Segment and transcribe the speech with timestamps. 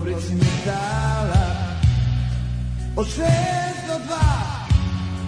[0.00, 1.46] u fabrici metala
[2.96, 4.66] Od šest do dva,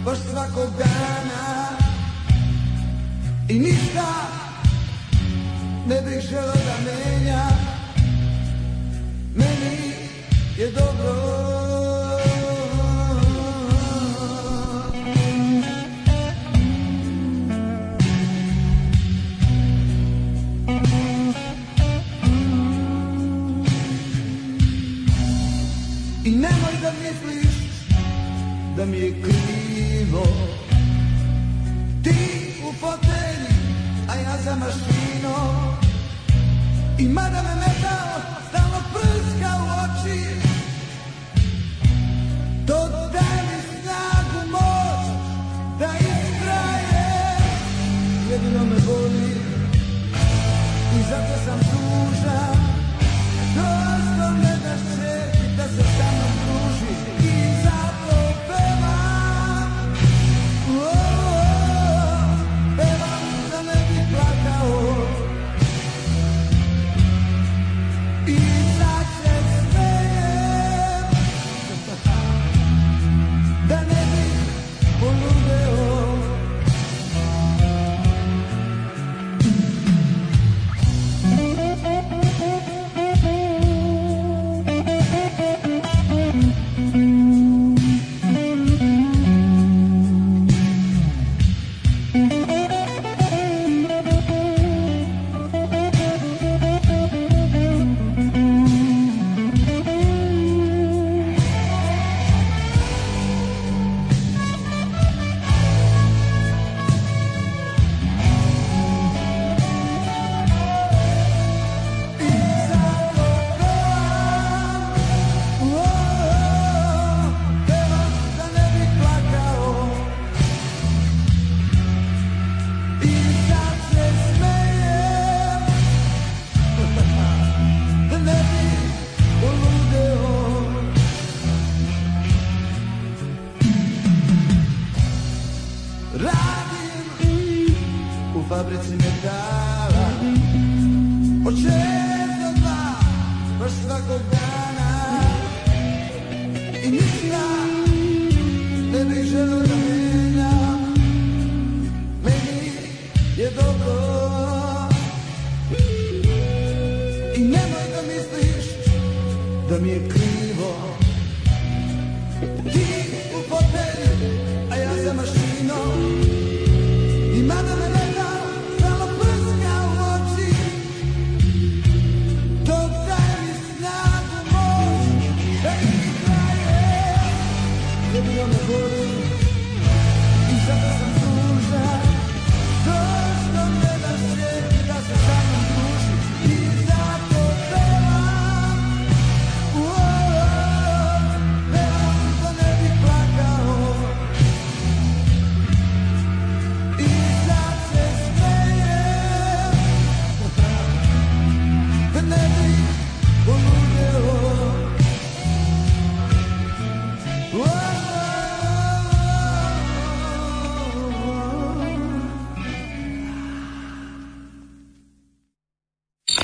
[0.05, 1.79] baš svakog dana.
[3.49, 4.13] I ništa
[5.87, 7.45] ne bih želeo da menja
[9.35, 9.93] Meni
[10.59, 11.22] je dobro
[28.77, 30.27] da mi je krivo.
[32.03, 32.15] Ti
[32.69, 33.55] u fotelji,
[34.09, 35.73] a ja za mašinom
[36.99, 37.55] I mada me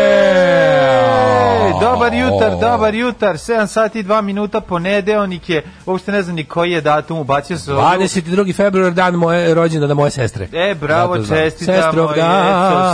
[0.00, 6.36] Ej, dobar jutar, dobar jutar, 7 sati i 2 minuta, ponedeonik je, uopšte ne znam
[6.36, 8.06] ni koji je datum, ubacio se ovdje.
[8.06, 8.56] 22.
[8.56, 10.48] februar, dan moje rođendana moje sestre.
[10.52, 12.02] E, bravo, čestitamo.
[12.02, 12.14] Jeco,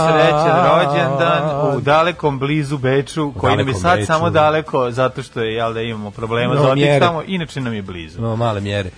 [0.07, 1.43] srećan rođendan
[1.77, 4.07] u dalekom blizu Beču, koji nam je sad Beču.
[4.07, 7.81] samo daleko, zato što je, jel da imamo problema No, za tamo, inače nam je
[7.81, 8.21] blizu.
[8.21, 8.89] No, male mjere.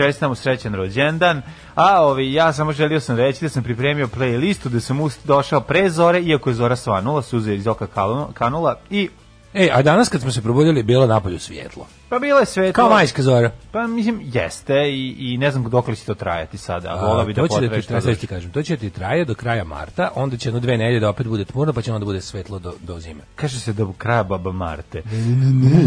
[0.00, 1.42] Čestitamo srećan rođendan.
[1.74, 5.90] A ovi, ja samo želio sam reći da sam pripremio playlistu, da sam došao pre
[5.90, 7.86] zore, iako je zora svanula, suze iz oka
[8.34, 9.08] kanula i
[9.54, 11.86] Ej, a danas kad smo se probudili, bilo napolju svijetlo.
[12.08, 12.72] Pa bilo je svetlo.
[12.72, 13.50] Kao majska zora.
[13.72, 16.88] Pa mislim, jeste i, i ne znam dokle će to trajati sada.
[16.88, 18.80] a Volao bi da to će da ti traje, sad ti kažem, to će da
[18.80, 21.82] ti traje do kraja marta, onda će jedno dve nedelje da opet bude tmurno, pa
[21.82, 23.20] će onda bude svetlo do, do zime.
[23.36, 25.02] Kaže se do kraja baba Marte.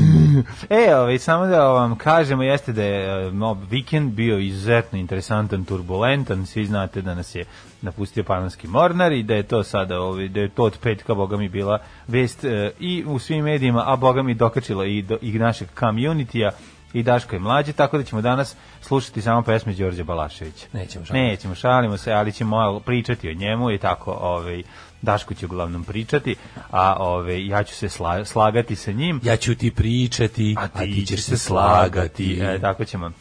[0.70, 5.66] e, ovaj, samo da vam kažemo, jeste da je e, no, vikend bio izuzetno interesantan,
[5.66, 7.46] turbulentan, svi znate da nas je
[7.84, 11.38] napustio panonski mornar i da je to sada, ovaj, da je to od petka, boga
[11.38, 15.32] mi, bila vest e, i u svim medijima, a boga mi dokačila i, do, i
[15.40, 16.52] našeg community-a
[16.94, 20.66] i Daško je mlađi, tako da ćemo danas slušati samo pesme Đorđe Balaševića.
[20.74, 24.64] Nećemo, šalimo Nećemo, šalimo se, ali ćemo malo pričati o njemu i tako, ovaj,
[25.02, 26.36] Daško će uglavnom pričati,
[26.72, 29.20] a ovaj, ja ću se sla- slagati sa njim.
[29.24, 32.40] Ja ću ti pričati, a ti, ćeš se slagati.
[32.42, 33.12] E, tako ćemo.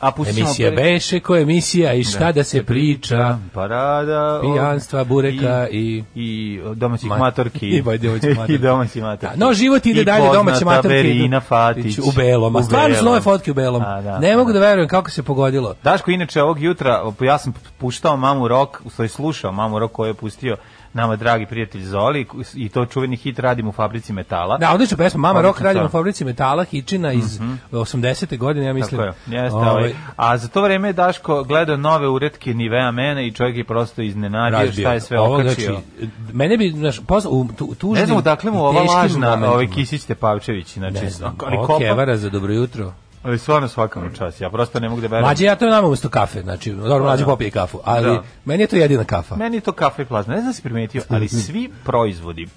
[0.00, 3.38] A Emisija pre- beše ko emisija i šta da se priča.
[3.54, 4.40] Parada.
[4.42, 7.66] Pijanstva, bureka i- I domaćih Ma- matorki.
[7.68, 8.52] i domaćih matorki.
[8.54, 9.38] I domaćih matorki.
[9.38, 11.98] Da, no, život ide I dalje, domaće matorke Verina Fatić.
[11.98, 13.82] U belom, a stvarno su nove fotke u belom.
[13.82, 14.58] A, da, ne mogu da.
[14.58, 15.74] da verujem kako se pogodilo.
[15.84, 20.08] Daško, inače, ovog jutra, ja sam puštao mamu rok, u stvari slušao mamu rok koju
[20.08, 20.56] je pustio
[20.92, 24.58] nama dragi prijatelj Zoli i to čuveni hit Radim u fabrici metala.
[24.58, 25.84] Da, odlična pesma, Mama Rock radi stvar.
[25.84, 27.40] na fabrici metala, Hičina iz
[27.72, 28.38] 80.
[28.38, 29.00] godine, ja mislim.
[29.00, 29.94] Tako je, jeste, Ovaj, ovaj.
[30.16, 34.02] A za to vreme je Daško gledao nove uretke Nivea mene i čovjek je prosto
[34.02, 35.52] iznenadio šta je sve Ovo, okačio.
[35.54, 39.66] znači, mene bi, znaš, pozna, u tu, tužnim ne znam odakle mu ova lažna ovaj
[39.66, 42.92] Kisić Tepavčević, znači, Ne znam, ali o, kopa, Kevara za dobro jutro.
[43.22, 45.24] Ali stvarno svakam čas, ja prosto ne mogu da verujem.
[45.24, 47.26] Mlađe, ja to nama umesto kafe, znači, dobro, mlađe da.
[47.26, 48.22] popije kafu, ali Da.
[48.44, 49.36] meni je to jedina kafa.
[49.36, 50.34] Meni je to kafa i plazma.
[50.34, 52.48] Ne znam da si primetio, ali svi proizvodi,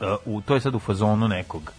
[0.00, 1.72] uh, u, to je sad u fazonu nekog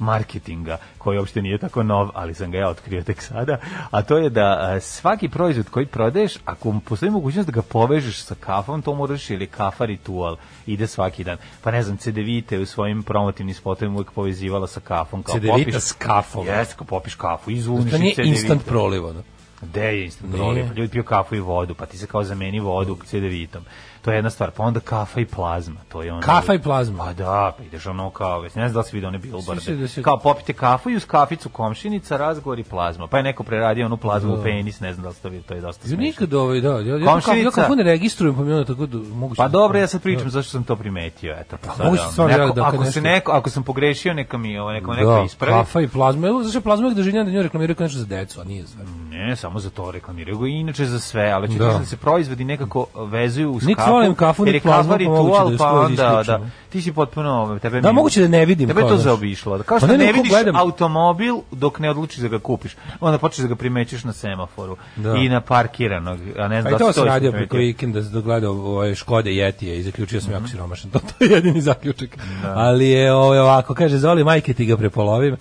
[0.00, 3.58] marketinga, koji uopšte nije tako nov, ali sam ga ja otkrio tek sada,
[3.90, 8.22] a to je da uh, svaki proizvod koji prodaješ, ako postoji mogućnost da ga povežeš
[8.22, 10.36] sa kafom, to moraš ili kafa ritual,
[10.66, 11.36] ide svaki dan.
[11.62, 15.22] Pa ne znam, CDVite u svojim promotivnim spotovima uvijek povezivala sa kafom.
[15.22, 16.46] Kao Cedevita popiš, s kafom.
[16.46, 19.22] Jeste, kao popiš kafu, izuniš To nije i instant proliv, ono.
[19.62, 20.66] Gde je instant proliv?
[20.76, 23.64] Ljudi piju kafu i vodu, pa ti se kao zameni vodu cedevitom.
[24.02, 24.50] To je jedna stvar.
[24.50, 25.80] Pa onda kafa i plazma.
[25.88, 26.98] To je ono Kafa i plazma.
[26.98, 29.62] Pa da, pa ideš ono kao, ne znam da li si vidio one Svi billboarde.
[29.62, 33.06] se- da se- Kao popite kafu i uz kaficu komšinica, razgovor i plazma.
[33.06, 35.54] Pa je neko preradio onu plazmu u penis, ne znam da li ste vidio, to
[35.54, 36.02] je dosta Ja smešno.
[36.02, 37.40] nikad ovaj, da, ja, ja, ja, Komšinica.
[37.42, 40.30] ja kako ne registrujem, pa mi onda tako da mogu Pa dobro, ja sad pričam
[40.30, 41.56] zašto sam to primetio, eto.
[41.58, 43.62] Pa sad, mogu se ono, stvarno neko- da- da ako se nešto- neko, ako sam
[43.62, 45.52] pogrešio, neka mi ovo, neka, neka Da, ispravi.
[45.54, 46.28] kafa i plazma.
[46.28, 48.76] Evo, zašto plazma uvijek doživljam da nju reklamiraju kao nešto za decu, a nije za
[49.10, 51.66] Ne, samo za to reklamiraju inače za sve, ali ću Da.
[51.66, 51.78] da.
[51.78, 53.94] da se proizvodi nekako vezuju uz Nit kafu.
[53.94, 57.30] volim kafu, jer je kafa pa moguće ritual, da pa onda, da, ti si potpuno,
[57.32, 59.58] ovaj, tebe Da, moguće da ne vidim Tebe to zaobišlo.
[59.58, 60.56] Kao Pa što ne, ne, vidiš gledam.
[60.56, 62.72] automobil dok ne odlučiš da ga kupiš.
[63.00, 65.14] Onda počneš da ga primećeš na semaforu Da.
[65.14, 68.94] i na parkiranog, a ne znam da to sam radio preko vikenda da gledao ovaj
[68.94, 70.50] Škode Jetije i zaključio sam jako Mhm.
[70.50, 70.90] siromašan.
[70.90, 72.10] To, to je jedini zaključak.
[72.44, 75.36] Ali je ovaj ovako kaže Zoli majke ti ga prepolovim.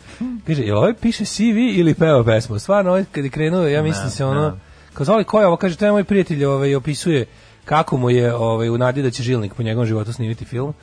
[0.48, 1.40] Kaže jel ovaj piše CV
[1.72, 2.60] ili peva pesmu?
[2.60, 4.58] Stvarno ovaj kad je krenuo ja mislim se ono
[4.94, 7.26] kao Zoli ko je ovo kaže to je moj prijatelj ovaj opisuje
[7.70, 10.74] kako mu je ovaj u nadi da će Žilnik po njegovom životu snimiti film.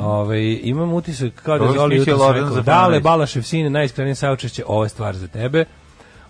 [0.00, 2.64] Ovaj imam utisak kao da Zoli jutros rekao, Zafranović.
[2.64, 5.64] Dale Balašev sine najiskrenije saučešće, ovo je stvar za tebe.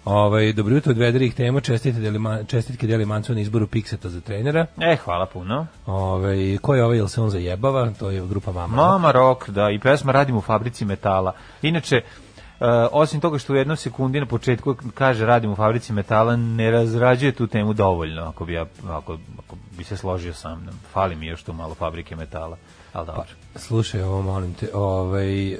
[0.05, 4.21] Ovaj dobro jutro od vedrih tema, čestitke deli čestitke deli Mancu na izboru Pixeta za
[4.21, 4.67] trenera.
[4.81, 5.67] E, hvala puno.
[5.87, 7.91] Ovaj ko je ovaj jel se on zajebava?
[7.99, 8.77] To je grupa Mama.
[8.77, 11.33] Mama Rock, da, i pesma radim u fabrici metala.
[11.62, 12.00] Inače,
[12.93, 17.33] osim toga što u jednoj sekundi na početku kaže radim u fabrici metala, ne razrađuje
[17.33, 20.75] tu temu dovoljno, ako bi, ja, ako, ako bi se složio sa mnom.
[20.93, 22.57] Fali mi još tu malo fabrike metala.
[22.93, 23.25] Ali dobro.
[23.57, 25.59] Slušaj, ovo molim te, ovaj e,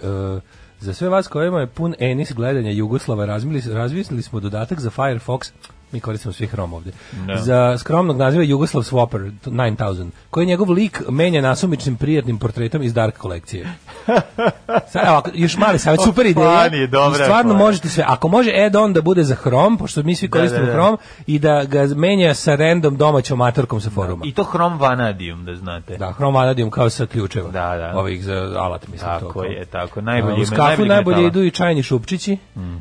[0.81, 5.53] za sve vas kojima je pun enis gledanja Jugoslava razmili, razmislili smo dodatak za Firefox
[5.93, 6.91] mi koristimo svi Chrome ovde.
[7.27, 7.37] Da.
[7.37, 13.17] Za skromnog naziva Jugoslav Swapper 9000, koji njegov lik menja nasumičnim prijatnim portretom iz Dark
[13.17, 13.67] kolekcije.
[14.93, 16.47] Sad, evo, još mali savjet, super ideja.
[16.49, 17.59] Funny, dobra stvarno fora.
[17.59, 18.05] možete sve.
[18.07, 20.73] Ako može add-on da bude za Chrome, pošto mi svi Da, koristimo da, da.
[20.73, 24.25] Chrome, i da ga menja sa random domaćom matorkom sa foruma.
[24.25, 25.97] I to hrom vanadium, da znate.
[25.97, 27.51] Da, Chrome Vanadium kao sa ključeva.
[27.51, 27.93] Da, da.
[27.97, 29.11] Ovih za alat, mislim.
[29.11, 30.01] Tako to, je, tako.
[30.01, 32.37] Najbolji- Uz kafu najbolji najbolje idu i čajni šupčići,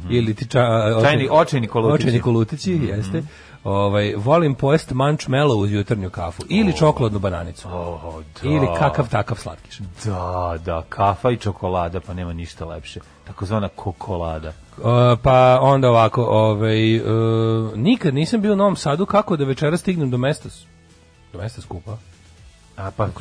[0.10, 2.04] ili ti ča, a, Čajni- očajni kolutići.
[2.04, 3.24] Očajni kolutići, jeste.
[3.64, 6.44] Ovaj, volim pojest mančmelo uz jutarnju kafu.
[6.50, 7.68] Ili čokoladnu bananicu.
[7.72, 8.50] Oh, da.
[8.50, 9.80] Ili kakav takav slatkiš.
[10.06, 13.00] Da, da, kafa i čokolada, pa nema ništa lepše.
[13.28, 14.50] Takozvana kokolada.
[14.78, 14.84] Uh,
[15.24, 20.12] pa onda ovako, ovaj, uh, nikad nisam bio u Novom Sadu, kako da večera stignem
[20.12, 20.50] do mesta,
[21.34, 21.98] do mesta skupa?
[22.78, 23.12] A pa, da-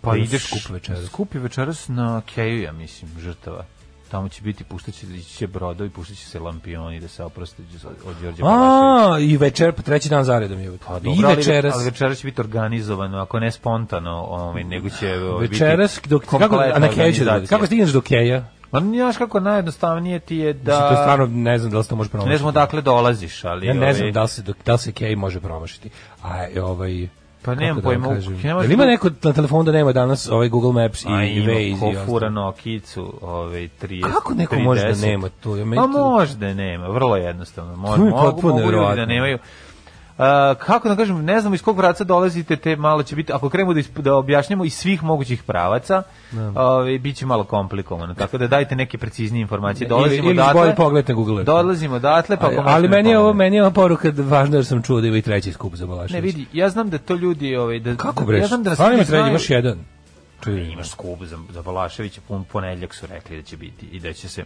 [0.00, 1.06] pa pa ideš skup večeras.
[1.06, 3.64] Skup je večeras na Keju, ja mislim, žrtava.
[4.10, 7.62] Tamo će biti, puštaće, će brodovi, puštaće se lampioni da se oproste
[8.06, 9.14] od Đorđe Balaševića.
[9.14, 10.78] A, i večer, pa treći dan za redom je.
[10.86, 11.74] Pa I dobro, ali- večeras.
[11.74, 16.24] Ali večeras će biti organizovano, ako ne spontano, ovaj, nego će ovaj, biti Večeras, dok,
[16.24, 18.44] kako, a na Keju da Kako stigneš do Keja?
[18.72, 20.72] Ma znaš kako najjednostavnije ti je da...
[20.72, 22.30] Mislim, to je stvarno, ne znam da li se to može promašiti.
[22.30, 23.66] Ne znam odakle dolaziš, ali...
[23.66, 25.90] Ja ne ovaj, znam da li se, da li se Kej može promašiti.
[26.22, 27.08] A ovaj...
[27.44, 30.48] Pa nemam da pojma, može jel ima da- neko na telefonu da nema danas ovaj
[30.48, 34.02] Google Maps i, A i Waze ko fura Nokicu, ovaj 30.
[34.02, 35.02] Kako neko može da 30?
[35.02, 35.56] nema to?
[35.56, 37.76] Ja, Pa možda nema, vrlo jednostavno.
[37.76, 39.38] Mo, To mi je mogu, potpuno mogu ljudi da nemaju.
[40.18, 43.48] A, kako da kažem, ne znam iz kog pravca dolazite, te malo će biti, ako
[43.48, 46.02] krenemo da, isp- da objašnjamo iz svih mogućih pravaca,
[46.54, 48.14] ovaj, bit će malo komplikovano.
[48.14, 49.88] Tako da dajte neke preciznije informacije.
[49.88, 53.56] Dolazimo ili, ili odatle, bolje Google dolazimo odatle, pa ali, ali meni je ovo meni
[53.56, 56.12] je ova poruka da važno jer sam čuo da ima i treći skup za Balašević.
[56.12, 58.38] Ne vidi, ja znam da to ljudi, ovaj, da, Kako da, bre?
[58.38, 59.78] ja znam da Stvarno ima treći, imaš jedan.
[60.46, 64.12] Ne, imaš skup za, za Balaševića, pun ponedeljak su rekli da će biti i da
[64.12, 64.44] će se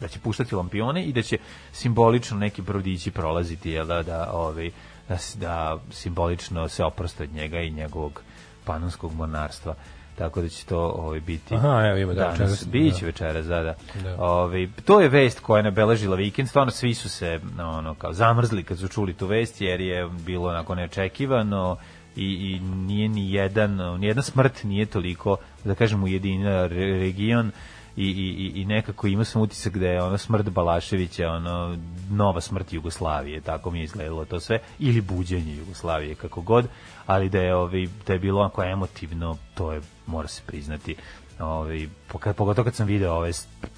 [0.00, 1.38] da će puštati lampione i da će
[1.72, 4.70] simbolično neki brodići prolaziti jel da da ovaj
[5.08, 8.22] da, da simbolično se oproste od njega i njegovog
[8.64, 9.74] panonskog monarstva
[10.18, 13.06] tako da će to ovaj biti Aha, evo ima, da, danas, večeras, biće da.
[13.06, 13.74] večeras, da, da.
[14.02, 14.16] Da.
[14.18, 18.62] Ovaj, to je vest koja je nabeležila vikend, stvarno svi su se ono, kao zamrzli
[18.62, 21.76] kad su čuli tu vest, jer je bilo onako neočekivano
[22.16, 27.52] i, i nije ni jedan, ni jedna smrt nije toliko, da kažem, ujedinila re- region
[27.98, 31.76] i, i, i- nekako ima sam utisak da je ono smrt Balaševića ono
[32.10, 36.66] nova smrt Jugoslavije tako mi je izgledalo to sve ili buđenje Jugoslavije kako god
[37.06, 40.96] ali da je ovaj da je bilo onako emotivno to je mora se priznati
[41.38, 43.30] ovaj pogotovo kad sam video ove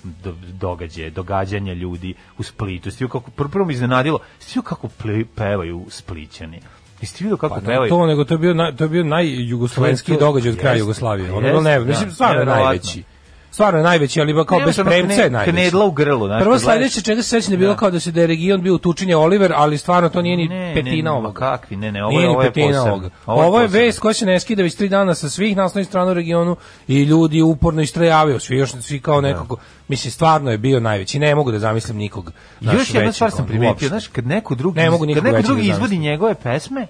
[0.02, 2.90] do, događaje, događanja ljudi u Splitu.
[2.90, 6.60] Stio kako prvo, me iznenadilo, stio kako ple, pevaju Splićani.
[7.00, 7.88] Jeste vidio kako Pa pevaju?
[7.88, 11.32] to, nego to je bio, naj, to je bio najjugoslovenski događaj od kraja Jugoslavije.
[11.32, 13.02] Ono ne, da, mislim, stvarno najveći.
[13.52, 15.52] Stvarno je najveći, ali kao bez premca je najveći.
[15.52, 17.78] knedla u grlu, znaš, Prvo sledeće čega se sećam da je bilo Da.
[17.78, 20.72] kao da se da je region bio utučenje Oliver, ali stvarno to nije ni Ne,
[20.74, 21.32] petina ne, ovoga.
[21.32, 23.10] kakvi, ne, ne, ovo Nije je- ni ovo je petina ovoga.
[23.26, 25.88] Ovo je Ovo je vest koja se ne skida već tri dana sa svih naslovnih
[25.88, 26.56] strana u regionu
[26.88, 29.56] i ljudi uporno istrajavaju, svi još svi kao nekako,
[29.88, 32.32] mislim stvarno je bio najveći, ne mogu da zamislim nikog.
[32.60, 35.72] Još jedna stvar sam primetio, znaš, kad neko drugi, Ne mogu kad neko drugi da
[35.74, 36.86] izvodi njegove pesme,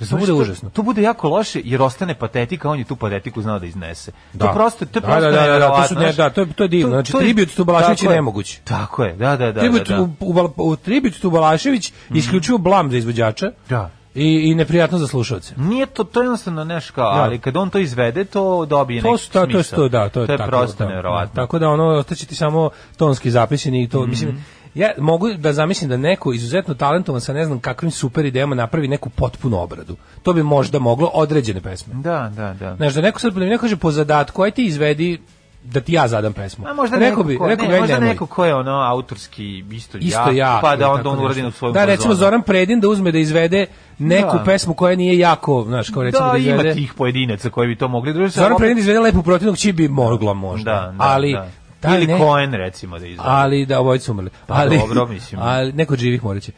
[0.00, 0.70] To bude užasno.
[0.70, 4.12] To bude jako loše jer ostane patetika, on je tu patetiku znao da iznese.
[4.38, 6.40] To prosto, to je Da, prosto da, da, da, to neverovatno, su ne- da, to
[6.40, 6.88] je- to je divno.
[6.90, 8.58] Znači, to je- tribut tu Balašević je nemoguć.
[8.64, 9.60] Tako je, da, da, da.
[9.60, 10.02] Tribut, da, da.
[10.02, 13.90] u, u, u Tribut tu Balašević isključivo blam za izvođača Da.
[14.14, 15.54] i, i neprijatno za slušalce.
[15.58, 17.22] Nije to, to je jednostavno nešto kao, Da.
[17.22, 19.76] ali kad on to izvede, to dobije To neki su, to, to, smisao.
[19.78, 21.34] to, da, to je, to je tako, prosto da, nevjerovatno.
[21.34, 21.42] da.
[21.42, 24.10] Tako da ono, ostaće ti samo tonski zapisani i to, Mhm.
[24.10, 24.44] mislim,
[24.76, 28.88] ja mogu da zamislim da neko izuzetno talentovan sa ne znam kakvim super idejama napravi
[28.88, 29.96] neku potpunu obradu.
[30.22, 31.94] To bi možda moglo određene pesme.
[31.94, 32.76] Da, da, da.
[32.76, 35.18] Znaš, da neko sad da mi neko kaže po zadatku, aj ti izvedi
[35.64, 36.64] da ti ja zadam pesmu.
[36.68, 38.08] A možda neko, bi, ko, rekao ne, možda nemoj.
[38.08, 40.58] neko ko je ono autorski isto, isto jak, ja.
[40.62, 42.26] pa da onda on uradi na svojom Da, recimo fazonu.
[42.26, 43.66] Zoran Predin da uzme da izvede
[43.98, 44.44] neku Da.
[44.44, 46.62] pesmu koja nije jako, znaš, kao recimo da, da, izvede...
[46.62, 48.38] ima tih pojedinaca koji bi to mogli družiti.
[48.38, 50.70] Zoran Predin da izvede lepu protivnog či bi mogla možda.
[50.70, 51.48] Da, da, ali, da.
[51.86, 53.22] Taj Ili ne- Cohen, recimo, da izvede.
[53.24, 54.30] ali da obojica umrli.
[54.46, 55.38] Pa ali, dobro, mislim.
[55.40, 55.48] Mhm.
[55.48, 56.52] Ali neko živih moraće.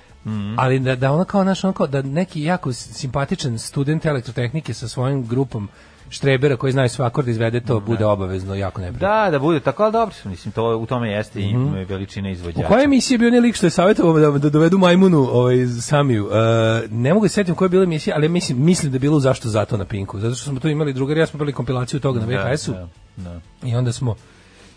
[0.57, 4.89] Ali da, da ono kao, naš, ono kao, da neki jako simpatičan student elektrotehnike sa
[4.89, 5.69] svojim grupom
[6.11, 9.09] štrebera koji znaju sve akorde izvede to bude obavezno jako neprijatno.
[9.25, 11.55] Da, da bude tako, ali dobro, mislim, to, u tome jeste i
[11.85, 12.69] veličina U izvođača.
[12.69, 16.29] kojoj emisiji je bio onaj lik što je savjetovao da, da dovedu majmunu ovaj, Samiju?
[16.29, 16.39] E,
[16.91, 19.17] ne mogu se setiti u kojoj je bila emisija, ali mislim, mislim da je bilo
[19.17, 20.21] u zašto zato na Pinku.
[20.21, 22.73] Zato što smo to imali drugari, ja smo bili kompilaciju toga na Da, VHS-u.
[22.73, 23.41] da, da.
[23.63, 24.15] I onda smo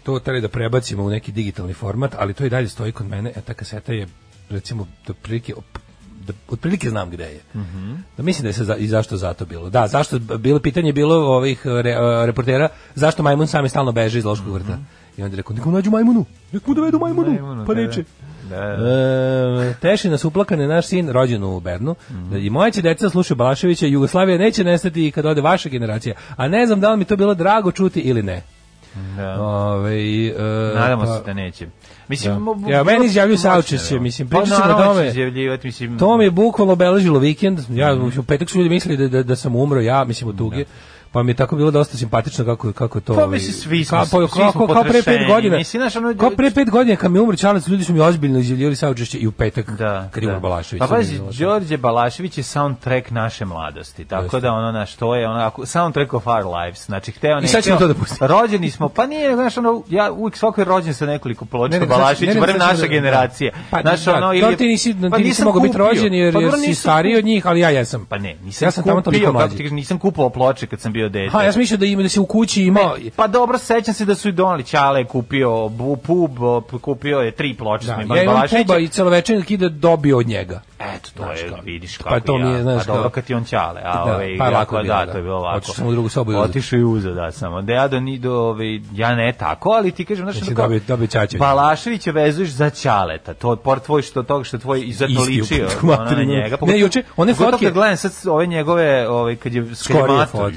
[0.03, 3.31] to teli da prebacimo u neki digitalni format, ali to i dalje stoji kod mene,
[3.38, 4.08] a ta kaseta je
[4.50, 5.53] recimo do prilike
[6.27, 7.39] da otprilike znam gde je.
[8.17, 9.70] Da mislim da je se za, i zašto zato bilo.
[9.70, 14.25] Da, zašto bilo pitanje je bilo ovih re, reportera zašto majmun sami stalno beže iz
[14.25, 14.77] loškog vrta.
[15.17, 18.03] I onda je rekao, nekom nađu majmunu, nek mu dovedu majmunu, Majmunu, pa da, neće.
[18.50, 18.58] Da,
[19.81, 20.13] da.
[20.13, 21.96] E, su uplakane naš sin rođen u Bernu.
[22.39, 26.15] I moja će deca slušaju Balaševića, Jugoslavija neće nestati i kad ode vaša generacija.
[26.36, 28.43] A ne znam da li mi to bilo drago čuti ili ne.
[29.17, 29.41] Da.
[29.41, 30.33] Ove, e,
[30.75, 31.67] Nadamo pa- se da neće.
[32.07, 32.71] Mislim, Da.
[32.71, 35.05] Ja, meni izjavljuju saučešće, mislim, Pa pričali smo o naravno tome.
[35.63, 37.60] mislim, To mi je bukvalno obeležilo vikend.
[37.69, 40.65] Ja u petak su ljudi mislili da, da, da sam umro, ja mislim od tuge.
[41.13, 43.15] Pa mi je tako bilo dosta simpatično kako kako to.
[43.15, 45.58] Pa, mislim, svi smo- kao, svi smo kao, kao, kao pre pet godina.
[45.58, 48.00] Mislim, znaš, ono- kao pre pet godina kad mi je umro Čalac, ljudi su mi
[48.00, 50.34] ozbiljno izjavljivali saučešće i u petak Da, kad je da.
[50.34, 50.80] umro Balašević.
[50.80, 51.20] Pa pazi.
[51.39, 54.06] Đorđe Balašević je soundtrack naše mladosti.
[54.06, 54.39] Tako Jeste.
[54.39, 56.86] da ono naš to je ono soundtrack of our lives.
[56.86, 57.44] Znači hteo ne.
[57.44, 58.27] I sad ćemo to da pustimo.
[58.30, 61.80] Rođeni smo, pa nije, znaš ono, ja uvijek svako je rođen sa nekoliko ploča Ne,
[61.80, 63.51] ne, Balašević, ne, ne, barem naša da- generacija.
[63.72, 66.13] Pa, Znaš, da, ono, to ili- ti nisi, pa ti nisi nisam mogao biti rođen
[66.13, 68.06] jer, Pa si stariji od njih, ali ja jesam.
[68.06, 69.70] Pa ne, nisam, Ja sam tamo toliko mlađi.
[69.72, 71.29] nisam kupovao ploče kad sam bio dete.
[71.31, 74.05] Ha, ja sam mislio da ima da se u kući imao Pa dobro, sećam se
[74.05, 74.63] da su i donali.
[74.63, 76.31] Ćale je kupio bu- pub,
[76.81, 77.86] kupio je tri ploče.
[77.86, 80.62] Da, ja imam puba i celovečernik ide dobio od njega.
[80.88, 82.46] Eto, to Znaš je, vidiš pa kako to ja.
[82.46, 84.78] mi je, znaš, a dobro kad ti on ćale, a Da, ovaj, pa ja, lako
[84.78, 85.12] da, da.
[85.12, 85.58] to je bilo lako.
[85.58, 86.44] Otišao sam u drugu sobu i uzeo.
[86.44, 87.62] Otišao i uzeo, da, samo.
[87.62, 90.80] Da ja do, ni, do, ovaj, ja ne tako, ali ti kažem, znaš, Znači, dobio-
[90.88, 91.38] dobio Ćaćevića.
[91.40, 95.68] Balaševića vezuješ za ćaleta, to pored tvoj što toga što tvoj Isti u ličio
[96.00, 96.42] na njega.
[96.42, 99.66] Ne, Pogotovo- juče, one fotke- kad gledam sad ove njegove, ovaj, kad je,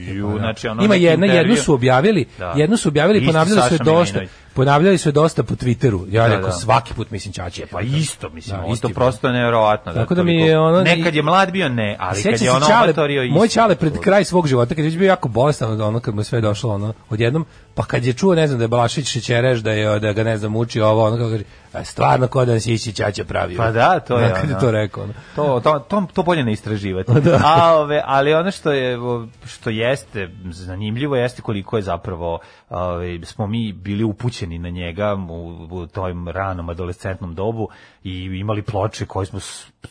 [0.07, 0.39] ju, pa da.
[0.39, 1.57] znači, ono, Ima jedna, jednu intervju.
[1.57, 2.53] su objavili, Da.
[2.57, 4.21] jednu su objavili, ponavljali su je dosta.
[4.55, 6.07] Ponavljali su je dosta po Twitteru.
[6.11, 6.55] Ja Da, rekao da.
[6.55, 7.67] svaki put mislim Ćaće.
[7.67, 9.93] Pa isto, mislim, Da, on isti to prosto nevjerovatno.
[9.93, 12.85] Tako da mi je ono- Nekad je mlad bio, ne, ali kad je ono Ćale,
[12.85, 13.35] amatorio isto.
[13.35, 16.41] moj Ćale pred kraj svog života, kad je bio jako bolestan, ono kad mu sve
[16.41, 17.45] došlo ono odjednom,
[17.75, 20.39] pa kad je čuo, ne znam, da je Balašić šećereš, da je da ga ne
[20.39, 23.57] znam muči ovo, ono kako kaže, "E, stvarno kod da nas ići Ćaća pravio.
[23.57, 25.05] Pa da, to je kad je to rekao.
[25.05, 25.13] Ono.
[25.37, 27.13] To, to, to, to bolje ne istraživati.
[27.21, 27.41] Da.
[27.45, 28.99] A, ove, ali ono što je
[29.47, 32.39] što jeste zanimljivo jeste koliko je zapravo
[32.71, 37.69] ove, smo mi bili upućeni na njega u, u tom ranom adolescentnom dobu
[38.05, 39.41] i imali ploče koje smo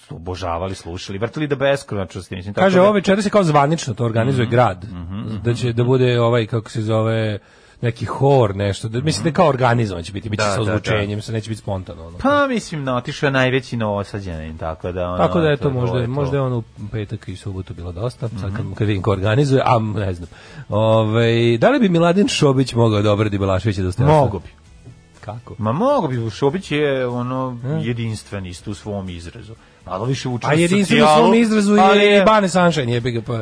[0.10, 2.36] obožavali, slušali, vrtili da beskonačnosti.
[2.36, 4.86] Mislim, tako Kaže, da- ovo večera se kao zvanično to organizuje grad.
[5.44, 7.40] Da će da bude ovaj, kako se zove,
[7.82, 8.88] neki hor, nešto.
[8.90, 11.50] Da, mislim da je kao organizovan će biti, biće Da, sa da, ozvučenjem, se neće
[11.50, 12.08] biti spontano.
[12.08, 12.18] Ono.
[12.18, 15.08] Pa mislim, no, otišao je najveći novosađanin, tako da...
[15.08, 16.08] Ono, Tako da je to je možda, to.
[16.12, 18.56] možda je ono u petak i subotu bilo dosta, sad Mhm.
[18.56, 20.30] kad, kad vidim ko organizuje, a ne znam.
[20.70, 24.20] Ove, da li bi Miladin Šobić mogao da obradi Belaševića dostojanstvo?
[24.26, 24.50] Mogu bi.
[25.22, 25.56] Kako?
[25.58, 29.54] Ma mogu bi, Šobić je ono jedinstven isto u svom izrazu.
[29.86, 33.22] Malo više vuče A na jedinstveno u svom izrazu je i Bane Sunshine, jebi ga,
[33.22, 33.42] pa...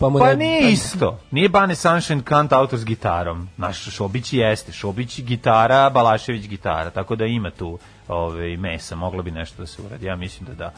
[0.00, 1.18] Pa, mu Pa ne- nije isto.
[1.30, 3.48] Nije Bane Sunshine kant autor s gitarom.
[3.56, 4.72] Naš Šobić jeste.
[4.72, 6.90] Šobić gitara, Balašević gitara.
[6.90, 7.78] Tako da ima tu
[8.08, 8.96] ove, mesa.
[8.96, 10.06] Moglo bi nešto da se uradi.
[10.06, 10.72] Ja mislim da da.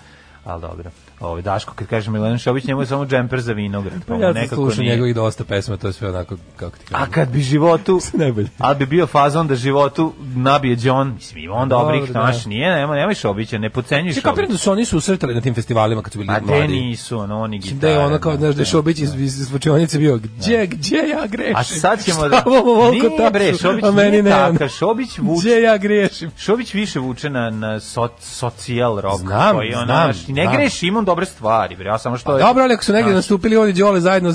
[0.45, 0.91] Ali dobro.
[1.21, 4.05] Ove, Daško, kad kaže Milan Šobić, njemu je samo džemper za vinograd.
[4.05, 4.91] Pa ja sam nekako slušao nije.
[4.91, 7.13] njegovih dosta pesma, to je sve onako, kako ti A kažem.
[7.13, 8.49] kad bi životu, Najbolje.
[8.59, 12.23] ali bi bio fazon da životu nabije John, mislim, ima on dobrih, Dobro, da.
[12.23, 15.55] naš, nije, nema, nemoj Šobića, ne pocenjuj Ti kapiram da su oni susretali na tim
[15.55, 16.67] festivalima kad su bili A te mladi.
[16.69, 17.79] nisu, ono, oni gitare.
[17.79, 21.27] da je ono kao, znaš, da je Šobić iz, iz, slučionice bio, gdje, gdje ja
[21.27, 21.57] grešim?
[21.57, 22.43] A sad ćemo Šta da...
[22.47, 24.31] ovo volko Nije bre, Šobić a nije ne.
[24.31, 26.31] takav, Šobić vuče Gdje ja grešim?
[26.37, 29.21] Šobić više vuče na, na so, socijal rock.
[29.21, 32.42] Znam, znam, znaš, ne greši, ima on dobre stvari, bre, ja samo što je...
[32.42, 34.33] Dobro, ali ako su negdje nastupili oni Đole zajedno,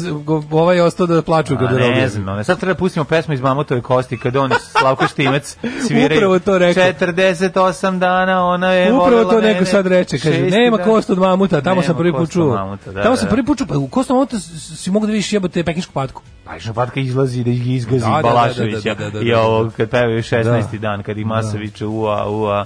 [0.51, 3.41] ovaj je ostao da plaču A, kada ne znam, sad treba da pustimo pesmu iz
[3.41, 5.57] Mamutove kosti kad on Slavko Štimec
[5.87, 6.17] sviraju.
[6.17, 6.83] Upravo to rekao.
[6.83, 11.81] 48 dana ona je Upravo to neko sad reče, kaže, nema kost od mamuta, tamo
[11.81, 12.77] sam prvi put čuo.
[12.85, 13.29] da, tamo da, sam da.
[13.29, 16.21] prvi put čuo, pa u kost od mamuta si mogu da vidiš jebote pekinšku patku.
[16.45, 19.31] Pa išno patka izlazi da ih izgazi Da, da, da, Balaševića da, da, da, i
[19.31, 19.69] da, ovo da.
[19.69, 20.43] kad pevaju 16.
[20.71, 20.77] Da.
[20.77, 21.25] dan, kad ih
[21.59, 22.65] viče ua, ua.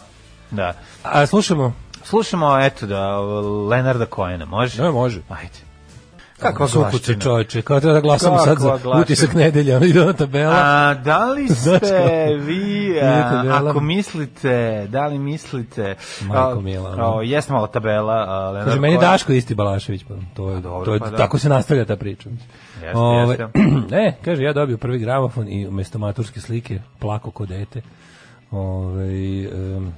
[0.52, 0.74] Da.
[1.04, 3.20] A slušamo, Slušamo, eto da,
[3.70, 4.84] Lenarda Kojena, može?
[4.84, 5.22] ne može.
[5.30, 5.72] Ajde.
[6.40, 6.92] Kako glaščina.
[6.92, 10.54] sukuće čoveče, kao treba da glasamo sad Kakva za utisak nedelja, ono ide na tabela.
[10.56, 12.46] A da li ste kako?
[12.46, 17.18] vi, a, ako mislite, da li mislite, Majko mila, ono.
[17.20, 20.94] a, jeste malo tabela, a, Kaže, meni Daško isti Balašević, pa to je, dobro, to
[20.94, 21.18] je pa da.
[21.18, 22.30] tako se nastavlja ta priča.
[22.84, 23.48] Jeste, Ove, jeste.
[23.96, 27.82] ne, kaže, ja dobio prvi gramofon i umjesto maturske slike plako ko dete.
[28.52, 29.94] Ove, em,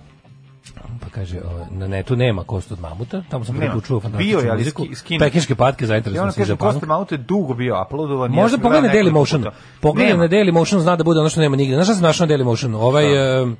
[1.02, 4.40] pa kaže, ove, na netu nema kost od mamuta, tamo sam prvi čuo Bio fantastičnu
[4.40, 4.84] je, ali muziku.
[4.84, 5.20] ski- skinut.
[5.20, 6.72] Pekinške patke, zainteresovan sam za punk.
[6.72, 8.32] Kosta Mauto je dugo bio uploadovan.
[8.32, 9.46] Možda pogledaj gledao Daily Motion.
[9.82, 11.76] Pogledaj na Daily Motion, zna da bude ono što nema nigde.
[11.76, 12.76] Znaš šta sam našao na Daily Motion?
[12.76, 13.58] Ovaj, em,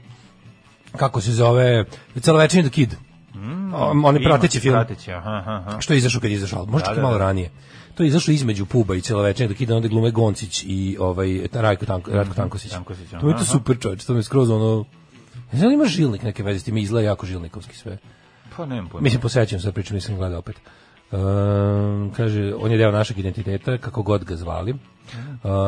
[0.96, 1.86] kako se zove,
[2.22, 2.96] celovečerni The Kid.
[3.36, 3.74] Mm,
[4.06, 4.74] on je prateći film.
[4.74, 5.80] Prateći, aha, aha.
[5.82, 7.26] Što je izašao kad je izašao, možda Da, da, malo da.
[7.26, 7.50] ranije.
[7.96, 11.86] To je izašlo između Puba i celovečernjeg dok ide onda glume Goncić i ovaj Rajko
[11.86, 12.72] Tanko, Ratko Tankosić.
[12.72, 14.86] Tankosić, to je to super čovječ, to mi je skroz ono...
[15.54, 17.98] Ne znam, ima žilnik neke veze s tim, izgleda jako žilnikovski sve.
[18.58, 19.04] Pa nemam pojma.
[19.04, 20.56] Mislim, posećam se, pričam, nisam gledao opet.
[21.12, 24.72] Um, kaže, on je deo našeg identiteta, kako god ga zvali.
[24.72, 24.80] Uh,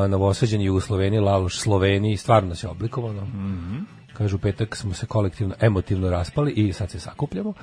[0.09, 3.27] novosađeni Jugosloveniji, Laloš Sloveniji, stvarno nas je oblikovano.
[4.13, 7.53] Kaže, u petak smo se kolektivno, emotivno raspali i sad se sakupljamo.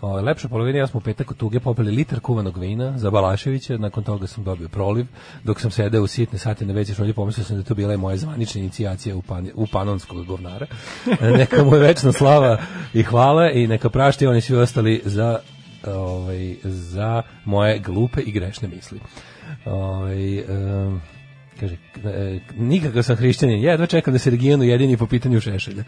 [0.00, 3.78] O, lepša polovina, ja smo u petak od tuge popili litar kuvanog vina za Balaševića,
[3.78, 5.06] nakon toga sam dobio proliv,
[5.44, 7.94] dok sam sedeo u sitne sate na veće šolje, pomislio sam da je to bila
[7.94, 10.66] i moja zvanična inicijacija u, pan, u panonskog govnara.
[11.38, 12.58] neka mu je večna slava
[12.94, 15.38] i hvala i neka prašti oni svi ostali za
[15.86, 19.00] ovaj, za moje glupe i grešne misli.
[19.64, 21.02] Ovaj, em,
[21.60, 25.84] kaže, e, nikakav sam hrišćanin, jedva čekam da se regionu jedini po pitanju šešelja.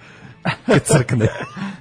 [0.66, 1.26] Kad crkne.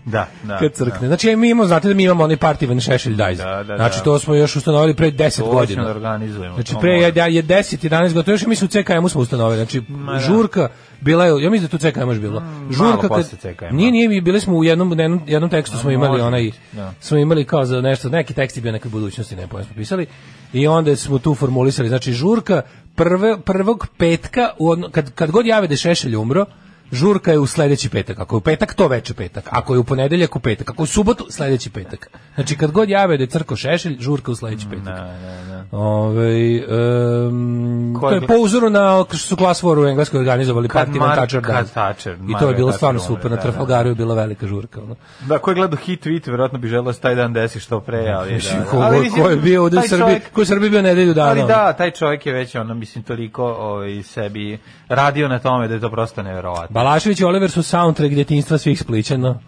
[0.06, 0.58] Da, da.
[0.58, 1.08] Kad crkne.
[1.08, 3.38] Znači, mi imamo, znate da mi imamo onaj partivan šešelj dajz.
[3.38, 4.04] Da, da, znači, da.
[4.04, 5.84] to smo još ustanovili pre 10 To ćemo godina.
[5.84, 6.56] da organizujemo.
[6.56, 9.58] Znači, pre je, je 10, 11 godina, to još mi su u CKM-u smo ustanovili.
[9.58, 10.20] Znači, da.
[10.20, 10.70] žurka,
[11.02, 12.44] bila je, ja mislim da tu CKM još bilo.
[12.72, 13.72] žurka Mm, posle CKM-a.
[13.72, 16.94] Nije, nije, mi bili smo u jednom, jednom, jednom tekstu smo imali onaj, da.
[17.00, 20.08] smo imali kao za nešto, neki tekst je bio nekoj budućnosti, ne pojem smo pisali,
[20.54, 22.62] i onda smo tu formulisali, znači žurka
[22.96, 26.46] prve, prvog petka, u kad, kad god jave da je Šešelj umro,
[26.92, 28.20] žurka je u sledeći petak.
[28.20, 29.44] Ako je u petak, to veče petak.
[29.50, 30.70] Ako je u ponedeljak, u petak.
[30.70, 32.10] Ako je u subotu, sledeći petak.
[32.36, 34.86] Znači, kad god jave da je crko šešelj, žurka u sledeći petak.
[34.86, 35.78] Da, da, da.
[35.78, 36.64] Ove,
[37.28, 41.42] um, to je po uzoru na što su War u Engleskoj organizovali Mar- Man Thatcher
[41.42, 41.66] Dan.
[41.66, 43.24] Thatcher, I to je bilo stvarno super.
[43.24, 43.42] Na da, da.
[43.42, 44.82] Trafalgaru je bila velika žurka.
[44.82, 44.96] Ono.
[45.28, 47.80] Da, ko je gledao hit tweet, verovatno bi želeo da se taj dan desi što
[47.80, 48.66] pre, ali da.
[48.66, 48.86] ko, da.
[48.86, 51.30] Ali, ko je bio ovde u Srbiji, čovjek- ko je Srbiji bio nedelju dana.
[51.30, 55.74] Ali da, taj čovjek je već ono mislim toliko ovaj sebi radio na tome da
[55.74, 56.74] je to prosto neverovatno.
[56.80, 59.40] Balašević i Oliver su soundtrack djetinjstva svih Splićana.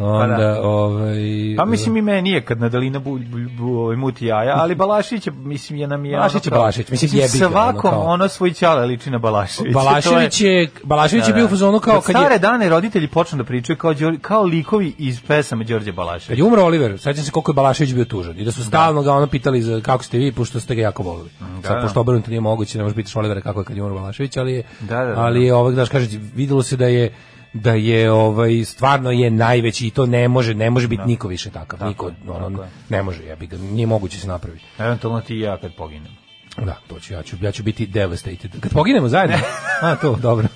[0.00, 0.62] Onda, Pa da.
[0.62, 1.16] ovaj...
[1.56, 5.26] Pa mislim i meni je kad Nadalina bu, bu, bu, ovaj, muti jaja, ali Balašić
[5.26, 8.28] je, mislim je nam je Balašić je Balašić, mislim, jebi ga, ono Svakom kao- ono
[8.28, 9.74] svoj ćale liči na Balaševića.
[9.74, 13.38] Balašević je, Balašević je bio u fazonu kao Kad kad je, stare dane roditelji počnu
[13.38, 16.34] da pričaju kao, kao likovi iz pesama Đorđe kad Balaševića.
[16.34, 19.12] je umro Oliver, sećam se koliko je Balašević bio tužan i da su stalno ga
[19.12, 21.30] ono pitali za kako ste vi, pošto ste ga jako volili.
[21.62, 21.82] Sad, da.
[21.82, 24.52] pošto obrnuto nije moguće, ne možeš pitaš Olivera kako je kad je umro Balašević, ali
[24.52, 25.20] je, Da, da, da.
[25.20, 27.12] ali je ovak, daš, kaže, videlo se da je
[27.52, 31.50] da je ovaj stvarno je najveći i to ne može ne može biti niko više
[31.50, 35.34] takav niko je, ono, tako ne može ja ga nije moguće se napraviti Eventualno ti
[35.34, 36.20] i ja kad poginem.
[36.56, 38.60] Da, to ću, ja ću, ja ću biti devastated.
[38.60, 39.36] Kad poginemo zajedno?
[39.82, 40.48] A, to, dobro.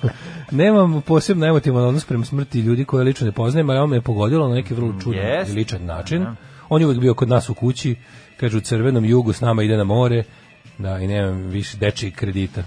[0.51, 4.01] Nemam posebno emotivan odnos prema smrti ljudi koje lično ne poznajem, ali on me je
[4.01, 5.51] pogodilo na neki vrlo čudan Jest.
[5.51, 6.25] i ličan način.
[6.69, 7.95] On je uvijek bio kod nas u kući,
[8.37, 10.23] kaže u crvenom jugu s nama ide na more,
[10.77, 12.63] da, i nemam više dečijeg kredita.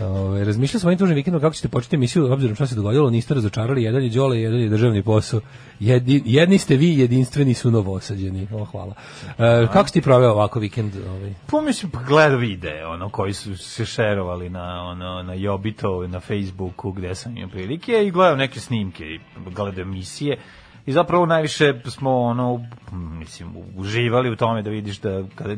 [0.00, 3.34] Ove, razmišljao sam ovim tužnim vikendom kako ćete početi emisiju, obzirom šta se dogodilo, niste
[3.34, 5.40] razočarali, jedan je Đole, jedan je državni posao.
[5.80, 8.48] Jedi, jedni ste vi, jedinstveni su novosađeni.
[8.52, 8.94] O, hvala.
[9.38, 10.92] E, kako si ti proveo ovako vikend?
[11.08, 11.34] Ovaj?
[11.50, 16.20] Pa mislim, pa gledao videe, ono, koji su se šerovali na, ono, na Jobito, na
[16.20, 19.20] Facebooku, gde sam imao prilike, i gledao neke snimke, i
[19.54, 20.38] gledao emisije,
[20.86, 25.56] i zapravo najviše smo, ono, mislim, uživali u tome da vidiš da kada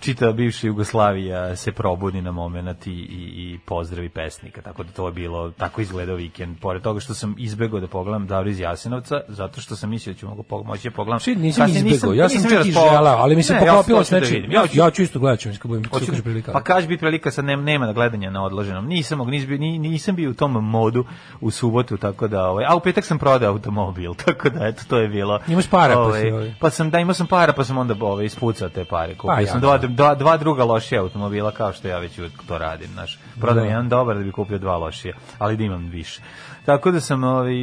[0.00, 2.94] čita bivša Jugoslavija se probudi na moment i, i,
[3.34, 7.34] i pozdravi pesnika, tako da to je bilo, tako izgledao vikend, pored toga što sam
[7.38, 10.88] izbegao da pogledam Davor iz Jasenovca, zato što sam mislio da ću mogu pog- moći
[10.88, 11.20] da pogledam.
[11.20, 14.04] Šit, nisam Kasnije izbegao, ja sam čak i želao, ali mi se Ne, ja poklopilo
[14.04, 14.34] s da nečim.
[14.34, 14.52] vidim.
[14.52, 16.52] Ja, hoću- ja ću isto gledat ću, kad budem Hoću da- prilika.
[16.52, 18.86] Pa kaži bi prilika, sad nema, nema da gledanja na odloženom.
[18.86, 21.04] Nisam, mog, nisam, nisam bio u tom modu
[21.40, 24.98] u subotu, tako da, ovaj, a u petak sam prodao automobil, tako da, eto, to
[24.98, 25.40] je bilo.
[25.48, 26.54] Imaš para, pa ovaj, si, ovaj.
[26.60, 29.14] Pa sam, da, imao sam para, pa sam onda ovaj, ispucao te pare.
[29.14, 29.85] Kupio Pa, ja, sam dva, da.
[29.86, 33.18] Dva, dva druga lošija automobila, kao što ja već to radim, znaš.
[33.40, 33.70] Prodam Da.
[33.70, 36.20] jedan dobar da bi kupio dva lošije, ali da imam više.
[36.64, 37.54] Tako da sam, ovaj,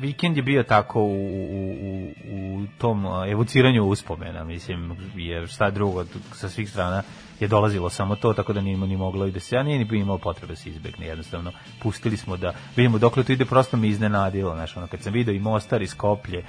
[0.00, 6.04] vikend je bio tako u, u, u, u tom evociranju uspomena, mislim, jer šta drugo
[6.32, 7.02] sa svih strana
[7.40, 9.98] je dolazilo samo to, tako da nije ni moglo i da se, ja nije ni
[9.98, 11.52] imao potrebe da se izbegne, jednostavno
[11.82, 15.34] pustili smo da vidimo dokle to ide, prosto me iznenadilo, znaš, ono, kad sam video
[15.34, 16.44] i Mostar i Skoplje,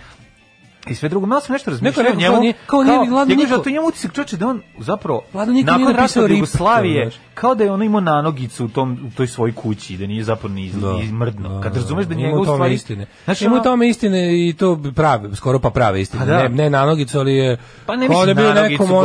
[0.89, 3.29] i sve drugo, malo sam nešto razmišljao o njemu, kao nije- kao nije mi Vlado
[3.29, 7.63] njegov niko- to njemu utisak čoveče da on zapravo nije nakon rip, Jugoslavije, kao da
[7.63, 10.93] je ono imao nanogicu u tom u toj svojoj kući, da nije zapravo ni, Da.
[10.93, 11.49] ni mrdno.
[11.49, 13.05] Da, Kad da, razumeš da njega u stvari istine.
[13.25, 16.19] Znaš, ima tome istine i to prave, skoro pa prave istine.
[16.19, 16.37] Pa da.
[16.39, 19.01] Ne, ne na nogicu, ali je Pa ne kao mislim da bio nekom ono,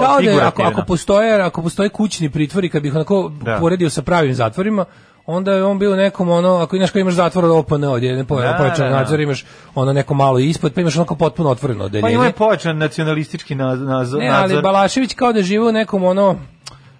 [0.00, 3.56] kao da ako, ako postoje, ako postoje kućni pritvori, kad bih onako Da.
[3.58, 4.84] poredio sa pravim zatvorima,
[5.30, 8.22] onda je on bio nekom ono, ako inaš kao imaš zatvor od OPN, od jedne
[8.22, 8.96] Da, pojačan da, da.
[8.96, 12.14] nadzor, imaš ono neko malo ispod, pa imaš onako potpuno otvoreno Pa odeljenje.
[12.14, 16.36] ima je pojačan nacionalistički na, na, Ne, ali Balašević kao da živi u nekom ono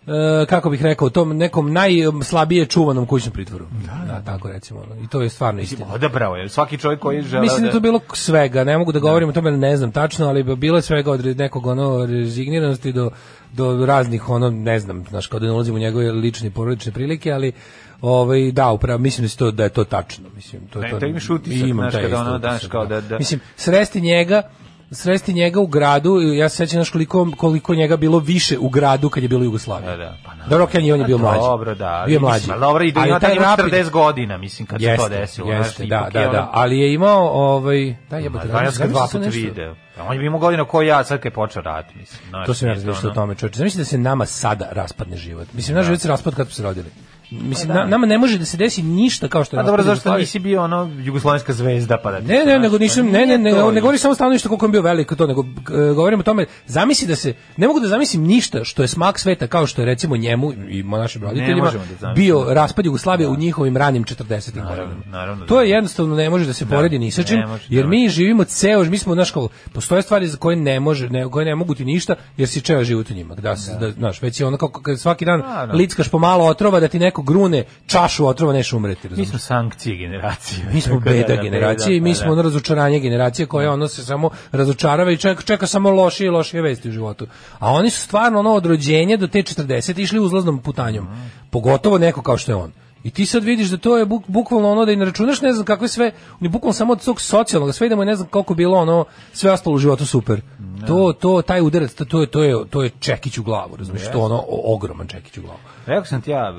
[0.07, 3.65] e, kako bih rekao, tom nekom najslabije čuvanom kućnom pritvoru.
[4.07, 4.81] Da, tako recimo.
[5.05, 5.87] I to je stvarno istina.
[5.95, 6.49] Odabrao je.
[6.49, 9.51] Svaki čovjek koji žele Mislim da to bilo svega, ne mogu da govorim o tome,
[9.51, 13.11] ne znam tačno, ali bilo je svega od nekog ono rezigniranosti do,
[13.53, 16.93] do raznih ono, ne znam, znaš, kao da ne ulazim u njegove lične i porodične
[16.93, 17.53] prilike, ali
[18.03, 20.99] ovaj da upravo mislim da, se to, da je to tačno mislim to Ne, to
[20.99, 24.43] da imaš utisak, imam znaš, kada ono, daš kao da- da- mislim sresti njega
[24.91, 29.09] sresti njega u gradu ja se sećam znaš koliko koliko njega bilo više u gradu
[29.09, 30.51] kad je bilo Jugoslavija Da, da, pa naravno.
[30.51, 32.05] dobro okej on je bio Pa mlađi Dobro, da.
[32.07, 34.37] bio je mislim, mlađi ali Dobro, i da ima taj taj ima rapid- 40 godina,
[34.39, 35.53] mislim, kad se to Jeste, desilo.
[35.53, 39.09] jeste, znaš, da, da, je da, ali je imao ovaj da jebote Danas kad dva
[39.13, 39.75] puta video.
[40.01, 42.29] On je imao godina ko ja sad kad je počeo rat, mislim.
[42.29, 43.59] Znaš, To sam ja nije razmišljao o tome, čoveče.
[43.59, 45.53] Zamisli da se nama sada raspadne život.
[45.53, 46.87] Mislim, naš život se raspada kad smo se rodili.
[47.33, 47.81] Mislim, Pa da.
[47.81, 50.23] na- nama ne može da se desi ništa kao što je Pa dobro, zašto Jugoslavije.
[50.23, 53.51] nisi bio ono jugoslovenska zvezda pa da Ne, ne, znaš, nego nisam, ne, ne, ne,
[53.53, 53.71] to.
[53.73, 56.47] ne govorim samo stalno ništa koliko je bio veliko to, nego e, govorim o tome,
[56.67, 59.87] zamisli da se, ne mogu da zamislim ništa što je smak sveta kao što je
[59.87, 65.03] recimo njemu i našim roditeljima da bio raspad Jugoslavije u njihovim ranim 40-im Naravno, godinama.
[65.09, 67.39] naravno da To je jednostavno ne može da se poredi ni sa čim,
[67.69, 71.31] jer mi živimo ceo, mi smo naš kao postoje stvari za koje ne može, ne,
[71.31, 73.35] koje ne mogu ti ništa jer si čeo život u njima.
[73.35, 73.91] Da, se, da.
[73.91, 75.73] znaš, već je ono kako kad svaki dan Da, da.
[75.73, 79.29] lickaš po malo otrova da ti neko grune čašu otrova neš umreti, Mi razumeš?
[79.29, 80.67] smo sankcije generacije.
[80.73, 82.33] Mi smo da, beda da, generacije i beda, mi smo da.
[82.33, 86.63] ono razočaranje generacije koja ono se samo razočarava i čeka, čeka samo lošije i lošije
[86.63, 87.27] vesti u životu.
[87.59, 91.07] A oni su stvarno ono od rođenja do te 40 išli uzlaznom putanjom.
[91.51, 92.73] Pogotovo neko kao što je on.
[93.09, 95.53] I ti sad vidiš da to je buk, bukvalno ono da i ne računaš ne
[95.53, 98.55] znam kakve sve, on je bukvalno samo od tog socijalnog, sve je ne znam koliko
[98.55, 100.41] bilo ono, sve ostalo u životu super.
[100.87, 104.13] To, to, taj udarac, to, to je, to je, to je čekić u glavu, razumiješ,
[104.13, 105.59] to je ono o- ogroman čekić u glavu.
[105.87, 106.53] Rekao sam ti ja,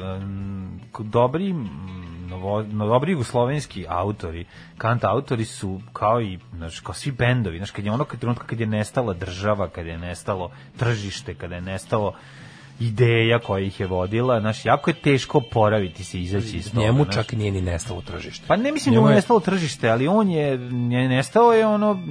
[1.00, 1.54] dobri
[2.30, 4.46] novo, no, dobri jugoslovenski autori,
[4.78, 8.48] kant autori su kao i znaš, kao svi bendovi, znaš, kad je ono kad trenutka
[8.48, 12.14] kad je nestala država, kad je nestalo tržište, kada je nestalo
[12.80, 16.86] ideja koja ih je vodila, znaš, jako je teško poraviti se, izaći iz toga.
[16.86, 18.46] Njemu čak nije ni nestalo tržište.
[18.48, 20.48] Pa ne mislim da Njemu mu je nestalo tržište, ali on je,
[20.92, 22.04] je nestao je ono,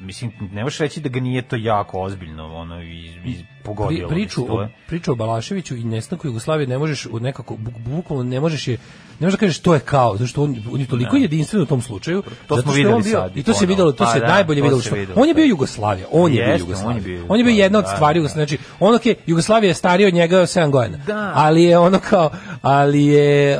[0.00, 4.08] mislim, ne možeš reći da ga nije to jako ozbiljno, ono, iz, iz, pogodilo.
[4.08, 8.24] Pri, priču, o, priču o Balaševiću i nestanku Jugoslavije ne možeš u nekako, bu- bukvalno
[8.24, 8.76] ne možeš je,
[9.14, 11.66] ne možeš da kažeš to je kao, zato što on, on je toliko jedinstven u
[11.66, 14.26] tom slučaju, To smo videli bio, sad i to se videlo, to Pa se da,
[14.28, 15.48] najbolje to videlo, se što, videlo, on je bio da.
[15.48, 18.22] Jugoslavija, on je bio on Jugoslavija, je bio on je bio jedna od stvari, da,
[18.22, 18.28] da.
[18.28, 21.32] znači, ono je, Jugoslavija je starija od njega 7 godina, Da.
[21.34, 22.30] ali je ono kao,
[22.62, 23.58] ali je,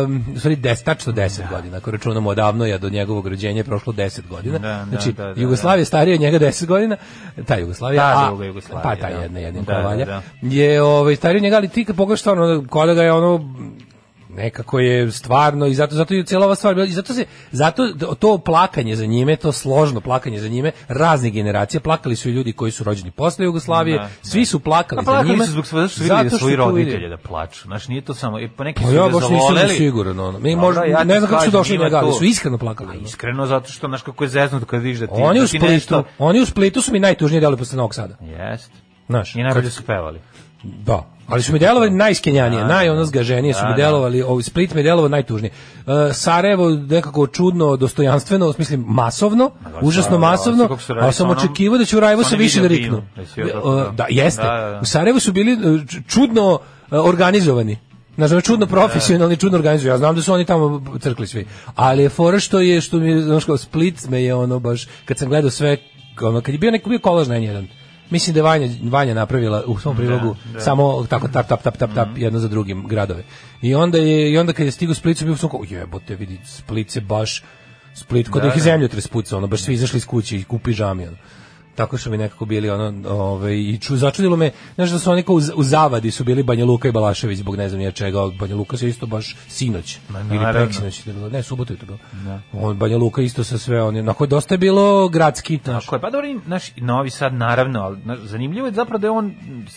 [0.00, 3.92] um, stvari, des, tačno 10 godina, ako računamo odavno, ja do njegovog rođenja je prošlo
[3.92, 6.96] 10 godina, Da, da, znači, da, da, Jugoslavija je starija od njega 10 godina,
[7.38, 9.22] ta Jugoslavija, Ta a- Jugoslavija, pa ta da.
[9.22, 10.22] jedna, jedna Da, koja da, valja, da.
[10.42, 13.54] je ovaj stariji od njega, ali ti kad pogledaš stvarno, kao da ga je ono
[14.30, 17.82] nekako je stvarno i zato zato je cijela ova stvar i zato se zato
[18.14, 22.52] to plakanje za njime to složno plakanje za njime razne generacije plakali su i ljudi
[22.52, 25.88] koji su rođeni posle Jugoslavije Da, svi su plakali A za njime su zbog svoje,
[25.88, 26.80] što vidjeli zato svoji to vidi.
[26.82, 27.62] roditelje da plaču.
[27.62, 30.38] Znaš, nije to samo, e, pa neki Pa su ja baš nisam siguran ono.
[30.38, 32.58] Mi možda ja ne znam kako su došli do ima njega, ali tu- su iskreno
[32.58, 32.88] plakali.
[32.88, 33.00] A ono.
[33.02, 35.66] iskreno, zato što, znaš, kako je zeznuto kad vidiš da ti, Oni da u Splitu,
[35.66, 36.04] nešto...
[36.18, 38.16] oni u Splitu su mi najtužnije deli posle Novog Sada.
[38.22, 38.70] Jest.
[39.08, 40.20] Znaš, I najbolje su pevali.
[40.62, 41.90] Da, ali su mi delovali
[42.60, 42.92] Da, naj da.
[42.92, 43.76] ono zgaženije su Da, mi da.
[43.76, 45.50] delovali, ovaj Split mi je delovao najtužnije.
[45.86, 49.50] Uh, Sarajevo nekako čudno, dostojanstveno, mislim masovno,
[49.82, 52.36] užasno da, da, masovno, su radili ali sam očekivao da će u Rajevu sa se
[52.36, 53.02] više da riknu.
[53.16, 53.22] da
[53.64, 53.90] Uh, da.
[53.90, 54.42] Da, jeste.
[54.42, 54.80] Da, da, da.
[54.80, 56.58] U Sarajevu su bili č- čudno
[56.90, 57.78] organizovani.
[58.16, 59.90] Znaš, ono, čudno profesionalni, čudno organizuju.
[59.90, 61.46] Ja znam da su oni tamo crkli svi.
[61.74, 65.28] Ali je fora što je, što mi znaš, Split me je ono baš, kad sam
[65.28, 65.76] gledao sve,
[66.22, 67.66] ono, kad je bio neko bio kolaž na N1,
[68.10, 71.94] Mislim da je Vanja, Vanja napravila u svom prilogu samo tako tap tap tap tap
[71.94, 73.24] tap jedno za drugim gradove.
[73.62, 76.38] I onda je i onda kad je stigao Split su bio sam kao jebote vidi
[76.44, 77.42] Split se baš
[77.94, 78.64] Split kod Da, da, ih da.
[78.64, 81.16] zemljotres pucao, ono baš svi izašli iz kuće i kupi žami ono.
[81.74, 85.22] Tako su mi nekako bili ono, ovaj i ču, začudilo me, znaš da su oni
[85.22, 88.18] kao u, u zavadi su bili Banja Luka i Balašević zbog ne znam ja čega,
[88.38, 90.52] Banja Luka se isto baš sinoć ili naravno.
[90.52, 91.98] preksinoć, ili bilo, ne, subotu je to bilo.
[92.52, 95.84] On Banja Luka isto sa sve oni, onako dosta je bilo gradski, znaš.
[95.84, 99.10] Tako je, pa dobro, naš Novi Sad naravno, ali znaš, zanimljivo je zapravo da je
[99.10, 99.34] on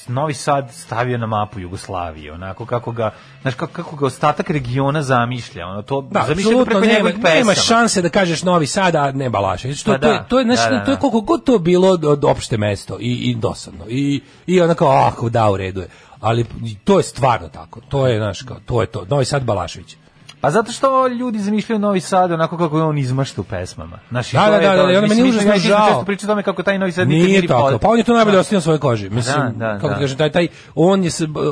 [0.07, 5.01] Novi Sad stavio na mapu Jugoslavije, onako kako ga, znaš, kako, kako ga ostatak regiona
[5.01, 9.29] zamišlja, ono to Da, zamišlja preko nema, nema šanse da kažeš Novi Sad, a ne
[9.29, 9.83] Balašević.
[9.83, 11.01] To, Pa to, je, da, to je, znaš, da, da, to je da.
[11.01, 13.85] koliko god to bilo od opšte mesto i, i dosadno.
[13.89, 15.87] I, i onako, ah, da, u redu je.
[16.19, 16.45] Ali
[16.83, 17.81] to je stvarno tako.
[17.81, 19.05] To je, znaš, kao, to je to.
[19.05, 19.95] Novi Sad Balašević.
[20.41, 23.99] Pa zato što ljudi zamišljaju Novi Sad onako kako je on izmašta u pesmama.
[24.09, 25.87] Znaš, i Da, da, da, da, onda Mislim, meni užasno ja žao.
[25.87, 27.61] često pričali o tome kako taj Novi Sad Nije ni tako.
[27.61, 28.39] pod- Pa on je to najbolje Da.
[28.39, 29.09] ostavio na svojoj koži.
[29.09, 29.95] Mislim, Da, da, kako da.
[29.95, 31.09] kažem, taj, taj, on, je,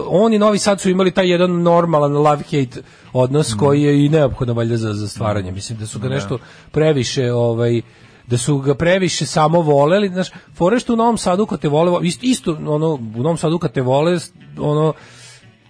[0.08, 2.82] on i Novi Sad su imali taj jedan normalan love-hate
[3.14, 3.60] odnos Mhm.
[3.60, 5.52] koji je i neophodno valjda za, za stvaranje.
[5.52, 6.38] Mislim da su ga nešto
[6.72, 7.82] previše ovaj
[8.28, 12.08] da su ga previše samo voleli, znaš, fore što u Novom Sadu kad te vole,
[12.08, 14.20] isto, isto ono, u Novom Sadu kad te vole,
[14.58, 14.94] ono,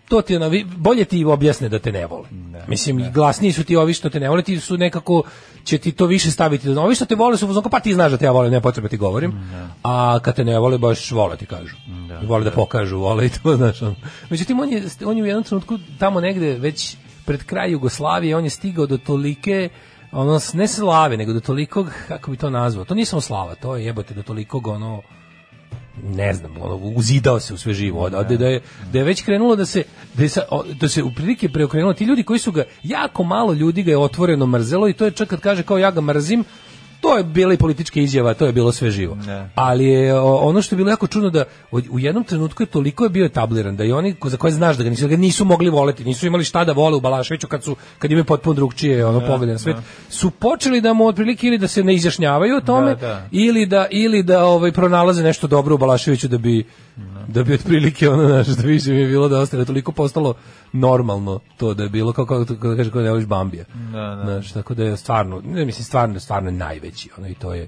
[0.08, 2.26] to ti ono, bolje ti objasne da te ne vole.
[2.68, 5.24] Mislim, i glasniji su ti ovi što te ne vole, ti su nekako,
[5.64, 6.70] će ti to više staviti.
[6.70, 8.98] Ovi što te vole su pa ti znaš da te ja volim, ne potreba ti
[8.98, 9.34] govorim.
[9.84, 11.76] A kad te ne vole, baš vole ti kažu.
[12.24, 13.82] I vole da pokažu, vole i to, znaš.
[13.82, 13.96] ono.
[14.30, 18.44] Međutim, on je, on je u jednom trenutku tamo negde već pred kraj Jugoslavije, on
[18.44, 19.70] je stigao do tolike
[20.16, 23.76] ono, ne slave, nego do tolikog, kako bi to nazvao, to nije samo slava, to
[23.76, 25.02] je jebote do tolikog, ono,
[26.04, 29.56] ne znam, ono, uzidao se u sve živo, od- da, je, da je već krenulo
[29.56, 30.42] da se, da, je sa,
[30.80, 33.98] da se u prilike preokrenulo, ti ljudi koji su ga, jako malo ljudi ga je
[33.98, 36.44] otvoreno mrzelo i to je čak kad kaže kao ja ga mrzim,
[37.06, 39.16] to je bila i politička izjava, to je bilo sve živo.
[39.16, 39.50] Ne.
[39.56, 43.10] Ali je ono što je bilo jako čudno da u, jednom trenutku je toliko je
[43.10, 45.70] bio etabliran da i oni za koje znaš da ga nisu, da ga nisu mogli
[45.70, 49.20] voleti, nisu imali šta da vole u Balaševiću kad su kad imaju potpuno drugčije ono
[49.28, 49.76] poglede na svet,
[50.10, 53.28] su počeli da mu otprilike ili da se ne izjašnjavaju o tome Da, da.
[53.32, 56.66] ili da ili da ovaj pronalaze nešto dobro u Balaševiću da bi
[57.28, 60.34] da bi otprilike ono znaš, da više mi je bilo da ostaje toliko postalo
[60.74, 63.66] normalno to da je bilo kao kako kako da kaže kao da voliš Bambija.
[63.92, 64.22] Da, da.
[64.24, 67.68] Znaš, tako da je stvarno, ne mislim stvarno stvarno je najveći, ono i to je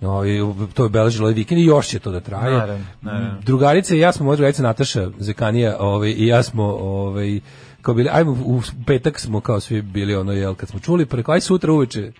[0.00, 0.40] No, i
[0.74, 2.58] to je obeležilo ovaj vikend i još će to da traje.
[2.58, 3.40] Naravno, naravno.
[3.40, 7.40] Drugarice i ja smo, moja drugarica Nataša Zekanija ovaj, i ja smo ovaj,
[7.82, 11.32] kao bili, ajmo u petak smo kao svi bili ono, jel, kad smo čuli, preko,
[11.32, 12.12] aj sutra uveče,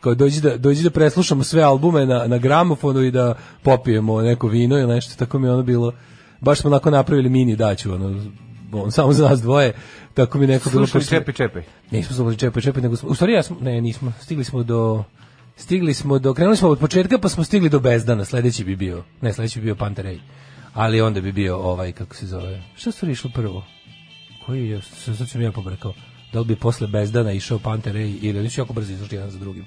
[0.00, 4.48] kao dođi da, dođi da preslušamo sve albume na, na gramofonu i da popijemo neko
[4.48, 5.92] vino ili nešto, tako mi je ono bilo,
[6.44, 8.22] baš smo onako napravili mini daću, ono,
[8.72, 9.72] on, samo za nas dvoje,
[10.14, 10.86] tako mi neko bilo...
[10.86, 11.62] Slušali čepaj, čepaj.
[11.90, 15.04] Nismo slušali čepaj, čepaj, nego smo, u stvari ja smo, ne, nismo, stigli smo do,
[15.56, 19.02] stigli smo do, krenuli smo od početka pa smo stigli do Bezdana, sledeći bi bio,
[19.20, 20.20] ne, sledeći bi bio Panterej,
[20.74, 23.64] ali onda bi bio ovaj, kako se zove, šta su išlo prvo?
[24.46, 24.82] Koji je,
[25.16, 25.94] sad sam ja pobrkao,
[26.32, 29.38] da li bi posle Bezdana išao Panterej ili oni su jako brzo izašli jedan za
[29.38, 29.64] drugim.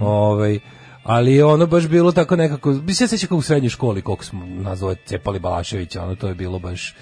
[0.00, 0.60] Ovaj,
[1.08, 4.24] ali je ono baš bilo tako nekako, bi se seća kao u srednjoj školi, koliko
[4.24, 6.94] smo nazove cepali Balaševića, ono to je bilo baš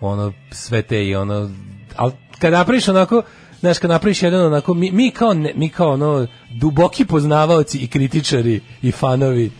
[0.00, 1.50] ono sve te i ono
[1.96, 3.22] al kad napraviš onako
[3.60, 7.86] znaš kad napraviš jedan onako mi, mi kao ne, mi kao ono duboki poznavaoci i
[7.86, 9.50] kritičari i fanovi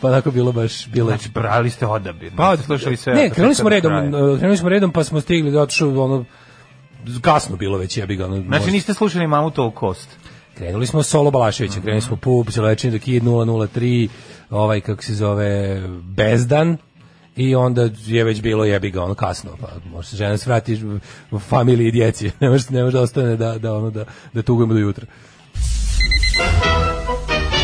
[0.00, 2.32] pa onako bilo baš bilo Znači, brali ste odabir.
[2.36, 3.14] pa slušali sve.
[3.14, 6.24] ne krenuli smo do redom uh, krenuli smo redom pa smo stigli zato što ono
[7.20, 10.08] kasno bilo već jebi ga ono, Znači, možda- niste slušali Mamutovu kost.
[10.60, 14.08] Krenuli smo Solo Balaševića, krenuli smo Pup, Selečin, Kid 003,
[14.50, 16.76] ovaj, kako se zove, Bezdan,
[17.36, 20.80] i onda je već bilo jebi ga ono kasno pa može se žena se vrati
[21.30, 24.42] u familiji i djeci ne može ne može da ostane da da ono da da
[24.42, 25.06] tugujemo do jutra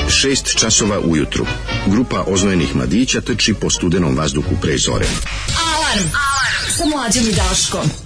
[0.07, 1.47] 6 časova ujutru.
[1.87, 5.07] Grupa oznojenih mladića trči po studenom vazduhu pre zore.
[5.75, 6.09] Alarm.
[6.77, 8.06] Sa mlađom i Daškom.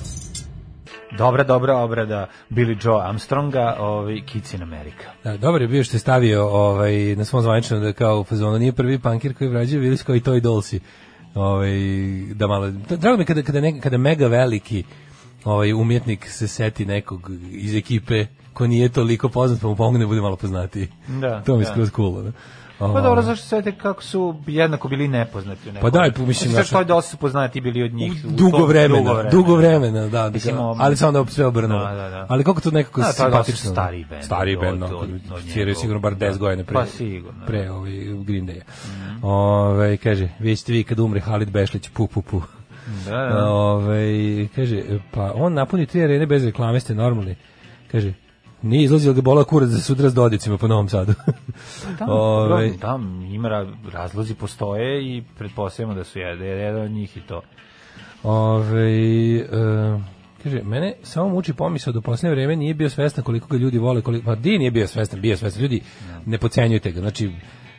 [1.18, 5.11] Dobra, dobra obrada Billy Joe Armstronga, ovaj, Kids in America.
[5.25, 8.59] Da, dobar je bio što je stavio ovaj, na svom zvaničnom da kao u fazonu
[8.59, 10.81] nije prvi pankir koji su kao i Toy Dolsi.
[11.35, 11.70] Ovaj,
[12.35, 14.85] da malo, drago mi kada, kada, ne, kada mega veliki
[15.44, 20.07] ovaj, umjetnik se seti nekog iz ekipe ko nije toliko poznat pa mu pomogne da
[20.07, 20.88] bude malo poznatiji.
[21.09, 21.70] Da, to mi je da.
[21.70, 22.23] skroz cool.
[22.23, 22.33] Da.
[22.81, 25.90] Pa dobro, zašto sve te kako su jednako bili nepoznati u nekom.
[25.90, 28.12] Pa daj, pa mislim, Sve znaš- što dosta su poznati bili od njih.
[28.25, 29.31] u dugo vremena, dugo vremena.
[29.31, 31.85] dugo vremena, da, da, Mislim, kao- ob- ali sam onda sve obrnulo.
[31.85, 32.27] Da, da, da.
[32.29, 33.71] Ali kako to nekako Da, simpatično.
[33.71, 35.07] stariji bend Stariji od- bend, njegovog.
[35.77, 36.38] sigurno bar 10 Da.
[36.38, 36.75] godina pre.
[36.75, 37.75] Pa sigurno, Pre da.
[37.75, 37.90] ovaj
[38.25, 38.61] Green Day.
[39.23, 42.43] Ovaj kaže, vi ćete vi kad umre Halid Bešlić, pu pu pu.
[43.05, 43.45] Da, da.
[43.45, 44.12] Ovaj
[44.57, 47.37] kaže, pa on napuni tri arene bez reklame, ste normalni.
[47.93, 48.12] Kaže,
[48.62, 51.14] nije izlazio ga bola kurac za sutra s dodicima po Novom Sadu.
[51.99, 56.90] Da, Ovaj, dobro, da, ima ra- razlozi postoje i pretpostavljamo da su jedan, jedan od
[56.90, 57.42] njih i to.
[58.23, 58.90] Ove,
[59.37, 59.44] e,
[60.42, 63.79] kaže, mene samo muči pomisao da u posljednje vreme nije bio svestan koliko ga ljudi
[63.79, 65.81] vole, koliko, pa di nije bio svestan, bio svestan, ljudi
[66.27, 67.31] ne pocenjujte ga, znači,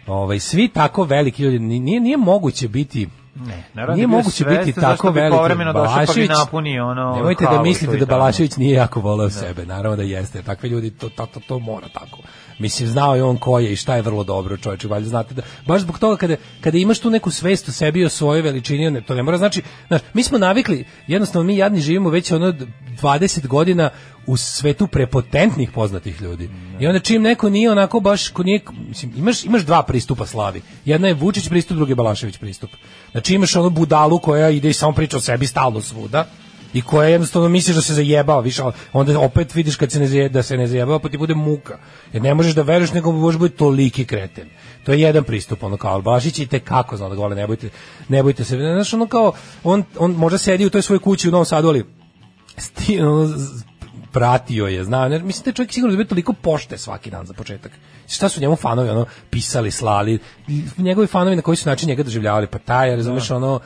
[0.07, 4.45] ovaj, svi tako veliki ljudi, ni- nije, nije moguće biti Ne, naravno Nije da moguće
[4.45, 5.37] biti tako bi veliki.
[5.37, 8.05] povremeno došao pa napunio ono Nemojte da mislite da.
[8.05, 9.65] Balašević nije jako voleo sebe.
[9.65, 10.41] Naravno da jeste.
[10.41, 12.17] Takvi ljudi to, to, to, to mora tako.
[12.61, 14.87] Mislim, znao je on ko je i šta je vrlo dobro čovječe.
[14.87, 18.09] Valjda znate da, baš zbog toga kada, kada imaš tu neku svest o sebi o
[18.09, 22.09] svojoj veličini, ne, to ne mora znači, znaš, mi smo navikli, jednostavno mi jadni živimo
[22.09, 22.53] već ono
[23.01, 23.89] 20 godina
[24.27, 26.49] u svetu prepotentnih poznatih ljudi.
[26.79, 30.61] I onda čim neko nije onako baš, ko nije, mislim, imaš, imaš dva pristupa slavi.
[30.85, 32.69] Jedna je Vučić pristup, drugi je Balašević pristup.
[33.11, 36.25] Znači imaš onu budalu koja ide i samo priča o sebi stalno svuda
[36.73, 40.33] i koja jednostavno misliš da se zajebava, više, onda opet vidiš kad se ne zajebava,
[40.33, 41.77] da se ne zajebava, pa ti bude muka.
[42.13, 44.49] Jer ne možeš da veruješ, nego možeš biti toliki kreten.
[44.83, 47.69] To je jedan pristup, ono kao Albašić i te kako zna da govore, ne bojte,
[48.09, 48.57] ne bojte se.
[48.57, 51.85] Znaš, ono kao, on, on možda sedi u toj svojoj kući u Novom Sadu, ali
[52.57, 53.29] sti, ono,
[54.11, 57.33] pratio je, zna, ne, mislim da je čovjek sigurno dobio toliko pošte svaki dan za
[57.33, 57.71] početak.
[58.07, 60.19] Šta su njemu fanovi ono pisali, slali,
[60.77, 63.59] njegovi fanovi na koji su način njega doživljavali, pa taj, razumeš, ono,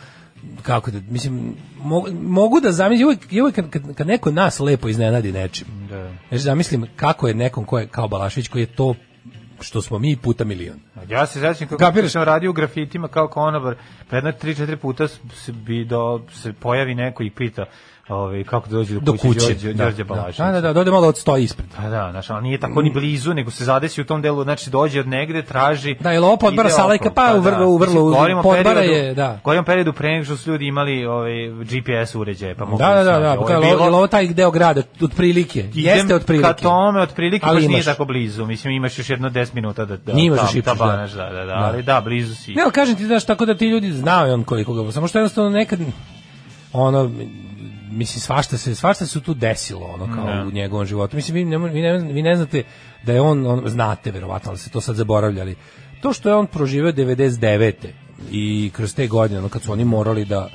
[0.62, 4.88] kako da, mislim, mogu, mogu da zamislim, uvijek, uvijek kad, kad, kad neko nas lepo
[4.89, 6.12] iznenadi nečim, Da.
[6.29, 8.95] znači zamislim kako je nekom ko je, kao Balašević, koji je to
[9.62, 10.79] što smo mi puta milion.
[11.10, 12.12] Ja se sećam kako Kapiraš?
[12.12, 13.75] sam radio u grafitima kao konobar,
[14.10, 17.65] pa jedno 3-4 puta se bi do se pojavi neko i pita
[18.10, 19.74] ovaj kako da dođe do, Do kuće, kuće.
[19.74, 20.52] Da, Đorđe da, Balaševića.
[20.52, 21.68] da, da, da, ode malo odstoji ispred.
[21.78, 24.70] Pa da, znači, ali nije tako ni blizu, nego se zadesi u tom delu, znači
[24.70, 25.96] dođe od negde, traži...
[26.00, 29.13] Da, je podbara ide Salajka, pa u vrlo- u vrlo- Mislim, govorimo o podbara je,
[29.13, 29.39] da.
[29.44, 33.04] O periodu pre nego što su ljudi imali ovaj, GPS uređaje, pa mogu Da, da,
[33.04, 36.48] da, da, pa kao, taj deo grada, otprilike, jeste otprilike.
[36.48, 38.46] Ka tome, otprilike, baš nije tako blizu.
[38.46, 40.86] Mislim, imaš još jedno 10 minuta da, da Nije da šipčeš, da.
[40.86, 41.54] da, da, da, Da.
[41.54, 42.54] ali da, blizu si.
[42.54, 45.50] Ne, kažem ti, znaš, tako da ti ljudi znaju on koliko ga, samo što jednostavno
[45.50, 45.80] nekad,
[46.74, 47.12] ono,
[47.95, 50.43] mislim, svašta se, svašta se tu desilo, ono, kao Da.
[50.47, 51.15] u njegovom životu.
[51.15, 52.63] Mislim, vi ne, vi ne, vi ne znate
[53.03, 55.55] da je on, on, znate, verovatno, ali se to sad zaboravljali.
[56.01, 57.73] To što je on proživeo 99.
[58.31, 60.50] i kroz te godine, ono, kad su oni morali da,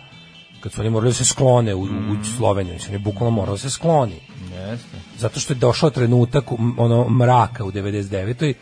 [0.61, 3.59] kad su oni morali da se sklone u, u Sloveniju, mislim, je bukvalno morao da
[3.59, 4.21] se skloni
[4.53, 4.97] Jeste.
[5.19, 6.45] zato što je došao trenutak
[6.79, 8.55] ono mraka u 99.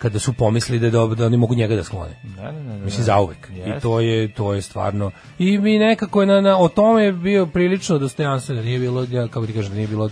[0.00, 2.16] kada su pomislili da dobro da oni mogu njega da sklone.
[2.22, 2.84] Da, da, da, da.
[2.84, 3.50] Mislim zauvek.
[3.50, 3.70] Jeste.
[3.70, 7.12] I to je to je stvarno i mi nekako je na, na o tome je
[7.12, 10.10] bio prilično dostojanstven, da nije bilo ja, kako ti kažem, da nije bilo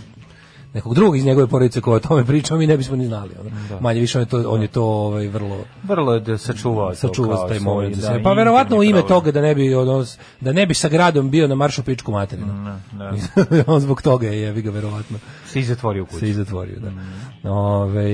[0.73, 3.31] nekog drugog iz njegove porodice ko o tome pričao, mi ne bismo ni znali.
[3.39, 3.79] Ono.
[3.81, 7.47] Manje više on je to, on je to ovaj, vrlo Vrlo je da sačuvao sačuvao
[7.47, 8.19] taj moment da.
[8.23, 10.05] Pa verovatno u ime toga da ne bi ono,
[10.41, 12.79] da ne bi sa gradom bio na maršu pičku materinu.
[12.91, 13.13] Da,
[13.73, 16.19] on zbog toga je jebi ga verovatno se i zatvorio kuću.
[16.19, 16.91] se i zatvorio, da.
[17.51, 18.11] Ove,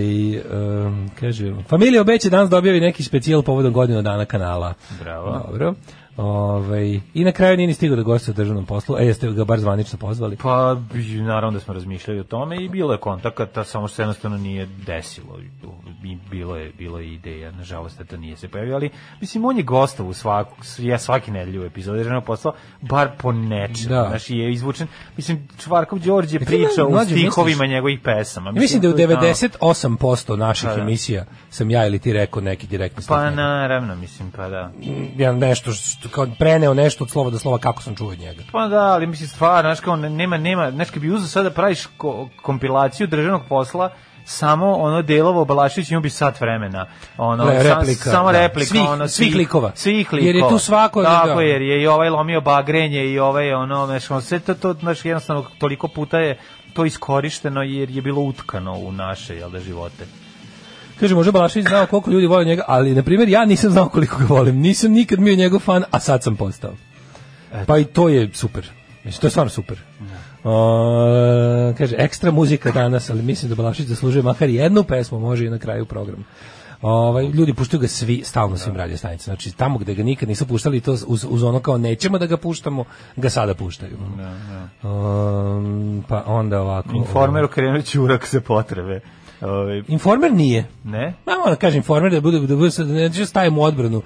[0.85, 4.73] um, kaže, familija obeće danas da objavi neki specijal povodom godinu dana kanala.
[4.99, 5.43] Bravo.
[5.47, 5.73] Dobro.
[6.18, 8.97] Ove, I na kraju nije ni stigao da goste u državnom poslu.
[8.99, 10.38] E, jeste ga bar zvanično pozvali?
[10.38, 10.78] Pa,
[11.18, 14.66] naravno da smo razmišljali o tome i bilo je kontakata, samo što se jednostavno nije
[14.86, 15.39] desilo.
[16.03, 18.89] I bilo je, bilo je ideja, nažalost, da to nije se pojavio, ali
[19.22, 22.51] mislim, on je gostov u svaku, ja svaki nedelju u epizodi državnog posla,
[22.82, 23.89] bar po nečem.
[23.89, 24.05] Da.
[24.09, 24.88] Znaš, je izvučen,
[25.18, 28.49] mislim, Čvarkov Đorđe ti priča u mlađe stihovima misliš- njegovih pesama.
[28.49, 30.82] Ja mislim da u to je tamo- 98% naših Pa da.
[30.82, 33.03] emisija sam ja ili ti rekao neki direktni.
[33.07, 34.72] Pa naravno, mislim, pa da.
[35.18, 38.43] ja nešto što, kao preneo nešto od slova do slova kako sam čuo od njega.
[38.51, 42.29] Pa da, ali mislim stvarno, znaš kao nema nema, kad bi uzeo sada praviš ko,
[42.41, 43.89] kompilaciju državnog posla
[44.27, 46.85] samo ono delovo Balašević imao bi sat vremena.
[47.17, 48.39] Ono Le- replika, samo da.
[48.39, 49.71] replika, Svih- ono svih likova.
[49.75, 50.27] Svih likova.
[50.27, 51.41] Jer je tu svako- Tako da.
[51.41, 55.05] jer je i ovaj lomio bagrenje i ovaj ono, znaš, ono, sve to to znaš
[55.05, 56.37] jednostavno toliko puta je
[56.73, 60.05] to iskorišteno jer je bilo utkano u naše jel da živote.
[60.99, 64.17] Kaže, može Balašević znao koliko ljudi vole njega, ali, na primjer, ja nisam znao koliko
[64.17, 64.55] ga volim.
[64.55, 66.73] Nisam nikad bio njegov fan, a sad sam postao.
[67.67, 68.69] Pa i to je super.
[69.03, 69.81] Mislim, to je stvarno super.
[70.43, 75.49] O, kaže, ekstra muzika danas, ali mislim da Balašević zaslužuje makar jednu pesmu, može i
[75.49, 76.23] na kraju programa.
[76.81, 79.35] Ovaj ljudi puštaju ga svi stalno svim radio stanicama.
[79.35, 82.37] Znači tamo gde ga nikad nisu puštali to uz, uz ono kao nećemo da ga
[82.37, 82.83] puštamo,
[83.15, 83.97] ga sada puštaju.
[84.83, 86.95] Um, pa onda ovako.
[86.95, 89.01] Informer okrenuo ćurak za potrebe.
[89.45, 90.65] Ovaj Informer nije.
[90.83, 91.13] ne?
[91.25, 94.01] Ma moram kažem informer da bude da bude sad ne da stavimo odbranu.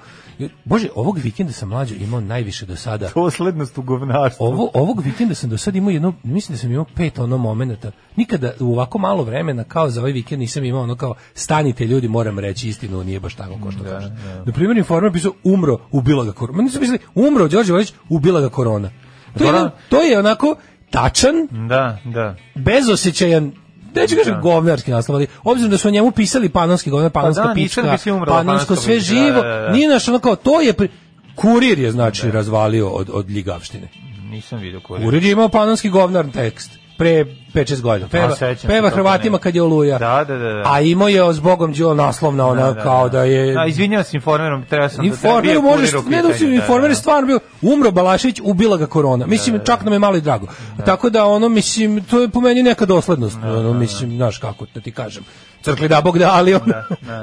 [0.64, 3.08] Bože, ovog vikenda sam mlađo imao najviše do sada.
[3.14, 4.44] Doslednost u govnarstvu.
[4.44, 7.90] Ovo, ovog vikenda sam do sada imao jedno, mislim da sam imao pet ono momenata.
[8.16, 12.08] Nikada u ovako malo vremena kao za ovaj vikend nisam imao ono kao stanite ljudi,
[12.08, 14.10] moram reći istinu, nije baš tako kao što kaže.
[14.46, 16.56] Na primjer, informer pisao umro, ubila ga korona.
[16.56, 18.90] Ma nisu pisali umro Đorđe Vojčić, ubila ga korona.
[19.38, 20.54] To je, to je onako
[20.90, 21.34] tačan,
[21.68, 22.36] Da, da.
[22.54, 23.52] bezosjećajan
[23.94, 24.40] Neću kažem Da.
[24.40, 28.14] govnarski naslov, ali obzirom da su o njemu pisali panonski govnar, panonska da, nisam pička,
[28.14, 29.72] umrla panonsko sve pička, živo, da, da, da.
[29.72, 30.88] nije naš ono kao, to je, pri...
[31.34, 33.88] kurir je znači razvalio od, od ljigavštine.
[34.30, 35.04] Nisam vidio koji.
[35.04, 37.24] Kurir je imao panonski govnar tekst pre
[37.54, 38.08] 5-6 godina.
[38.08, 38.36] Peva,
[38.66, 39.98] peva Hrvatima kad je oluja.
[39.98, 40.62] Da, da, da, da.
[40.66, 43.54] A imao je s Bogom Đilo naslovna ona Da, da, kao da je...
[43.54, 46.94] Da, izvinjavam se informerom, treba sam Informer bio možeš, ne da si pitanju, informer je
[46.94, 49.26] stvarno bio, umro Balašević, ubila ga korona.
[49.26, 50.46] Mislim, čak nam je malo i drago.
[50.86, 53.36] Tako da, ono, mislim, to je po meni neka doslednost.
[53.36, 55.24] ono, mislim, znaš kako, da ti kažem.
[55.62, 56.74] Crkli da Bog da, ali ono,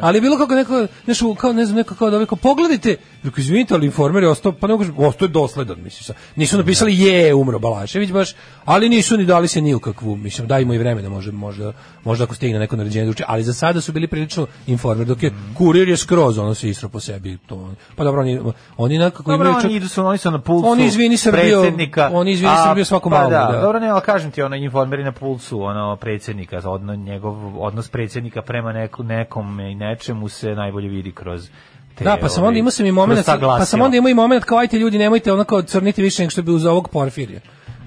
[0.01, 0.73] ali je bilo kako neko,
[1.07, 4.51] nešto, kao, ne znam, neko kao da, kao, pogledajte, rekao, izvinite, ali informer je ostao,
[4.51, 8.33] pa ne kažem, ostao je dosledan, mislim, sa- nisu napisali je, umro Balašević baš,
[8.65, 11.73] ali nisu ni dali se ni u kakvu, mislim, daj mu i vremena, može, možda,
[12.03, 15.23] možda ako stigne neko naređenje da uči, ali za sada su bili prilično informer, dok
[15.23, 18.39] je kurir je skroz, ono se isro po sebi, to, pa dobro, oni,
[18.77, 21.61] oni nekako Dobro, imaju čak- oni idu su, oni su na pulsu Oni izvini Srbijo,
[21.61, 22.09] predsjednika.
[22.13, 23.61] oni izvini a, Srbijo svako pa malo, Da, da.
[23.61, 28.26] dobro, ne, ali kažem ti, ono, informeri na pulsu, ono, predsjednika, odno, njegov odnos predsjednika
[28.41, 31.49] prema neku, nekom i nečemu se najbolje vidi kroz
[31.95, 34.13] te, Da, pa sam ovaj, onda imao sam i ta pa sam onda imao i
[34.13, 37.39] moment kao ajte ljudi nemojte ono kao crniti više nego što bi uz ovog Porfirija.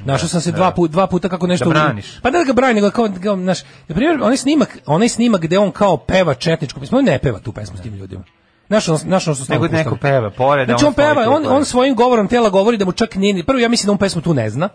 [0.05, 1.65] Našao sam se dva, put, dva puta kako nešto...
[1.65, 2.21] Da braniš.
[2.23, 5.41] Pa ne da ga brani, nego kao, kao naš, na primjer, onaj snimak, onaj snimak
[5.41, 8.25] gde on kao peva četničku pesmu, on ne peva tu pesmu s tim ljudima.
[8.69, 11.65] Znaš ono što stalno Nego neko peva, pored, Znači a on stoji peva, on, on
[11.65, 14.23] svojim govorom tela govori da mu čak nije, ni- prvo ja mislim da on pesmu
[14.23, 14.69] tu ne zna,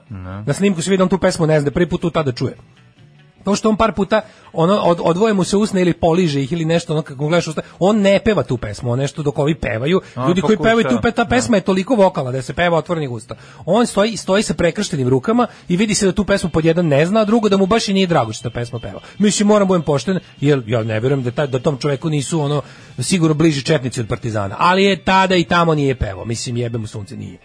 [0.46, 2.32] na snimku se vidi da on tu pesmu ne zna, da prvi put tu tada
[2.32, 2.58] čuje.
[3.46, 4.22] To što on par puta
[4.54, 7.62] ono od, odvoje mu se usne ili poliže ih ili nešto ono kako gledaš usta,
[7.80, 10.02] on ne peva tu pesmu, on nešto dok ovi pevaju.
[10.16, 12.78] On Ljudi koji pokuša, pevaju tu pe, ta pesma je toliko vokala da se peva
[12.78, 13.36] otvorenih usta.
[13.66, 17.06] On stoji stoji sa prekrštenim rukama i vidi se da tu pesmu pod jedan ne
[17.06, 19.00] zna, a drugo da mu baš i nije drago što ta pesma peva.
[19.18, 22.62] Mislim moram budem pošten, jer ja ne verujem da taj da tom čoveku nisu ono
[23.00, 26.26] sigurno bliži četnici od partizana, ali je tada i tamo nije pevao.
[26.26, 27.38] Mislim jebe mu sunce nije.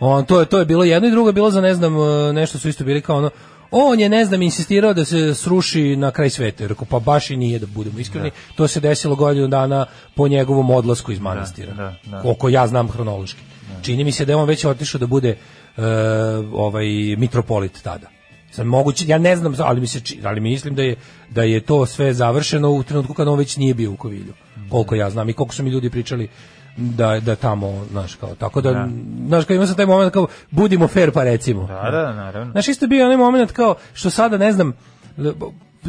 [0.00, 2.32] On to je to je bilo jedno i drugo je bilo za ne znam e,
[2.32, 3.30] nešto su isto bili kao ono
[3.70, 6.66] on je ne znam insistirao da se sruši na kraj sveta.
[6.66, 8.30] Rekao pa baš i nije da budemo iskreni.
[8.56, 11.74] To se desilo godinu dana po njegovom odlasku iz manastira.
[11.74, 12.22] da, da.
[12.22, 13.40] Koliko ja znam hronološki.
[13.82, 15.82] Čini mi se da je on već otišao da bude e,
[16.52, 16.86] ovaj
[17.16, 18.06] mitropolit tada.
[18.50, 20.96] Sad moguće, ja ne znam, ali mi se ali mislim da je
[21.30, 24.32] da je to sve završeno u trenutku kad on već nije bio u Kovilju.
[24.70, 26.28] Koliko ja znam i koliko su mi ljudi pričali
[26.76, 28.88] da da tamo, znaš, kao, tako da,
[29.26, 31.66] znaš, kao ima sam taj moment kao, budimo fair pa recimo.
[31.66, 32.52] Da, da, naravno.
[32.52, 34.72] Znaš, isto bio onaj moment kao, što sada, ne znam,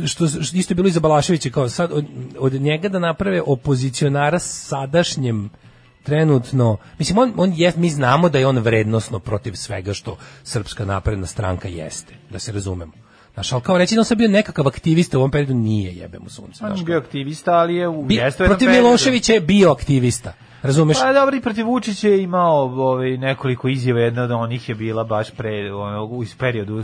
[0.06, 2.06] što, isto je bilo i za Balaševića, kao sad, od,
[2.40, 5.50] od njega da naprave opozicionara sadašnjem
[6.04, 10.86] trenutno, mislim, on, on je, mi znamo da je on vrednosno protiv svega što Srpska
[10.86, 12.92] napredna stranka jeste, da se razumemo.
[13.34, 16.20] Znaš, ali kao reći da on sad bio nekakav aktivista u ovom periodu nije jebe
[16.20, 16.64] mu sunce.
[16.64, 18.70] On znaš, je bio aktivista, ali je u Bi- u protiv.
[18.70, 20.34] Miloševića je bio aktivista.
[20.62, 20.98] Razumeš?
[21.02, 25.04] Pa dobro, i protiv Vučića je imao ovaj, nekoliko izjava, jedna od onih je bila
[25.04, 26.84] baš pre, ono, u periodu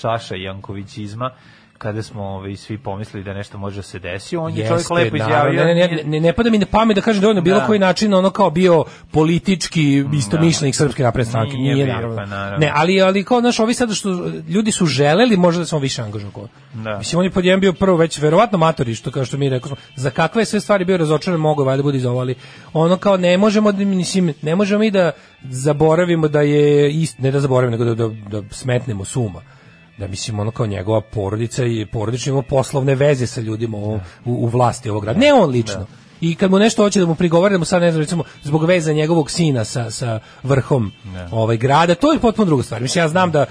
[0.00, 1.30] Saša Jankovićizma,
[1.78, 5.16] kada smo ovaj, svi pomislili da nešto može da se desi, on je čovjek lepo
[5.16, 5.64] izjavio.
[5.64, 7.60] Ne, ne, ne, ne, ne pada mi na pamet da kažem da on na bilo
[7.60, 7.66] Da.
[7.66, 11.56] koji način ono kao bio politički istomišljenik srpske napredne stranke.
[11.56, 12.16] Nije Nije, bio, naravno.
[12.16, 12.58] pa naravno.
[12.66, 14.08] Ne, ali, ali kao, znaš, ovi sada što
[14.48, 16.48] ljudi su želeli možda da se on više angažovao.
[16.74, 16.98] Da.
[16.98, 19.68] Mislim, on je pod jedan bio prvo već verovatno matori, što kao što mi rekao
[19.68, 22.34] smo, za kakve sve stvari bio razočaran, mogu valjda bude iz ovo, ali
[22.72, 25.10] ono kao ne možemo, da, mislim, ne možemo mi da
[25.50, 29.55] zaboravimo da je, ist, ne da zaboravimo, nego da, da, da smetnemo suma
[29.98, 34.00] da mislim ono kao njegova porodica i porodično ima poslovne veze sa ljudima u, u,
[34.24, 35.20] u vlasti ovog grada.
[35.20, 35.86] Ne on lično.
[36.20, 38.64] I kad mu nešto hoće da mu prigovara, da mu sad ne znam, recimo, zbog
[38.64, 40.92] veza njegovog sina sa, sa vrhom
[41.30, 42.82] ovaj grada, to je potpuno druga stvar.
[42.82, 43.46] Mislim, ja znam da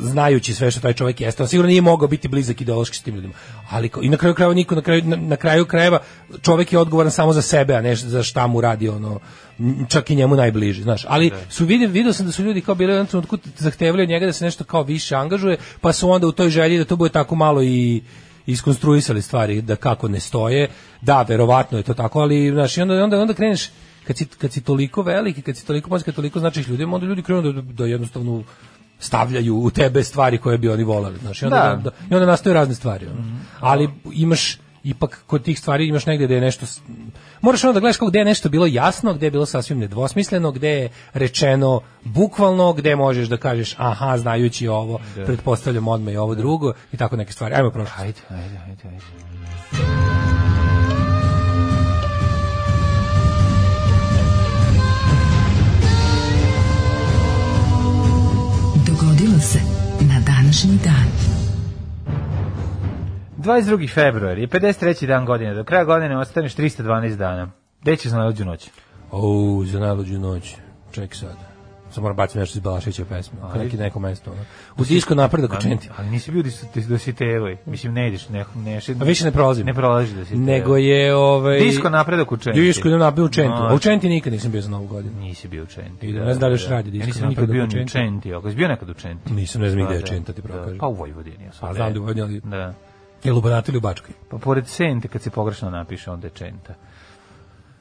[0.00, 3.14] znajući sve što taj čovjek jeste, on sigurno nije mogao biti blizak ideološki s tim
[3.14, 3.34] ljudima.
[3.70, 5.98] Ali i na kraju krajeva niko na kraju na, na kraju krajeva
[6.42, 9.20] čovjek je odgovoran samo za sebe, a ne za šta mu radi ono
[9.88, 11.04] čak i njemu najbliži, znaš.
[11.08, 14.08] Ali su vidio video sam da su ljudi kao bili u jednom trenutku zahtevali od
[14.08, 16.96] njega da se nešto kao više angažuje, pa su onda u toj želji da to
[16.96, 18.02] bude tako malo i
[18.46, 20.68] iskonstruisali stvari da kako ne stoje.
[21.00, 23.68] Da, verovatno je to tako, ali znaš, i onda onda onda kreneš
[24.06, 27.06] kad si, kad si toliko veliki, kad si toliko moćan, kad toliko značiš ljudima, onda
[27.06, 28.42] ljudi krenu da, da jednostavno
[29.02, 31.90] stavljaju u tebe stvari koje bi oni voleli, znaš, i onda, Da.
[31.90, 33.06] da, i onda nastaju razne stvari.
[33.06, 33.38] ono.
[33.60, 36.66] Ali imaš ipak kod tih stvari imaš negde da je nešto
[37.40, 40.52] moraš onda da gledaš kako gde je nešto bilo jasno, gde je bilo sasvim nedvosmisleno,
[40.52, 46.34] gde je rečeno bukvalno, gde možeš da kažeš aha, znajući ovo, pretpostavljam odmah i ovo
[46.34, 47.54] drugo i tako neke stvari.
[47.54, 47.94] Ajmo prošlo.
[47.98, 50.21] Ajde, ajde, ajde, ajde.
[59.42, 59.58] Se
[60.00, 61.06] na današnji dan.
[63.38, 63.94] 22.
[63.94, 65.06] februar je 53.
[65.06, 65.54] dan godine.
[65.54, 67.50] Do kraja godine ostaneš 312 dana.
[67.80, 68.70] Gde ćeš na najluđu noć?
[69.10, 70.54] O, za najluđu noć.
[70.92, 71.51] Ček sad.
[71.92, 73.38] Samo moram baciti nešto iz Balašića pesme.
[73.42, 73.64] Ajde.
[73.64, 74.30] Neki neko mesto.
[74.30, 74.40] Ono.
[74.78, 75.88] U disko napredak učenti.
[75.96, 76.42] Ali nisi bio
[76.88, 77.56] do si tevoj.
[77.66, 79.66] Mislim, ne ideš, ne, ne, A više ne prolazim.
[79.66, 82.60] Ne prolaziš da si Nego je ovaj Disko napredak u Čenti.
[82.60, 83.52] Disko idem na u Čentu.
[83.54, 85.20] A u Čenti nikad nisam bio za Novu godinu.
[85.20, 86.06] Nisi bio u Čenti.
[86.06, 87.84] Ide, ne znam da li još radi Ja disko nisam nikad napredak bio u ni
[87.84, 87.92] u Čenti.
[87.92, 88.34] Čenti.
[88.34, 89.32] Ako si bio nekad u Čenti?
[89.32, 90.78] Nisam, ne znam gde je Da, Čenta, ti pravo da.
[90.78, 91.50] Pa u Vojvodini.
[91.74, 92.74] Znam da u Vojvodini, ali- Da.
[93.24, 94.14] Je li u Banatu ili u Bačkoj?
[94.30, 96.74] Pa pored Sente, kad se pogrešno napiše, onda je Čenta.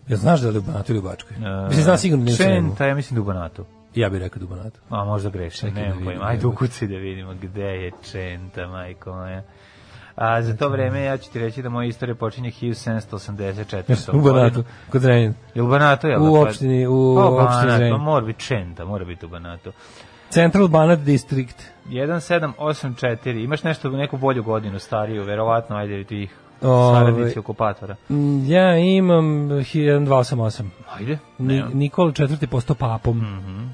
[0.07, 1.37] Ja znaš da je li u Banatu ili u Bačkoj?
[1.37, 2.35] E, Mislim, znam sigurno da.
[2.35, 3.65] Čenta, ja mislim da u Banatu.
[3.95, 4.79] Ja bih rekao da u Banatu.
[4.89, 6.25] A možda grešim, da nemam vidim, pojma.
[6.25, 9.43] Ajde ukucaj da vidimo gde je Čenta, majko moja.
[10.15, 14.17] A za to vreme ja ću ti reći da moja istorija počinje 1784.
[14.17, 15.33] U Banatu, kod Zrenjanina.
[15.55, 16.21] Je u Banatu, jel?
[16.21, 16.39] U da?
[16.41, 17.93] opštini- u Pa, opštini Zrenjanin.
[17.93, 19.71] pa mora biti Čenta, mora biti u Banatu.
[20.29, 21.63] Central Banat District.
[21.85, 26.35] 1784, imaš nešto, neku bolju godinu stariju, verovatno, ajde ti ih.
[26.61, 27.95] Saradnici okupatora.
[28.09, 30.63] Mm, Ja imam 1288.
[30.89, 31.63] Ajde, Ni.
[31.73, 32.47] Nikola IV.
[32.47, 33.17] postao papom.
[33.17, 33.67] Mhm,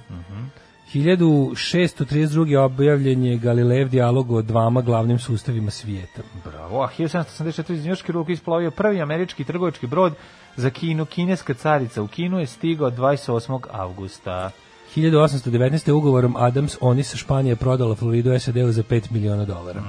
[0.94, 2.56] 1632.
[2.58, 6.22] objavljen je Galilejev dijalog o dvama glavnim sustavima svijeta.
[6.46, 10.14] Bravo, a 1784 iz Njurške ruke isplovio prvi američki trgovački brod
[10.56, 11.06] za Kinu.
[11.06, 13.60] Kineska carica u Kinu je stigao 28.
[13.72, 14.52] avgusta.
[14.96, 15.92] 1819.
[15.92, 19.82] ugovorom Adams Onis Španija prodala Floridu SAD-u za 5 miliona dolara.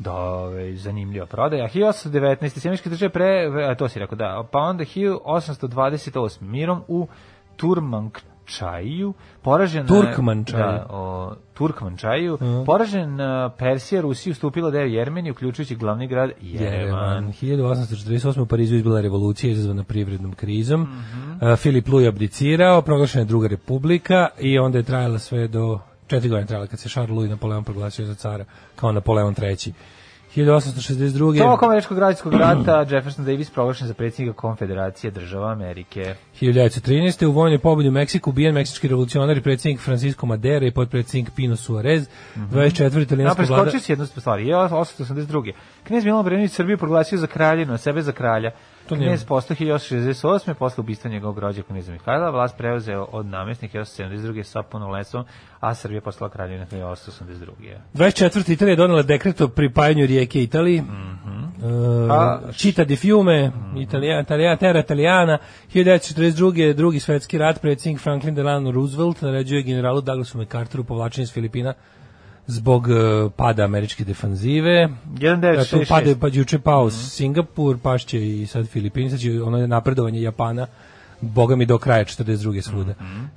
[0.00, 1.68] Da, ove, zanimljiva prodaja.
[1.68, 2.60] 1819.
[2.60, 6.42] Sjemičke države pre, a to si rekao, da, pa onda 1828.
[6.42, 7.06] mirom u
[7.56, 9.86] Turmankčaju, poražen...
[9.86, 10.62] Turkmančaju.
[10.62, 16.74] Da, o, Turkmančaju, poražen uh, Persija, Rusiji ustupila deo Jermeni, uključujući glavni grad Jerevan.
[16.74, 17.32] Jerevan.
[17.32, 18.40] 1848.
[18.40, 20.80] u Parizu izbila revolucija izazvana privrednom krizom.
[20.80, 21.32] Mhm.
[21.32, 25.78] Uh, Filip Luj abdicirao, proglašena je druga republika i onda je trajala sve do
[26.10, 28.44] četiri godine trajala kad se Charles Louis Napoleon proglasio za cara
[28.76, 29.72] kao Napoleon III.
[30.36, 31.38] 1862.
[31.38, 36.14] Tokom američkog građanskog rata Jefferson Davis proglašen za predsjednika Konfederacije država Amerike.
[36.40, 37.26] 1913.
[37.26, 41.56] u vojnoj pobedi u Meksiku ubijen meksički revolucionar i predsjednik Francisco Madera i potpredsjednik Pino
[41.56, 42.08] Suarez.
[42.36, 42.96] 24.
[42.96, 43.62] Ja, italijanska vlada...
[43.62, 44.40] preskočio si jednu stvar.
[44.40, 45.52] Je 882.
[45.84, 48.50] Knez Milan Obrenović Srbiju proglasio za kraljinu, a sebe za kralja.
[48.96, 50.54] Knez postao 1868.
[50.54, 54.42] posle ubistva njegovog rođaka kneza Mihajla, vlast preuzeo od namjesnika 1872.
[54.42, 55.24] sa punoletstvom,
[55.60, 57.76] a Srbija postala kraljevina 1882.
[57.94, 58.52] 24.
[58.52, 60.80] Italija je donela dekret o pripajanju rijeke Italiji.
[60.80, 65.38] Uh, A, Čita di fiume, Italija, Italija, terra Italijana.
[65.74, 66.72] 1942.
[66.72, 71.74] drugi svetski rat, predsjednik Franklin Delano Roosevelt naređuje generalu Douglasu MacArthuru povlačenje s Filipina
[72.50, 74.82] zbog uh, pada američke defanzive.
[74.82, 76.18] Eto, pada, 1966.
[76.20, 80.66] pa juče pao Singapur, pašće i sad Filipini, sad će ono napredovanje Japana
[81.20, 82.60] Boga mi do kraja 42.
[82.60, 82.94] svuda.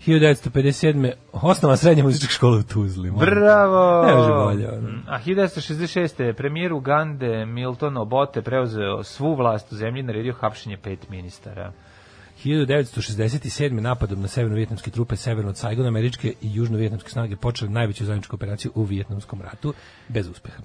[0.08, 1.12] 1957.
[1.32, 3.10] osnova srednja muzička škola u Tuzli.
[3.10, 3.26] te.
[3.26, 4.06] Bravo!
[4.06, 4.72] Ne može bolje.
[4.72, 4.90] ono.
[4.90, 6.34] Mm, A 1966.
[6.34, 11.72] premijer Ugande Milton Obote preuzeo svu vlast u zemlji i naredio hapšenje pet ministara.
[12.44, 13.82] 1967.
[13.82, 18.72] napadom na severno-vjetnamske trupe severno od Saigona, američke i južno-vjetnamske snage počeli najveću zajedničku operaciju
[18.76, 19.74] u Vjetnamskom ratu,
[20.08, 20.58] bez uspeha.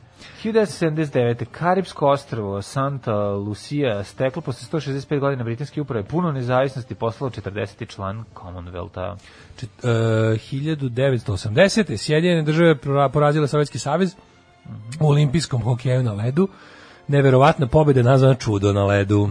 [0.45, 1.45] 1979.
[1.53, 7.89] Karibsko ostrvo Santa Lucia steklo posle 165 godina britanske uprave puno nezavisnosti poslalo 40.
[7.89, 9.17] član Commonwealtha.
[9.57, 11.97] Čet, uh, 1980.
[11.97, 14.15] Sjedinjene države pora- porazile Sovjetski savez
[15.01, 16.49] u olimpijskom hokeju na ledu.
[17.09, 19.29] Neverovatna pobjeda nazvana čudo na ledu.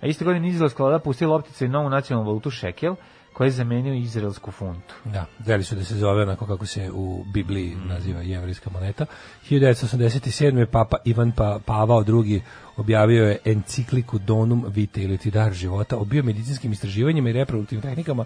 [0.00, 2.94] A iste godine izraelska vlada pustila optica i novu nacionalnu valutu šekel,
[3.32, 4.94] koja je zamenio izraelsku funtu.
[5.04, 9.06] Da, deli su da se zove onako kako se u Bibliji naziva jevrijska moneta.
[9.50, 10.66] 1987.
[10.66, 12.42] Papa Ivan pa, Pavao II.
[12.78, 18.24] Objavio je encikliku Donum Vitae ili ti dar života o biomedicinskim istraživanjima i reproduktivnim tehnikama.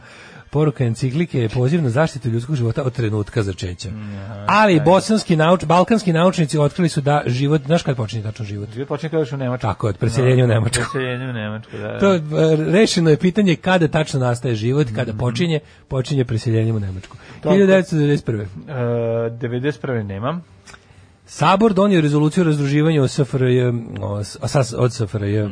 [0.50, 3.88] Poruka enciklike je poziv na zaštitu ljudskog života od trenutka začeća.
[4.46, 8.68] Ali bosanski nauč, balkanski naučnici otkrili su da život, znaš kad počinje tačno život?
[8.74, 9.62] Život počne kao još u Nemačku.
[9.62, 10.84] Tako od preseljenja u Nemačku.
[10.92, 11.88] Preseljenje u Nemačku, da.
[11.88, 11.98] da.
[11.98, 12.20] To e,
[12.72, 17.16] rešeno je pitanje kada tačno nastaje život, kada počinje, počinje preseljenjem u Nemačku.
[17.42, 18.40] 1991.
[18.40, 18.74] E,
[19.30, 20.03] 91.
[20.03, 20.42] nemam.
[21.33, 23.62] Sabor donio rezoluciju o razdruživanju SFRJ,
[24.78, 25.43] od SFRJ,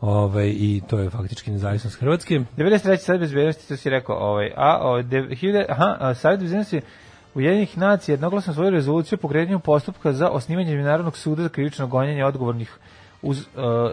[0.00, 2.40] ovaj, i to je faktički nezavisnost Hrvatske.
[2.56, 2.96] 93.
[2.96, 6.80] sad bezbednosti, to si rekao, ovaj, a, o, de, hiljade, aha, a, Savjet bezbednosti
[7.34, 12.24] Ujedinjenih nacija jednoglasno svoju rezoluciju o pokretanju postupka za osnivanje Međunarodnog suda za krivično gonjenje
[12.24, 12.78] odgovornih
[13.24, 13.44] uz, uh,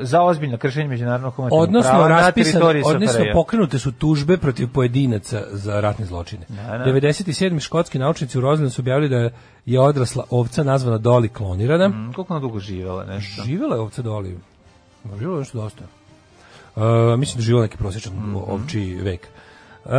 [0.01, 5.43] za ozbiljno kršenje međunarodnog humanitarnog Odnosno, prava na teritoriji odnosno pokrenute su tužbe protiv pojedinaca
[5.51, 6.45] za ratne zločine.
[6.49, 6.85] Da, da.
[6.85, 7.59] 97.
[7.59, 9.29] škotski naučnici u Roslinu su objavili da
[9.65, 11.87] je odrasla ovca nazvana Doli klonirana.
[11.87, 13.43] Mm, koliko ona dugo živjela, nešto?
[13.43, 14.37] Živela je ovca Doli.
[15.19, 15.83] Živela je nešto dosta.
[16.75, 16.83] Uh,
[17.19, 18.35] mislim da živela neki prosječan Mhm.
[18.35, 19.27] ovčiji vek.
[19.85, 19.91] Uh,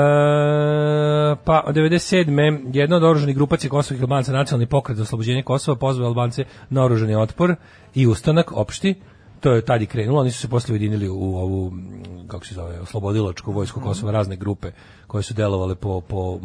[1.44, 2.70] pa od 97.
[2.72, 7.14] jedna od oruženih grupacija kosovih Albanaca nacionalni pokret za oslobođenje Kosova pozvao Albance na oružani
[7.14, 7.54] otpor
[7.94, 8.94] i ustanak opšti
[9.42, 12.54] to je tad i krenulo, oni su se posle ujedinili u ovu, mm, kako se
[12.54, 14.70] zove, oslobodilačku vojsku Kosova, razne grupe
[15.06, 16.38] koje su delovale po, po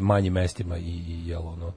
[0.00, 1.72] manjim mestima i, i jel, ono,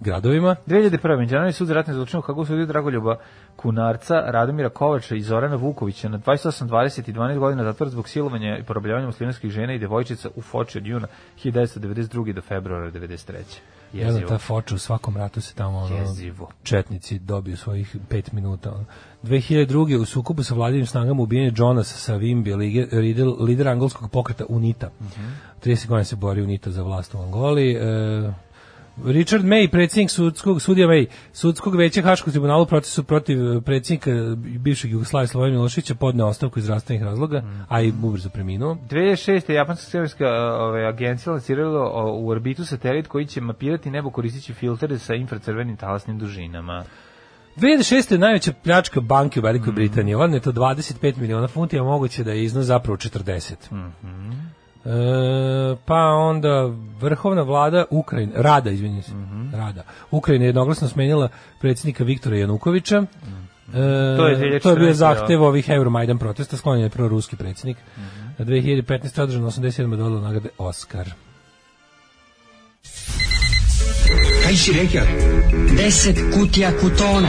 [0.00, 0.56] gradovima.
[0.66, 1.18] 2001.
[1.18, 3.16] Međunarodni sud za ratne zločine u Hagu sudio Dragoljuba
[3.56, 8.58] Kunarca, Radomira Kovača i Zorana Vukovića na 28, 20 i 12 godina zatvora zbog silovanja
[8.58, 11.06] i porobljavanja muslimanskih žena i devojčica u Foči od juna
[11.44, 12.32] 1992.
[12.32, 13.32] do februara 93.
[13.92, 14.28] Jedna Jezivo.
[14.28, 16.50] ta foča u svakom ratu se tamo ono, Jezivo.
[16.62, 18.70] četnici dobiju svojih pet minuta.
[18.70, 18.84] Ono.
[19.26, 20.00] 2002.
[20.00, 24.90] u sukobu sa vladivim snagama ubijen je Jonas Savimbi, lider, lider, angolskog pokreta UNITA.
[25.64, 27.72] 30 godina se bori UNITA za vlast u Angoli.
[27.72, 28.32] E,
[29.04, 34.90] Richard May, predsjednik sudskog, sudija May, sudskog veća Haškog tribunala u procesu protiv predsjednika bivšeg
[34.90, 38.78] Jugoslavije Slovena Miloševića podneo ostavku iz zdravstvenih razloga, a i ubrzo preminuo.
[38.90, 39.52] 2006.
[39.52, 40.26] japanska svemirska
[40.58, 45.76] ove, agencija lancirala o, u orbitu satelit koji će mapirati nebo koristeći filtere sa infracrvenim
[45.76, 46.84] talasnim dužinama.
[47.56, 48.12] 2006.
[48.12, 50.14] je najveća pljačka banke u Velikoj Britaniji.
[50.14, 53.54] Ono je to 25 miliona funti, a moguće da je iznos zapravo 40.
[54.86, 59.12] E, pa onda vrhovna vlada Ukrajine, Rada, izvinite se,
[59.52, 59.82] Rada.
[60.10, 61.28] Ukrajina je jednoglasno smenila
[61.60, 62.96] predsjednika Viktora Janukovića.
[62.96, 64.92] E, To je to je bio 2014.
[64.92, 67.76] zahtev ovih Euromajdan protesta, sklonjen je proruski predsjednik.
[68.38, 69.22] Na 2015.
[69.22, 69.96] održano 87.
[69.96, 71.10] dola nagrade Oscar.
[74.46, 75.06] Kaj si rekao?
[75.76, 77.28] Deset kutija kutona.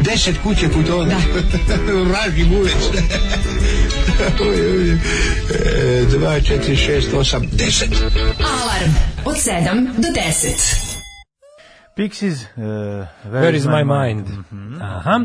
[0.00, 1.04] Deset kuće putova.
[1.04, 1.16] Da.
[2.10, 2.72] Vraži gulec.
[4.40, 4.90] Oj, oj, oj.
[4.90, 7.92] E, Dva, četiri, šest, osam, deset.
[8.38, 8.92] Alarm
[9.24, 10.94] od 7 do 10.
[11.96, 14.26] Pixies, uh, Where, Where is my mind?
[14.82, 15.20] Aha.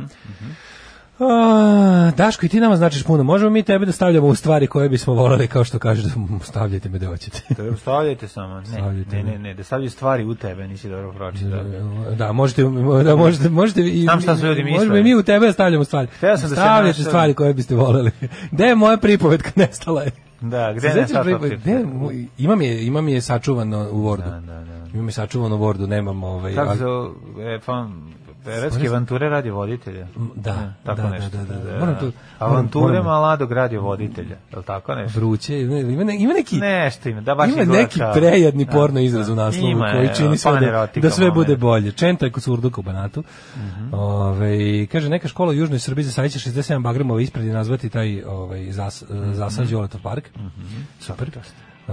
[1.20, 3.24] A, Daško, i ti nama značiš puno.
[3.24, 6.12] Možemo mi tebe da stavljamo u stvari koje bismo volali, kao što kažeš, da
[6.44, 7.42] stavljajte me da hoćete.
[7.56, 8.60] Treba stavljajte samo.
[8.60, 11.64] Ne, Stavljajte ne, ne, ne, da stavljaju stvari u tebe, nisi dobro pročitao.
[12.16, 12.64] Da, možete,
[13.04, 14.78] da možete, možete i Znam šta su ljudi misle.
[14.78, 16.08] Možemo i mi u tebe da stavljamo stvari.
[16.20, 16.94] Sam da se našalim.
[16.94, 18.12] stvari koje biste voleli.
[18.52, 20.12] Gde je moja pripovetka nestala je?
[20.42, 20.88] Da, gde
[21.72, 24.30] je moj- imam je, imam je sačuvano u Wordu.
[24.30, 24.88] Da, da, da.
[24.94, 26.56] Imam je sačuvano u Wordu, nemam ovaj...
[26.56, 26.84] Kako se
[27.42, 28.14] e, fan,
[28.46, 30.08] Beretske avanture radi voditelja.
[30.36, 31.38] Da, Ne, tako da, nešto.
[31.38, 31.80] da, da, da.
[31.80, 35.20] Moram tu- Avanture moram- Maladog radi voditelja, je li tako nešto?
[35.20, 35.74] Vruće, ima,
[36.04, 36.58] ne- ima neki...
[36.58, 39.34] Nešto ima, da baš Ima neki prejadni Da, porno izraz da.
[39.34, 41.36] u naslovu Ima, koji e, čini sve da, da sve moment.
[41.36, 41.92] bude bolje.
[41.92, 43.24] Čenta kod surduka u Banatu.
[43.58, 43.94] Mhm.
[43.94, 48.24] Ove, kaže, neka škola u Južnoj Srbiji za sajće 67 bagremova ispred i nazvati taj
[48.24, 49.34] ovaj, zas, Mhm.
[49.34, 50.30] zasad Đoletov park.
[51.00, 51.30] Super.
[51.30, 51.40] A,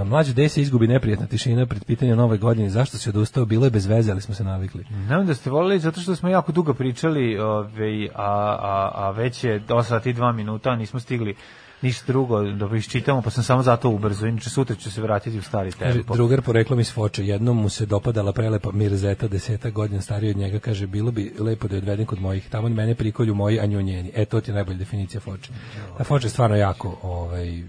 [0.05, 2.71] Mlađe desi izgubi neprijatna tišina pred pitanjem nove godine.
[2.71, 3.45] Zašto si odustao?
[3.45, 4.85] Bilo je bez veze, ali smo se navikli.
[5.07, 9.45] Znam da ste volili zato što smo jako dugo pričali, ovaj, a, a, a već
[9.45, 11.35] je 8 sati i 2 minuta, nismo stigli
[11.83, 14.27] ništa drugo da iščitamo, pa sam samo zato ubrzo.
[14.27, 16.15] Inače sutra ću se vratiti u stari Kaže, tempo.
[16.15, 20.59] drugar poreklom iz Foče, jednom mu se dopadala prelepa Mirzeta, deseta godina stariji od njega,
[20.59, 23.83] kaže, bilo bi lepo da je odvedem kod mojih, tamo mene prikolju moji, a nju
[23.83, 24.13] njeni.
[24.15, 25.53] E, to ti je najbolja definicija Foče.
[25.99, 27.63] Ta Foča je stvarno jako, ovaj,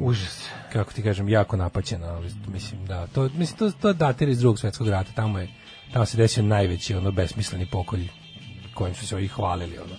[0.00, 0.39] Užas.
[0.72, 4.58] Kako ti kažem, jako napaćena, ali mislim da, to, mislim, to, to datira iz drugog
[4.58, 5.48] svetskog rata, tamo je,
[5.92, 8.08] tamo se desio najveći, ono, besmisleni pokolj
[8.74, 9.94] kojim su se ovi hvalili, ono.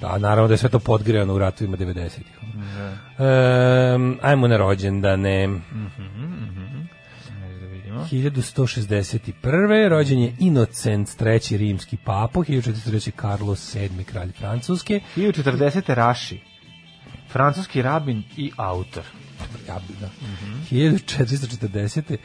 [0.00, 2.26] Da, naravno da je sve to podgrejano u ratovima 90-ih.
[2.42, 2.54] ono.
[3.18, 5.42] Ehm, ajmo na rođendane.
[7.44, 8.06] Ajde da vidimo.
[8.12, 9.88] 1161.
[9.88, 11.58] rođen je Inocent III.
[11.58, 13.20] rimski papo, 1403.
[13.20, 14.04] Carlos VII.
[14.04, 15.00] kralj Francuske.
[15.16, 15.94] 1040.
[15.94, 16.53] Raši.
[17.34, 19.02] Francuski rabin i autor.
[19.68, 20.08] Ja bi, da.
[20.70, 22.16] 1440.
[22.16, 22.20] E,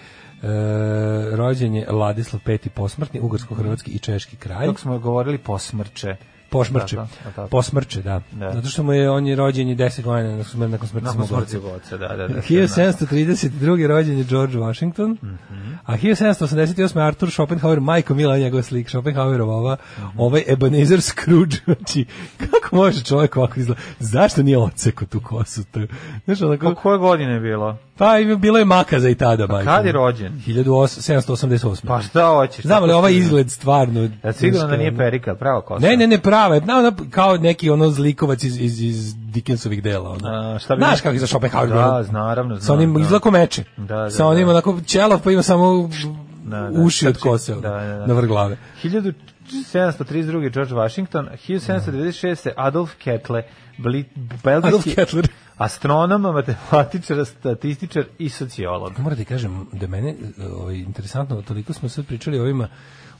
[1.36, 2.58] rođen je Ladislav V.
[2.76, 4.66] posmrtni, ugarsko-hrvatski i češki kralj.
[4.66, 6.16] Dok smo govorili posmrče.
[6.50, 6.96] Posmrče.
[6.96, 7.48] Da, da, da.
[7.48, 8.22] Posmrče, da.
[8.32, 8.52] Da.
[8.54, 11.28] Zato što mu je, on je rođen je 10 godina nakon smrti, nakon smrti Nakon
[11.28, 11.98] smrti oca.
[11.98, 12.42] da, da, da.
[12.42, 13.88] 1732.
[13.88, 15.18] rođen je George Washington,
[15.86, 17.08] a 1788.
[17.08, 19.78] Arthur Schopenhauer, majko Mila njegov slik, Schopenhauerova ova,
[20.18, 22.06] ovaj Ebenezer Scrooge, znači,
[22.38, 25.64] kako može čovjek ovako izgleda, zašto nije oceko tu kosu?
[25.64, 25.80] To,
[26.26, 27.78] znaš, onako, Ko, koje godine je bilo?
[27.98, 29.72] pa bilo je makaza i tada, majko.
[29.72, 30.42] Kad je rođen?
[30.48, 31.88] 1788.
[31.88, 32.66] Pa šta hoćeš?
[32.66, 34.10] Znam, Tako ovaj izgled stvarno...
[34.24, 35.88] Ja sigurno da nije perika, pravo kosa.
[35.88, 40.10] Ne, ne, ne prave, na, na, kao neki ono zlikovac iz, iz, iz Dickensovih dela.
[40.10, 40.28] Ono.
[40.28, 41.70] A, šta bi- Znaš kako je za Schopenhauer?
[41.70, 43.02] Da, naravno, znam, Sa onim da.
[43.02, 43.64] izlako meče.
[43.78, 44.52] Da, da, sa onim da.
[44.52, 45.90] onako ćelav pa ima samo
[46.44, 48.06] Da, da, uši od kose Da, da, da.
[48.08, 48.58] na vrh glave.
[48.84, 49.24] 1732.
[50.50, 52.50] George Washington, 1796.
[52.58, 53.44] Adolf Kettler,
[53.78, 54.06] bli-
[54.46, 54.96] Adolf belgijski
[55.58, 59.00] astronom, matematičar, statističar i sociolog.
[59.00, 60.16] Moram ti kažem da mene
[60.54, 62.68] ovaj, interesantno, toliko smo sad pričali o ovima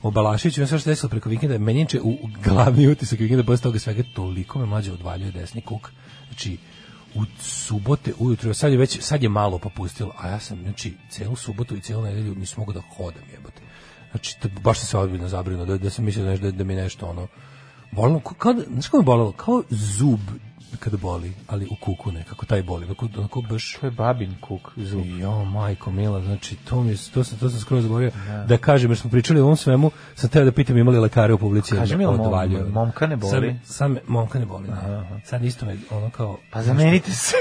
[0.02, 3.44] o Balašiću, ja sve što desilo preko vikenda, meni je inače u glavni utisak vikenda
[3.44, 5.90] posle toga svega toliko me mlađe odvaljuje desni kuk.
[6.28, 6.58] Znači,
[7.14, 11.36] u subote ujutro, sad je već, sad je malo popustilo, a ja sam, znači, celu
[11.36, 13.62] subotu i celu nedelju nisam mogao da hodam, jebote.
[14.10, 17.26] Znači, baš sam se odbiljno zabrinuo, da, da sam mislio da, da, mi nešto, ono,
[17.92, 19.32] bolno, kao, znaš kako me bolelo?
[19.32, 20.20] Kao zub
[20.78, 23.76] kada boli, ali u kuku nekako, taj boli, onako, onako baš...
[23.80, 25.06] To je babin kuk, zub.
[25.06, 28.10] Jo, majko mila, znači to mi to sam to sam skoro zaboravio
[28.48, 28.58] da.
[28.58, 31.74] kažem jer smo pričali o ovom svemu, sam teo da pitam imali lekare u publici
[31.74, 33.58] me mi, mom- momka ne boli?
[33.64, 34.68] Sad me, momka ne boli.
[34.68, 35.06] da.
[35.24, 37.36] Sad isto me ono kao Pa zamenite se.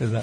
[0.00, 0.22] Da.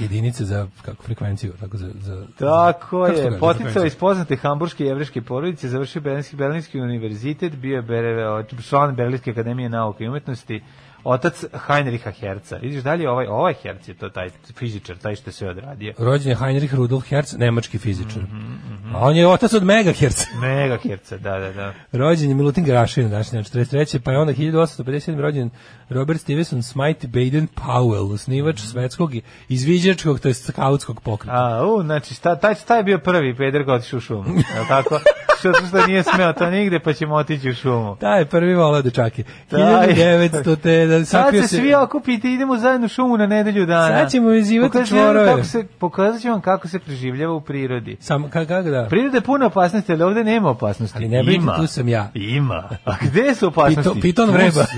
[0.00, 5.22] Jedinice za kako frekvenciju, tako za za Tako to je, poticao iz poznate hamburške jevreške
[5.22, 10.62] porodice, završio Berlinski, Berlinski univerzitet, bio je član Berlinske akademije nauke i umetnosti,
[11.04, 12.56] otac Heinricha Herca.
[12.56, 15.92] Vidiš dalje, ovaj, ovaj Herc je to taj fizičar, taj što je sve odradio.
[15.98, 18.22] Rođen je Heinrich Rudolf Hertz, nemački fizičar.
[18.22, 20.24] Mhm, A on je otac od Megahertz.
[20.42, 21.72] Mega Herca, da, da, da.
[21.92, 23.98] rođen je Milutin Grašin, dan 43.
[23.98, 25.20] Pa je onda 1857.
[25.20, 25.50] rođen
[25.88, 28.66] Robert Stevenson Smite Baden Powell, osnivač Mhm.
[28.66, 31.36] svetskog i izviđačkog, to je skautskog pokreta.
[31.36, 34.60] A, u, znači, šta, taj, taj je bio prvi peder koji otišao u šumu, je
[34.60, 35.00] li tako?
[35.42, 37.96] zato što nije smeo to nigde, pa ćemo otići u šumu.
[37.96, 39.22] Taj prvi volao dečake.
[39.48, 39.60] Taj.
[39.88, 43.66] 1900 te da Sad sakrio se se svi okupite, idemo zajedno u šumu na nedelju
[43.66, 44.00] dana.
[44.00, 45.26] Sad ćemo vam čvorove.
[45.26, 47.96] Kako se, pokazat ću vam kako se preživljava u prirodi.
[48.00, 48.86] Sam kako kako da.
[48.90, 50.98] Priroda je puna opasnosti, ali ovde nema opasnosti.
[50.98, 51.56] Ali ne brinite, Ima.
[51.56, 52.10] tu sam ja.
[52.14, 52.68] Ima.
[52.84, 53.90] A gde su opasnosti?
[53.90, 54.64] Pito- piton vreba.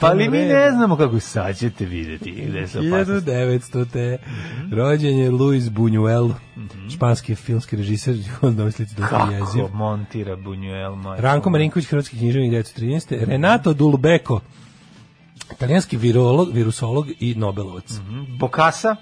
[0.00, 3.30] Pa ali mi ne znamo kako sad ćete vidjeti gde su opasnosti.
[3.30, 4.18] 1900 te
[4.72, 6.88] rođen je Luis Buñuel, Mhm.
[6.88, 9.62] španski filmski režiser, on domislici da je jeziv.
[9.62, 11.16] Kako montira Buñuel.
[11.18, 13.24] Ranko Marinković, hrvatski književnik 1913.
[13.24, 14.40] Renato Dulbeko,
[15.52, 17.92] italijanski virolog, virusolog i Nobelovac.
[18.38, 18.96] Bokasa,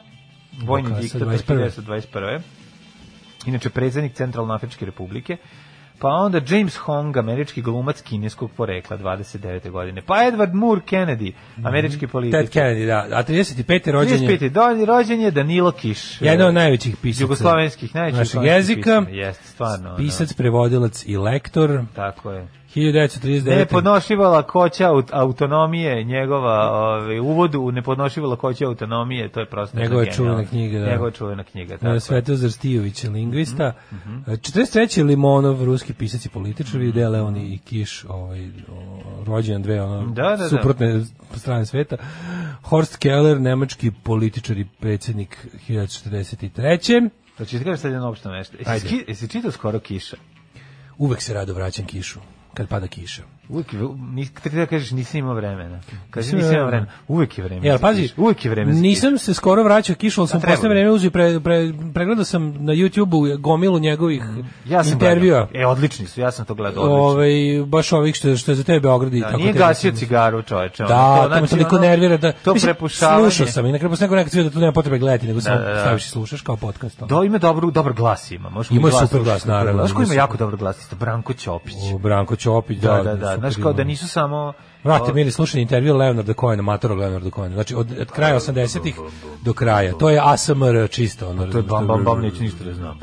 [0.63, 1.71] vojni Bokassa, diktator 21..
[2.15, 2.41] 1921.
[3.47, 5.37] Inače, predsjednik Centralne Afričke republike.
[5.99, 9.71] Pa onda James Hong, američki glumac kineskog porekla, 29.
[9.71, 10.03] godine.
[10.03, 11.33] Pa Edward Moore Kennedy,
[11.65, 12.43] američki političar.
[12.43, 13.17] Ted Kennedy, da.
[13.17, 13.91] A 35.
[13.91, 14.49] rođen je 35.
[14.49, 16.21] Do, rođen je Danilo Kiš.
[16.21, 19.05] jedan od najvećih pisaca Jugoslovenskih, najvećih našeg jezika.
[19.11, 19.97] Jeste, stvarno.
[19.97, 21.85] Pisac, prevodilac i lektor.
[21.95, 22.49] Tako je.
[22.77, 23.57] 1939.
[23.57, 30.05] Nepodnošljiva lakoća aut- autonomije, njegova ovaj, uvod u nepodnošljivu lakoću autonomije, to je prosto Njegova
[30.05, 30.87] čuvena knjiga, da.
[30.91, 32.01] Njegova čuvena knjiga, tako.
[32.01, 33.73] Svetozar Stijović, lingvista.
[33.93, 35.05] Mhm, 43.
[35.05, 37.11] Limonov, ruski pisac i političar, mm -hmm.
[37.11, 38.49] Leoni i Kiš, ovaj,
[39.27, 40.49] rođen dve ono, Da, da, da.
[40.49, 41.05] suprotne
[41.35, 41.97] strane sveta.
[42.63, 47.11] Horst Keller, nemački političar i predsjednik 1943.
[47.39, 48.57] To ću ti kažem sad jedno opšto nešto.
[49.09, 50.17] Jesi čitao skoro kiša?
[50.99, 52.21] Uvek se rado vraćam kišu,
[52.57, 53.36] kad pada kiša.
[53.49, 53.73] Uvijek,
[54.13, 55.81] nis, da kažeš nisam imao vremena.
[56.11, 56.93] Kaže Nisam imao vremena.
[57.09, 57.67] Uvijek je vreme.
[57.67, 58.09] Jel, pazi.
[58.17, 61.73] Uvijek je vreme nisam se skoro vraćao kišu, sam treba posle vreme uzio, pre, pre,
[61.95, 64.49] pregledao sam na YouTube-u gomilu njegovih kišu.
[64.65, 65.49] Ja sam intervjua.
[65.55, 67.03] E, odlični su, ja sam to gledao odlično.
[67.03, 70.43] Ovaj, baš ovih što, što je za tebe Beograd i Da, tako nije gasio cigaru,
[70.43, 70.83] čoveče.
[70.83, 73.31] Da, to, znači, me toliko nervira da To mislim, prepušavanje.
[73.31, 75.41] Slušao sam i na kraju posle neko nekad sve da tu nema potrebe gledati, nego
[75.41, 75.81] samo da, da.
[75.81, 77.03] staviš i slušaš kao podcast.
[77.03, 78.51] Do, ima dobru, dobar glas ima.
[78.51, 80.95] Mu Ima super glas, naravno, Znaš ko ima jako dobar glas?
[81.01, 81.75] Branko Ćopić.
[82.03, 84.53] Branko Ćopić, Da, da, da, Znaš kao da nisu samo...
[84.85, 87.55] Vrate, mili, slušani intervju Leonarda Cohena, matorog Leonarda Cohena.
[87.55, 88.97] Znači, od, od kraja 80-ih
[89.43, 89.93] do kraja.
[89.93, 91.29] To je ASMR čisto.
[91.29, 92.99] Ono, To je bam, bam, bam, neću ništa da znam.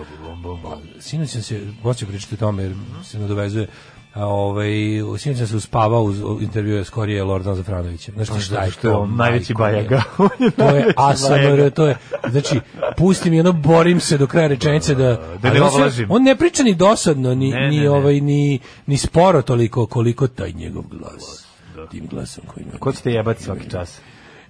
[1.00, 3.68] Sinoć sam se, hoću pričati o tome, jer se nadovezuje,
[4.16, 4.70] ovaj,
[5.18, 8.12] sinoć sam se uspavao uz u intervjue skorije Lordana Zafranovića.
[8.12, 9.00] Znaš ti šta je Što je to?
[9.00, 10.02] on najveći bajaga.
[10.40, 11.98] je To je ASMR, to je,
[12.30, 12.60] znači,
[12.98, 15.04] pusti mi ono, borim se do kraja rečenice da...
[15.04, 16.08] Da ali ne on se- ovlažim.
[16.10, 17.90] On ne priča ni dosadno, ni, Ne, ni, ne, ne.
[17.90, 21.46] ovaj, ni, ni sporo toliko koliko taj njegov glas.
[21.92, 22.80] Tim glasom koji ima.
[22.80, 24.00] Ko će te jebati svaki čas?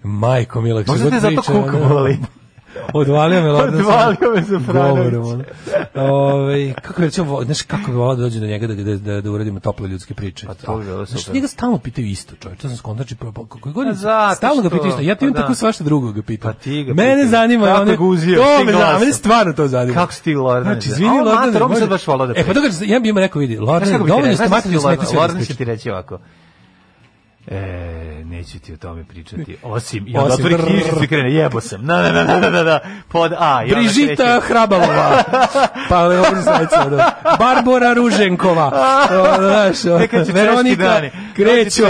[0.04, 2.18] Majko Milak, Možda te zato kuk boli.
[2.94, 5.14] Odvalio me Lordan Odvalio me Zafranović.
[5.14, 5.44] Govorom, ono.
[5.96, 9.22] Ove, kako bi recimo, znaš kako bi volao da dođe do njega da, da, da,
[9.22, 10.48] da uradimo tople ljudske priče.
[10.48, 11.36] Pa to bi bilo Znaš, super.
[11.36, 14.70] njega stalno pitaju isto, čovječ, to sam skontači, pa, pa, god, Pa zato stalno ga
[14.70, 15.44] pitaju isto, ja ti imam pa da.
[15.44, 16.54] tako svašta drugo ga pitam.
[16.54, 19.68] Pa ti ga Mene zanima, Kako one- ga uzio, to me zanima, mene stvarno to
[19.68, 19.94] zanima.
[19.94, 20.64] Kako si ti, Lordane?
[20.66, 22.60] Znači, izvini, on Lordane, mater, sad baš volao da E, pa priča.
[22.80, 24.82] ga, ja bi ima rekao, vidi, Znaš kako ti dovoljno ste Znaš mater da kako
[24.82, 26.20] smete ti sve da Lordan će ti reći ovako.
[27.48, 29.58] E, neću ti o tome pričati.
[29.64, 31.86] Osim, i onda otvori knjižicu i krene, jebo sam.
[31.86, 32.80] Na, na, na, na, na, na, na,
[33.12, 33.64] pod A.
[33.66, 34.40] I Brižita.
[34.44, 35.24] Hrabalova,
[35.90, 37.22] pa je ovo sledeće, da.
[37.40, 38.68] Barbora Ruženkova,
[39.38, 41.02] o, znaš, o, Veronika
[41.36, 41.84] kreću.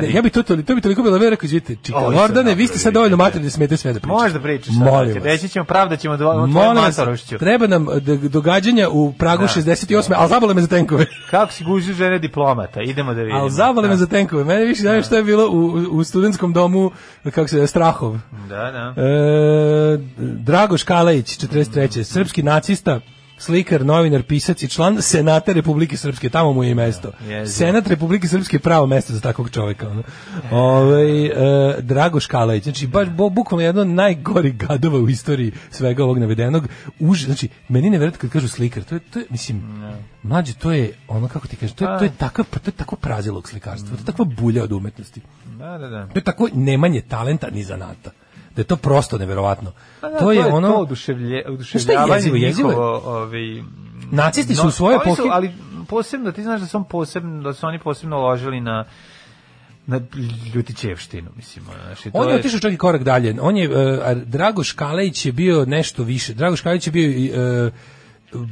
[0.00, 2.78] Ne, ja bi to, to, to bi toliko bilo rekao, izvite, čika, Lordane, vi ste
[2.78, 4.12] sad dovoljno mater da smete sve da pričate.
[4.12, 4.74] Možeš da pričaš.
[4.74, 5.24] Molim vas.
[5.24, 6.96] Reći ćemo, pravda ćemo dva, tvojom Molim vas,
[7.38, 10.12] treba nam d- događanja u Pragu 68.
[10.16, 11.06] Ali zabole me za tenkove.
[11.30, 12.82] Kako si gužio žene diplomata?
[12.82, 13.38] Idemo da vidimo.
[13.38, 13.96] Ali zabole me Da.
[13.96, 14.44] za tenkove.
[14.44, 16.90] Mene više zanima što je bilo u, u studentskom domu,
[17.24, 18.16] kako se Strahov.
[18.48, 19.02] Da, da.
[19.02, 22.02] E, Dragoš Kalajić, 43.
[22.02, 23.00] Srpski nacista,
[23.38, 27.12] slikar, novinar, pisac i član Senata Republike Srpske, tamo mu je i mesto.
[27.20, 27.46] jezivo.
[27.46, 29.88] Senat Republike Srpske je pravo mesto za takvog čovjeka.
[29.88, 30.02] Ono.
[30.50, 31.32] Ovaj, e,
[31.80, 36.68] Dragoš Kalajić, znači baš bo- bukvalno jedno od najgorih gadova u istoriji svega ovog navedenog.
[37.00, 39.62] Už, znači, meni ne kad kažu slikar, to je, to je mislim,
[40.22, 42.96] mlađe, to je ono, kako ti kažeš, to je, to je, takav, to je tako
[42.96, 45.20] prazilog slikarstva, to je takva bulja od umetnosti.
[45.58, 46.06] Da, da, da.
[46.06, 48.10] To je tako nemanje talenta ni zanata.
[48.56, 49.72] Da je to prosto neverovatno.
[50.00, 50.68] Pa da, to je ono...
[50.68, 52.36] to oduševlje, oduševljavanje jezivo?
[52.36, 53.62] Jezivo je- njihovo, ovaj,
[54.10, 55.52] Nacisti su oni su, epohi- ali
[55.88, 58.84] posebno, ti znaš da su, posebno, da su oni posebno ložili na
[59.86, 60.00] na
[60.54, 61.64] ljutićevštinu, mislim.
[61.84, 63.34] Znači, to On je otišao čak i korak dalje.
[63.40, 63.76] On je, uh,
[64.24, 66.34] Dragoš Kalejić je bio nešto više.
[66.34, 67.08] Dragoš Kalejić je bio
[68.32, 68.42] uh,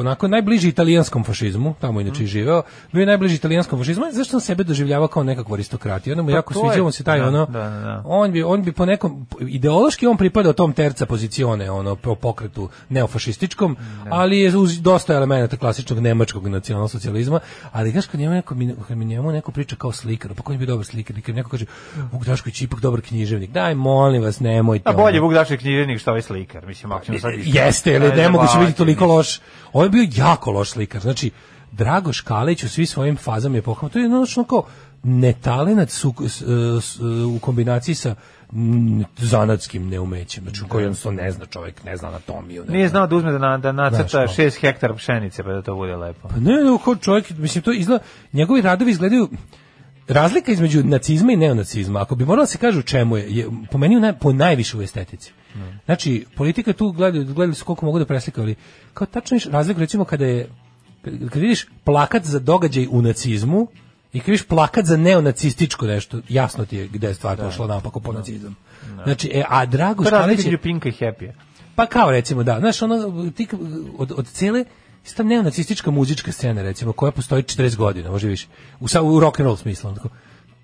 [0.00, 4.40] onako najbliži italijanskom fašizmu, tamo inače i živeo, bio je najbliži italijanskom fašizmu, zašto on
[4.40, 6.12] sebe doživljavao kao nekakvu aristokratiju?
[6.12, 8.02] Onda mu jako Pa je- sviđao mu se taj da, ono, da, da, da.
[8.04, 12.68] on bi on bi po nekom ideološki on pripadao tom terca pozicione, ono po pokretu
[12.88, 13.76] neofašističkom,
[14.10, 17.40] ali je uz dosta elemenata klasičnog nemačkog nacionalsocijalizma,
[17.72, 18.54] ali znaš kad njemu neko
[18.88, 21.50] kad mi njemu neko priča kao slikar, pa ko je bio dobar slikar, kad neko
[21.50, 21.64] kaže
[22.12, 23.50] Vuk Dašković je ipak dobar književnik.
[23.50, 24.90] Daj molim vas, nemojte.
[24.90, 25.26] A bolje ono.
[25.26, 27.32] Vuk Dašek književnik što ovaj slikar, mislim, ako ćemo sad...
[27.44, 29.40] Jeste, ali ne mogu se baviti, biti toliko loš.
[29.72, 31.00] On je bio jako loš slikar.
[31.00, 31.30] Znači,
[31.72, 33.92] Drago Škalić u svim svojim fazama je pohvalno.
[33.92, 34.64] To je jednostavno kao
[35.02, 36.14] netalenat su,
[37.36, 38.14] u kombinaciji sa
[38.52, 40.44] mm, zanatskim neumećem.
[40.44, 42.64] Znači, koji jednostavno ne zna čovjek, ne zna anatomiju.
[42.68, 42.90] Ne Nije zna.
[42.90, 44.44] znao da uzme da, na, da nacrta Znaš, kao.
[44.44, 46.28] 6 hektara pšenice pa da to bude lepo.
[46.28, 49.28] Pa ne, ne, čovjek, mislim, to izgleda, njegovi radovi izgledaju,
[50.08, 53.48] razlika između nacizma i neonacizma, ako bi moralo da se kaže u čemu je, je
[53.70, 55.32] po meni naj, po najviše u estetici.
[55.84, 58.54] Znači, politika tu gledaju, gledali su koliko mogu da preslikaju, ali
[58.94, 60.48] kao tačno viš razliku recimo kada je,
[61.04, 63.66] kad, vidiš plakat za događaj u nacizmu
[64.12, 68.00] i kad vidiš plakat za neonacističko nešto, jasno ti je gde je stvar pošla napako
[68.00, 68.56] po nacizam.
[69.04, 71.32] Znači, e, a Drago je razlika je- između Pinka i Happy.
[71.74, 73.48] pa kao recimo da, znaš, ono, ti,
[73.98, 74.64] od, od cele
[75.04, 78.46] ista neonacistička muzička scena recimo koja postoji 40 godina, može više.
[78.80, 79.90] U sa u rock and roll smislu.
[79.90, 80.08] onako.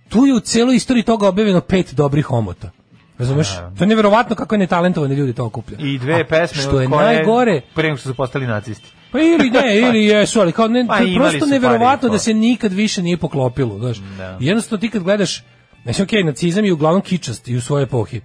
[0.08, 2.70] Tu je u celoj istoriji toga objavljeno pet dobrih omota.
[3.18, 3.48] Razumeš?
[3.78, 5.78] To je neverovatno kako je netalentovani ljudi to okuplja.
[5.80, 8.88] I dve A pesme što je koje najgore, pre nego što su postali nacisti.
[9.12, 12.18] pa ili ne, ili jesu, ali kao ne, Pa to je imali prosto neverovatno da
[12.18, 13.98] se nikad više nije poklopilo, znaš.
[14.18, 14.36] Da.
[14.40, 15.44] Jednostavno ti kad gledaš,
[15.82, 18.20] znači okej, nacizam je uglavnom kičast i u svoje epohi,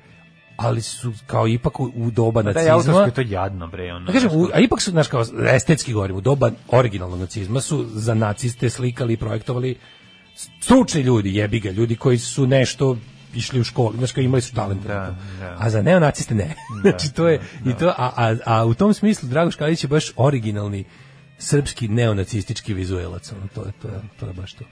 [0.58, 2.76] ali su kao ipak u, doba Da je nacizma.
[2.76, 3.94] autorsko je to jadno, bre.
[3.94, 7.62] Ono, Da kažem, u, a ipak su, znaš, kao estetski govorim, u doba originalnog nacizma
[7.62, 9.76] su za naciste slikali i projektovali
[10.62, 12.98] stručni ljudi, jebi ga, ljudi koji su nešto
[13.36, 14.84] išli u školu, znaš, kao imali su talent.
[14.84, 15.56] Da, da.
[15.60, 16.56] A za neonaciste ne.
[16.82, 20.12] znači, to je, i to, a, a, a u tom smislu Drago Škalić je baš
[20.16, 20.86] originalni
[21.38, 24.66] srpski neonacistički vizuelac, ono, to je, to je, to je baš to.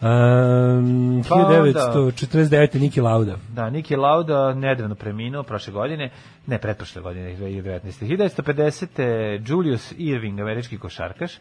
[0.00, 2.78] Um, Pa onda- 1949.
[2.80, 3.36] Niki Lauda.
[3.48, 6.10] Da, Niki Lauda nedavno preminuo prošle godine,
[6.46, 8.06] ne, pretprošle godine, 2019.
[8.06, 9.40] 1950.
[9.46, 11.32] Julius Irving, američki košarkaš,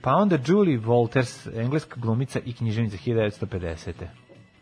[0.00, 3.92] pa onda Julie Walters, engleska glumica i književnica 1950.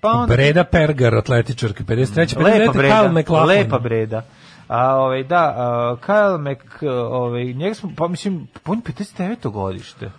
[0.01, 2.37] Pa onda Breda Pergar, atletičarka, 53.
[2.37, 2.45] 59.
[2.61, 3.49] lepa Kyle breda, McLachlan.
[3.49, 4.23] lepa breda.
[4.69, 9.51] A ovaj da, a, Kyle Mc ovaj njega smo pa mislim on 59.
[9.51, 10.11] godište.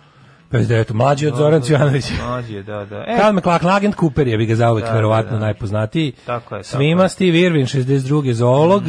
[0.50, 0.92] 59.
[0.92, 2.04] Mlađi od Zoran Cvjanović.
[2.26, 3.04] Mlađi je, da, da.
[3.08, 5.44] E, Kyle McLachlan, agent Cooper je bi ga zauvek Da, verovatno da, da.
[5.44, 6.12] najpoznatiji.
[6.12, 7.08] Tako je, tako Svima je.
[7.08, 8.32] Steve Irwin, 62.
[8.32, 8.82] zoolog.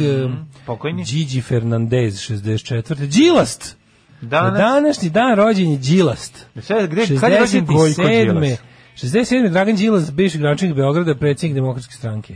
[0.66, 1.04] pokojni.
[1.04, 3.06] Gigi Fernandez, 64.
[3.06, 3.76] Đilast.
[4.20, 6.46] Danas, Na današnji dan rođen je Đilast.
[6.60, 8.40] Sve, gde, kad je rođen Gojko 67.
[8.40, 8.58] Đilas?
[8.96, 9.50] 67.
[9.50, 12.34] Dragan Đilas, bivši gradonačelnik Beograda, predsjednik demokratske stranke.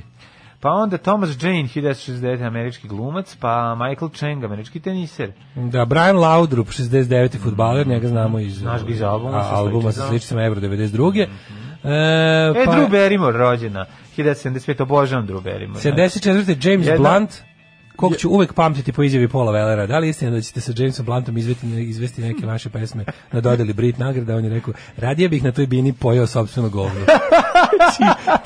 [0.61, 2.43] Pa onda Thomas Jane, 1969.
[2.43, 5.33] američki glumac, pa Michael Chang, američki teniser.
[5.55, 7.39] Da, Brian Laudrup, 69.
[7.39, 10.45] futbaler, njega znamo iz, Znaš ga iz albuma a, albuma sa sličicama.
[10.45, 11.23] Euro 92.
[11.23, 11.29] E,
[11.85, 13.87] E, pa, Drew Barrymore rođena,
[14.17, 14.83] 1975.
[14.83, 15.83] Obožavam Drew Barrymore.
[15.83, 16.71] 74.
[16.71, 17.31] James Jedna- Blunt,
[17.97, 19.87] kog ću uvek pamtiti po izjavi Paula Wellera.
[19.87, 23.73] Da li istina da ćete sa Jamesom Bluntom izvesti, izvesti neke vaše pesme na dodeli
[23.73, 24.37] Brit nagrada?
[24.37, 27.01] On je rekao, radije bih na toj bini pojao sopstveno govno.
[27.77, 28.03] znači,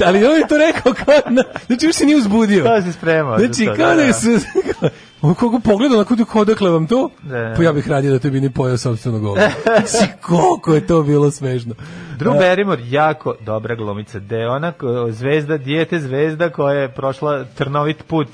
[0.07, 2.65] ali on je to rekao kao, na, znači još se nije uzbudio.
[2.65, 4.13] Da se spremao Znači, to, kao da, da da.
[4.13, 4.39] se,
[5.23, 7.55] on kako pogleda na kudu odakle vam to, Da.
[7.57, 9.43] pa ja bih radije da toj bini pojao sopstveno govno.
[9.65, 11.75] Znači, koliko je to bilo smešno.
[12.19, 14.19] Drew Barrymore, jako dobra glumica.
[14.19, 14.73] De je ona
[15.11, 18.29] zvezda, dijete zvezda koja je prošla trnovit put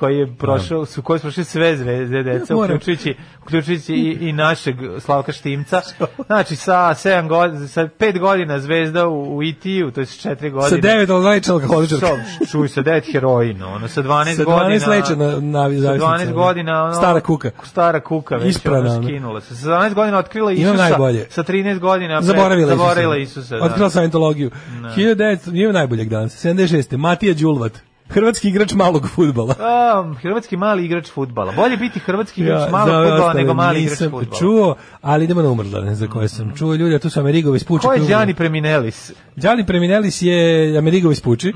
[0.00, 4.76] koji je prošao, su koji su prošli sve zvezde deca, uključujući, uključujući i, i našeg
[4.98, 5.80] Slavka Štimca.
[6.26, 10.50] Znači, sa, sedam godina, sa pet godina zvezda u, u IT-u, to je sa četiri
[10.50, 10.82] godine.
[10.82, 12.06] Sa devet alkoholičar alkoholičarka.
[12.06, 14.86] Sa, čuj, sa devet heroina, ono, sa 12, Sa 12 godina...
[14.88, 16.94] leća na- na Sa zavisnici, 12 godina, ono...
[16.94, 17.50] Stara kuka.
[17.64, 19.56] Stara kuka, već Isprana, ono skinula se.
[19.56, 21.26] Sa 12 godina otkrila Imam Isusa, najbolje.
[21.30, 22.14] sa 13 godina...
[22.16, 23.40] pre- Zaboravila, zaboravila Isusa.
[23.40, 23.56] Isusa.
[23.58, 23.64] da.
[23.64, 24.50] Otkrila Scientologiju.
[24.96, 26.44] 1900, nije najboljeg danas.
[26.44, 26.96] 76.
[26.96, 27.89] Matija Đulvat.
[28.10, 29.54] Hrvatski igrač malog fudbala.
[29.70, 31.52] A, hrvatski mali igrač fudbala.
[31.52, 34.38] Bolje biti hrvatski igrač Ja, malog ostale nego mali igrač nisam fudbala.
[34.38, 36.74] čuo, ali idemo na umrlane za koje sam čuo.
[36.74, 37.86] Ljudi, a tu su Amerigovi spuči.
[37.86, 38.06] Ko je.
[38.06, 39.12] Gianni Preminelis?
[39.36, 41.52] Gianni Preminelis je Amerigovi spuči.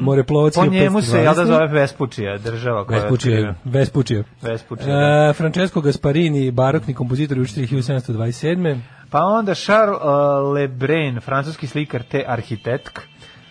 [0.00, 0.54] Moreplovac.
[0.54, 1.46] Po njemu se, ja da 1512.
[1.46, 3.54] zove Vespučija, država koja je Vespučije, otkriva.
[3.64, 4.24] Vespučije.
[4.42, 5.28] Vespučije, da.
[5.30, 8.80] E, Francesco Gasparini, barokni kompozitor učitelj 1727.
[9.10, 13.00] Pa onda Charles uh, Lebrun, francuski slikar te arhitetk.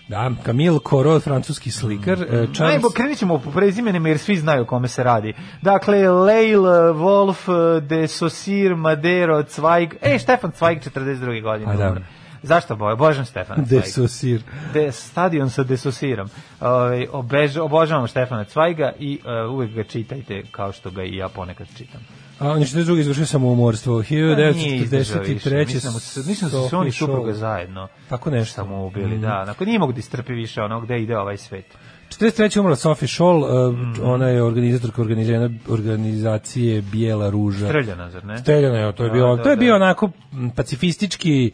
[0.08, 2.22] Da, Camille Corot, francuski slikar.
[2.22, 2.60] e, Charles...
[2.60, 5.34] Najbo, krenit ćemo po prezimenima jer svi znaju o kome se radi.
[5.62, 6.62] Dakle, Leil,
[6.94, 7.48] Wolf,
[7.82, 9.96] de Saussure, Madero, Zweig.
[10.02, 11.42] E, Stefan Zweig, 42.
[11.42, 11.74] godine.
[11.74, 11.90] A, da.
[11.90, 12.04] umre.
[12.44, 12.96] Zašto boje?
[12.96, 13.86] Božan Stefan De Zweig.
[13.86, 14.42] Saussure.
[14.74, 16.28] De, stadion sa desosiram.
[16.60, 21.30] Ovaj obež, obožavam Štefana Cvajga i uh, uvek ga čitajte kao što ga i ja
[21.30, 22.02] ponekad čitam.
[22.40, 23.00] A on je 42.
[23.00, 24.00] izvršio samoumorstvo.
[24.00, 24.16] Pa
[24.54, 25.26] Nije izdržao 1943.
[25.66, 25.74] više.
[25.76, 28.56] Mislim da mislim da su se oni supruga zajedno Tako nešto.
[28.56, 29.22] samo ubili, Mm.
[29.22, 29.46] da.
[29.46, 31.66] Nakon nije mogu da istrpi više ono gde ide ovaj svet.
[32.10, 32.60] 43.
[32.60, 34.02] umrla Sophie Scholl, uh, Mhm.
[34.04, 37.68] ona je organizatorka organizacije, organizacije Bijela ruža.
[37.68, 38.38] Streljana, zar ne?
[38.38, 39.60] Streljana je, to je Da, bio, da, to je da.
[39.60, 40.10] bio onako
[40.56, 41.52] pacifistički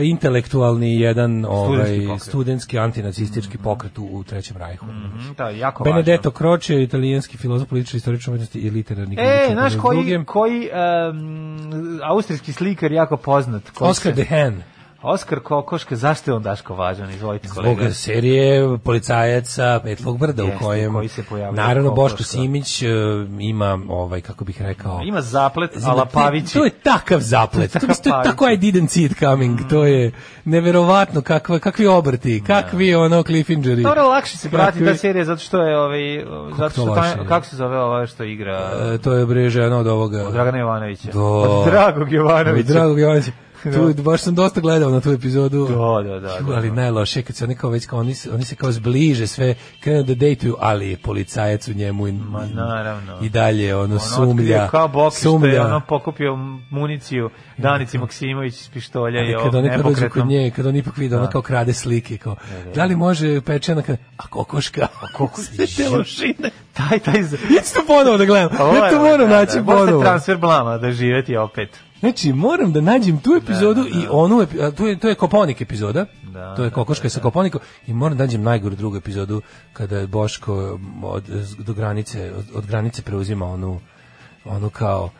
[0.00, 1.88] intelektualni jedan ovaj
[2.20, 4.86] studentski antinacistički pokret u, u Trećem rajhu.
[4.86, 6.30] Mhm, Da, jako Benedetto.
[6.30, 10.68] Croce, italijanski filozof, političar, istoričar umetnosti i literarni E, kritičar znaš koji, koji
[11.10, 13.70] um, austrijski slikar jako poznat?
[13.70, 14.62] koji Oscar se- de Hen.
[15.02, 17.10] Oskar Kokoška, zašto je on Daško važan?
[17.10, 17.90] Izvolite Zbog kolega.
[17.92, 21.22] serije policajac sa Petlog brda Jeste, u kojem koji se
[21.52, 22.02] naravno Kokoška.
[22.14, 22.86] Boško Simić e,
[23.40, 26.54] ima ovaj kako bih rekao Ima zaplet, Zima- ala Pavići.
[26.54, 27.72] To je takav zaplet.
[27.72, 29.58] To, To je tako I didn't see it coming.
[29.70, 30.12] To je
[30.44, 33.82] neverovatno kakva, kakvi obrti, kakvi ono cliffhangeri.
[33.82, 36.24] Dobro, lakše se prati Kakvi- ta serija zato što je ovaj
[36.58, 36.94] zato što
[37.28, 40.22] kako se zove ova što igra E, to je bre žena od ovoga.
[40.22, 41.08] od Dragana Jovanovića.
[41.12, 41.24] Do.
[41.24, 42.60] Od Dragog Jovanovića.
[42.62, 43.30] Od Dragog Jovanovića.
[43.64, 45.66] Tu, baš sam dosta gledao na tu epizodu.
[45.66, 46.74] Da, da, da, da, ali da.
[46.74, 50.02] najloše kad se oni kao već kao oni, se- oni se kao zbliže sve krenu
[50.02, 53.18] da dejtuju, ali policajac u njemu i, Ma, naravno.
[53.22, 54.68] i dalje ono, Ono sumlja.
[54.68, 56.36] kao bok što je ono pokupio
[56.70, 61.14] municiju Danici Maksimović iz pištolja i kad oni kad kod nje, kad on ipak vidi,
[61.14, 62.36] ona kao krade slike, kao,
[62.74, 65.52] da li može pečena, kad, a kokoška, a kokoška?
[65.76, 66.50] te lošine.
[66.72, 67.22] Taj, taj...
[67.22, 70.02] z- Ja ću to ponovo da gledam, ja to moram, da, naći da, Možete ponovo.
[70.02, 71.68] transfer blama da živeti opet.
[72.00, 75.60] Znači, moram da nađem tu epizodu i onu, epi- a, tu je, to je Koponik
[75.60, 77.60] epizoda, Da, to je da, Kokoška sa Koponikom.
[77.86, 79.42] I moram da nađem najgoru drugu epizodu
[79.72, 81.24] kada je Boško od,
[81.58, 83.80] do granice, od, od granice preuzima onu,
[84.44, 85.10] onu kao,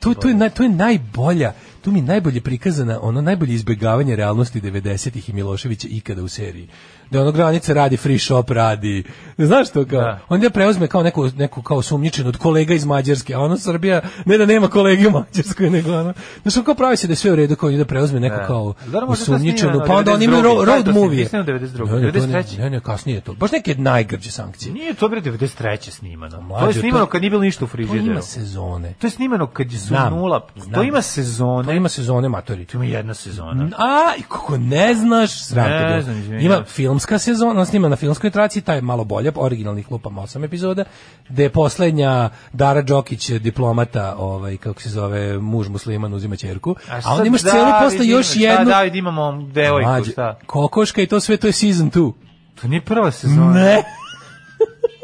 [0.00, 1.52] to, to, je, naj, to je najbolja,
[1.82, 6.68] tu mi je najbolje prikazana, ono najbolje izbjegavanje realnosti 90-ih i Miloševića ikada u seriji.
[7.10, 9.04] Da ono granica radi, free shop radi.
[9.38, 10.00] Znaš to kao?
[10.00, 10.18] Da.
[10.28, 14.00] On ja preuzme kao neku, neku kao sumnjičenu od kolega iz Mađarske, a ono Srbija
[14.24, 16.12] ne da nema kolege u Mađarskoj, nego ono.
[16.42, 18.46] Znaš, on kao pravi se da je sve u redu, kao da preuzme neku Da.
[18.46, 20.44] kao to snimano pa onda oni imaju 92..
[20.44, 21.00] ro- Kada je road to snimano?
[21.00, 21.18] movie.
[21.18, 21.86] Mislim da je 92..
[21.86, 22.58] Ne, ne, to ne- 93..
[22.58, 23.34] Ne, ne, kasnije je to.
[23.34, 24.72] Baš neke najgrđe sankcije.
[24.72, 25.90] Nije to bre 93.
[25.90, 26.30] snimano.
[26.30, 28.04] to je Mlađe, snimano to- kad nije bilo ništa u To frižideru.
[28.04, 28.94] ima sezone.
[28.94, 30.40] To je snimano kad su Znam, nula.
[30.40, 30.84] To znam.
[30.84, 31.64] ima sezone.
[31.64, 32.64] To ima sezone matori.
[32.64, 33.68] To ima jedna sezona.
[33.78, 36.04] A, kako ne znaš, sram te
[36.36, 36.62] Ima se.
[37.00, 40.84] Filmska sezona, on snima na filmskoj traciji, taj je malo bolje, originalnih lupam osam epizoda,
[41.28, 47.02] gde je poslednja Dara Đokić, diplomata, ovaj, kako se zove, muž musliman, uzima ćerku, a,
[47.02, 50.38] sad onda imaš David celu posle još šta, jednu, David imamo devojku, šta?
[50.46, 52.12] kokoška i to sve, to je season 2.
[52.60, 53.52] To nije prva sezona.
[53.52, 53.82] Ne,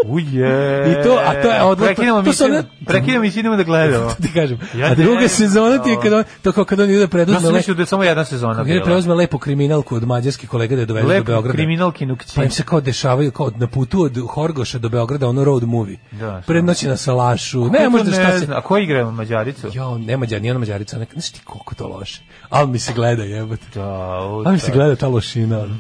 [0.05, 0.91] Uje.
[0.91, 4.11] I to- a to je odvratno- Prekinemo mi one- Prekinemo mi idemo da gledamo.
[4.23, 4.59] ti kažem.
[4.75, 7.07] Ja a druga ne- sezona ti je kad on, to kao kad on ide Ja
[7.09, 8.85] preduzme, sam le, mislio da je samo jedna sezona kad ide bila.
[8.85, 11.57] preuzme lepu kriminalku od mađarskih kolega da je dovedu do Lepo Beograda.
[11.57, 12.33] kriminalkinu kći.
[12.35, 15.97] Pa im se kao dešavaju kao na putu od Horgoša do Beograda ono road movie.
[16.13, 16.43] Da?
[16.47, 17.65] Prednoći na salašu.
[17.65, 18.47] Ne možda šta se?
[18.51, 19.69] A ko igra Mađaricu?
[19.73, 22.23] Jo, ne mađar, nije ona mađarica, neka, znaš ti koliko to loše.
[22.49, 23.63] Ali mi se gleda, jebote.
[23.75, 25.59] Da, Ali mi se gleda ta lošina.
[25.59, 25.77] ono.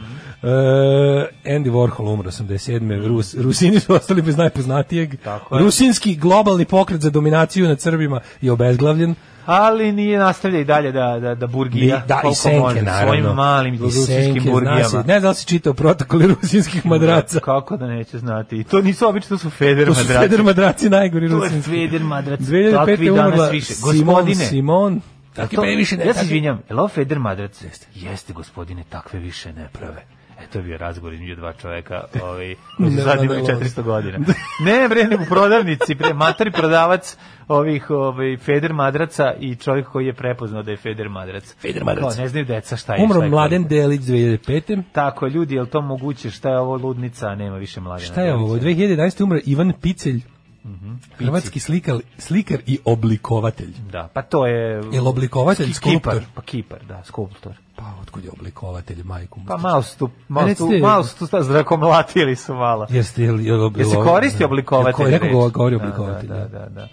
[0.47, 3.07] E, Andy Warhol umro 87.
[3.07, 5.17] Rus, Rusini su ostali bez najpoznatijeg.
[5.25, 5.59] Tako.
[5.59, 9.15] Rusinski globalni pokret za dominaciju nad Srbima je obezglavljen.
[9.47, 12.05] Ali nije nastavlja i dalje da, da, da burgija.
[12.09, 13.07] da, i senke, može, naravno.
[13.07, 15.03] Svojim malim rusinskim zna burgijama.
[15.07, 17.41] Ne znam da si čitao protokoli rusinskih madraca.
[17.41, 18.57] Kako da neće znati.
[18.57, 20.29] I to nisu obično, to su Feder To su madraci.
[20.29, 21.71] Feder madraci najgori To je rusinski.
[21.71, 22.41] Feder madrac.
[22.41, 22.73] 2005.
[22.73, 23.75] Takvi je danas umrla više.
[23.75, 24.45] Simon, Gospodine.
[24.45, 25.01] Simon.
[25.35, 26.07] Pre više ne.
[26.07, 27.63] ja se izvinjam, je li ovo Feder madrac?
[27.63, 27.87] Jeste.
[27.95, 30.16] Jeste, gospodine, takve više ne prave.
[30.41, 33.83] E, to je bio razgovor između dva čoveka, ovaj, koji su sad imali ne, 400
[33.83, 34.19] godina.
[34.65, 37.17] Ne, bre, nego prodavnici, bre, matori prodavac
[37.49, 41.57] ovih ovaj, Feder madraca i čovjek koji je prepoznao da je Feder madrac.
[41.61, 42.15] Feder madrac.
[42.15, 42.99] Kao, ne znaju deca šta je.
[42.99, 43.75] šta Umro je Mladen koliko.
[43.75, 44.83] Delić 2005.
[44.93, 46.31] Tako, ljudi, je li to moguće?
[46.31, 48.59] Šta je ovo ludnica, nema više Mladena Šta je ovo?
[48.59, 48.83] Delića?
[48.83, 49.23] 2011.
[49.23, 50.21] umro Ivan Picelj,
[50.67, 50.95] Mhm.
[51.19, 53.73] hrvatski slikar, slikar i oblikovatelj.
[53.93, 54.83] Da, pa to je...
[54.93, 56.13] Jel oblikovatelj, skulptor?
[56.13, 57.53] Kipar, pa kipar, da, skulptor.
[57.77, 59.41] Pa, otkud je oblikovatelj, majku?
[59.47, 62.87] Pa malo su tu, malo su malo su tu zrakomlatili su malo.
[62.91, 65.13] Jeste, jel, jel, jel, Jel se koristi oblikovatelj?
[65.13, 66.29] Jel, go- govori Da, oblikovatelj.
[66.29, 66.89] Da, da, da.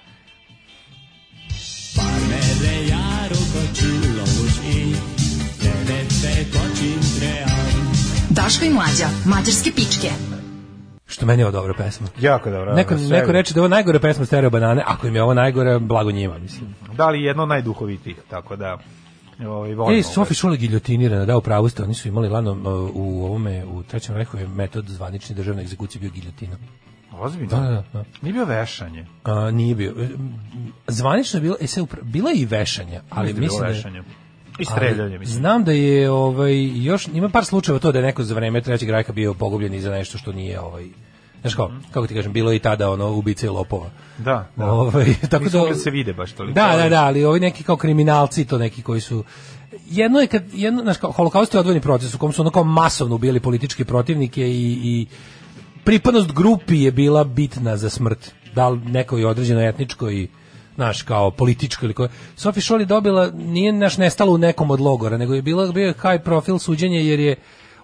[8.29, 10.32] Daško i mlađa, mađarske pičke.
[11.13, 12.07] Što meni je ovo dobra pesma.
[12.19, 12.73] Jako dobro.
[12.73, 13.17] Neko, sve.
[13.17, 16.11] neko reče da je ovo najgore pesma Stereo Banane, ako im je ovo najgore, blago
[16.11, 16.75] njima, mislim.
[16.97, 18.77] Da li jedno najduhovitijih, tako da...
[19.47, 20.03] Ovaj, Ej.
[20.03, 24.15] Sofi Šule giljotinirana, da, upravo ste, oni su imali lano uh, u ovome, u trećem
[24.15, 26.57] rehu je metod zvanične državne egzekucije bio giljotina.
[27.11, 27.49] Ozbiljno?
[27.49, 28.03] Da, da, da.
[28.21, 29.05] Nije bio vešanje.
[29.23, 29.93] A, nije bio.
[29.99, 30.07] E,
[30.87, 33.73] Zvanično je bilo, e, upra- bila je i vešanja, ali Jeste bilo mislim da je-
[33.73, 34.03] vešanje.
[34.59, 35.37] I streljanje, mislim.
[35.37, 38.89] Znam da je ovaj još ima par slučajeva to da je neko za vreme trećeg
[38.89, 40.85] rajka bio pogubljen i za nešto što nije ovaj
[41.43, 43.89] Znaš kao, kako ti kažem, bilo je i tada ono ubice i lopova.
[44.17, 44.71] Da, da.
[44.71, 46.55] Ovaj, tako da da se vide baš toliko.
[46.55, 49.23] Da, da, da, ali ovi neki kao kriminalci, to neki koji su
[49.89, 52.63] jedno je kad jedno, znaš, kao, holokaust je odvojeni proces u kom su ono kao
[52.63, 55.07] masovno ubijali političke protivnike i, i
[55.83, 58.31] pripadnost grupi je bila bitna za smrt.
[58.55, 60.27] Da li nekoj određenoj etničkoj
[60.77, 62.09] naš kao političko ili koje.
[62.35, 65.87] Sophie Scholl je dobila, nije naš nestala u nekom od logora, nego je bila bio
[65.87, 67.35] je high profil suđenje jer je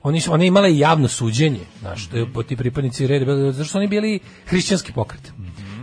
[0.04, 3.88] oni su one imale javno suđenje, znaš, je po ti pripadnici reda, zato što oni
[3.88, 5.32] bili hrišćanski pokret.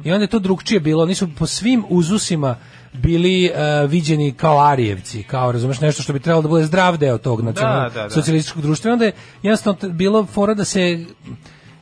[0.05, 2.56] I onda je to drugčije bilo, oni su po svim uzusima
[2.93, 7.18] bili uh, viđeni kao Arijevci, kao razumeš nešto što bi trebalo da bude zdrav deo
[7.18, 8.10] tog nacionalnog da, da.
[8.10, 8.90] socijalističkog društva.
[8.90, 9.12] I onda je
[9.43, 11.05] jednostavno bilo fora da se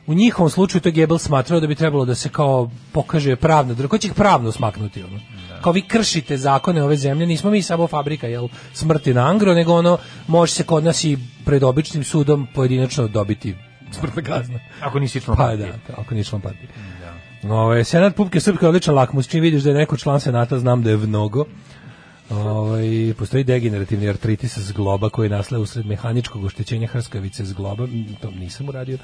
[0.07, 3.73] u njihovom slučaju to je Gebel smatrao da bi trebalo da se kao pokaže pravno,
[3.73, 5.19] da ko će ih pravno smaknuti ono.
[5.65, 9.73] Kao vi kršite zakone ove zemlje, nismo mi samo fabrika jel smrti na angro, nego
[9.73, 9.97] ono
[10.27, 13.55] može se kod nas i pred običnim sudom pojedinačno dobiti
[13.91, 14.59] smrtna kazna.
[14.81, 15.73] Ako nisi član Pa partije.
[15.87, 16.69] da, ako nije član partije.
[17.43, 20.83] Ove, Senat Pupke Srpske je odličan lakmus, čim vidiš da je neko član Senata, znam
[20.83, 21.45] da je mnogo.
[22.29, 27.87] Ove, postoji degenerativni artritis zgloba koji nastaje usred mehaničkog oštećenja hrskavice zgloba,
[28.21, 28.97] to nisam uradio.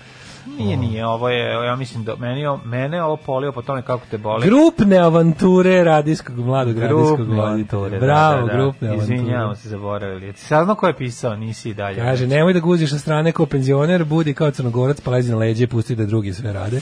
[0.57, 4.17] Nije, nije, ovo je, ja mislim da meni, mene ovo polio po tome kako te
[4.17, 4.45] boli.
[4.47, 7.81] Grupne avanture radijskog mladog radijskog Grupne voditelja.
[7.81, 8.57] avanture, Bravo, da, da, da.
[8.63, 9.15] grupne avanture.
[9.15, 10.33] Izvinjamo se, zaboravili.
[10.33, 11.95] Saznao ko je pisao, nisi i dalje.
[11.97, 15.67] Kaže, nemoj da guziš sa strane kao penzioner, budi kao crnogorac, pa lezi na leđe
[15.67, 16.81] pusti da drugi sve rade.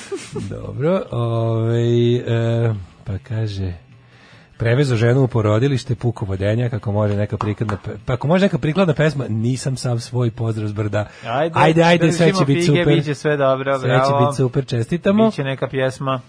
[0.50, 3.72] Dobro, ovaj, e, pa kaže,
[4.60, 7.76] prevezo ženu u porodilište, puku vodenja, kako može neka prikladna,
[8.06, 11.08] pa ako može neka prikladna pesma, nisam sam svoj pozdrav s brda.
[11.24, 12.86] Ajde, ajde, ajde sve će biti super.
[12.86, 14.04] Biće sve dobro, Sve bravo.
[14.04, 15.26] će biti super, čestitamo.
[15.26, 16.20] Biće neka pjesma.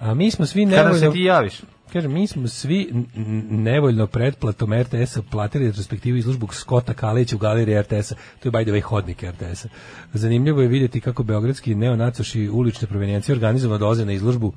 [0.00, 1.12] A mi smo svi Kada se nevoljno...
[1.12, 1.60] ti javiš?
[1.92, 3.04] Kaže, mi smo svi
[3.50, 8.14] nevoljno pretplatom RTS-a platili retrospektivu izložbu Skota Kalića u galeriji RTS-a.
[8.14, 9.68] To je by the way hodnik RTS-a.
[10.12, 14.52] Zanimljivo je vidjeti kako beogradski neonacoši ulične provenijencije organizovano dolaze na izložbu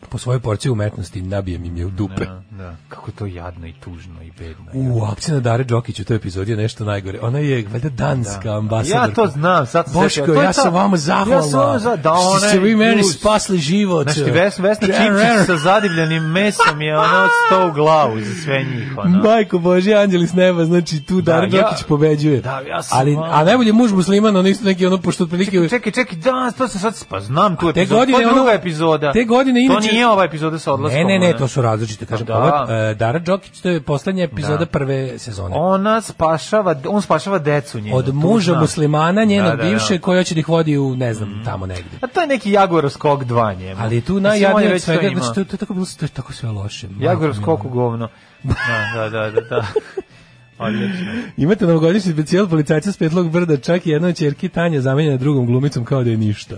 [0.00, 2.24] po svojoj porciji umetnosti nabijem im je u dupe.
[2.24, 2.76] Da, da.
[2.88, 4.64] Kako to jadno i tužno i bedno.
[4.74, 7.18] U, akcija na Dare Đokić u toj epizodi je nešto najgore.
[7.22, 9.08] Ona je, valjda, danska ambasadorka.
[9.08, 11.34] Ja to znam, sad sam Boško, ja sam vama zahvalna.
[11.36, 14.02] Ja sam vama za- da Što ona ste vi meni spasli život.
[14.02, 17.06] Znaš ti, Ves, Vesna Čipčić sa zadivljenim mesom je ono
[17.46, 18.94] sto u glavu za sve njih.
[18.98, 19.22] Ono.
[19.22, 22.40] Majko Boži, anđeli s neba, znači tu Da, Dara ja- Đokić pobeđuje.
[22.40, 25.68] Da, ja sam Ali, a najbolji muž musliman, ono isto neki ono, pošto otprilike...
[25.68, 29.12] Čekaj, čekaj, da, to sam sad, pa znam tu te epizodu, godine ono- epizoda.
[29.12, 31.00] te godine inače- nije ova epizoda sa odlaskom.
[31.00, 32.26] Ne, ne, ne, to su različite, kažem.
[32.26, 32.36] Da.
[32.36, 34.66] Ova, e, Dara Đokić, to je poslednja epizoda Da.
[34.66, 35.54] prve sezone.
[35.56, 37.96] Ona spašava, on spašava decu njenu.
[37.96, 38.60] Od muža znam.
[38.60, 39.68] muslimana, njenog Da, da, da.
[39.68, 41.98] bivše, koja će da ih vodi u, ne znam, tamo negde.
[42.00, 43.80] A to je neki Jaguar skok 2 njemu.
[43.82, 46.50] Ali tu najjadnije od svega, znači to, to, je tako bilo, to je tako sve
[46.50, 46.88] loše.
[47.00, 48.08] Jaguar Majko skok u govno.
[48.42, 48.54] Da,
[48.94, 49.40] da, da, da.
[49.40, 49.66] da.
[50.66, 51.12] Odlično.
[51.36, 55.46] Imate novogodišnji specijal policajca s petlog brda, čak i jedna od ćerki Tanja zamenjena drugom
[55.46, 56.56] glumicom kao da je ništa.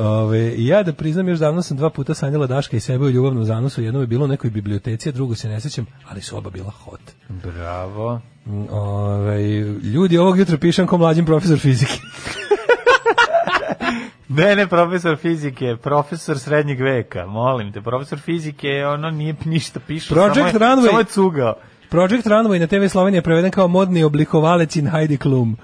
[0.00, 3.44] Ove, ja da priznam, još davno sam dva puta sanjala Daška i sebe u ljubavnom
[3.44, 6.50] zanosu, jedno je bilo u nekoj biblioteci, a drugo se ne sećam, ali su oba
[6.50, 7.00] bila hot.
[7.28, 8.20] Bravo.
[8.70, 9.42] Ove,
[9.82, 11.92] ljudi, ovog jutra pišem ko mlađim profesor fizike.
[14.28, 20.14] Ne, ne, profesor fizike, profesor srednjeg veka, molim te, profesor fizike, ono nije ništa piše,
[20.14, 20.86] Project samo je, Runway.
[20.86, 21.54] samo je cugao.
[21.90, 25.56] Project Runway na TV Slovenije je preveden kao modni oblikovalec in Heidi Klum.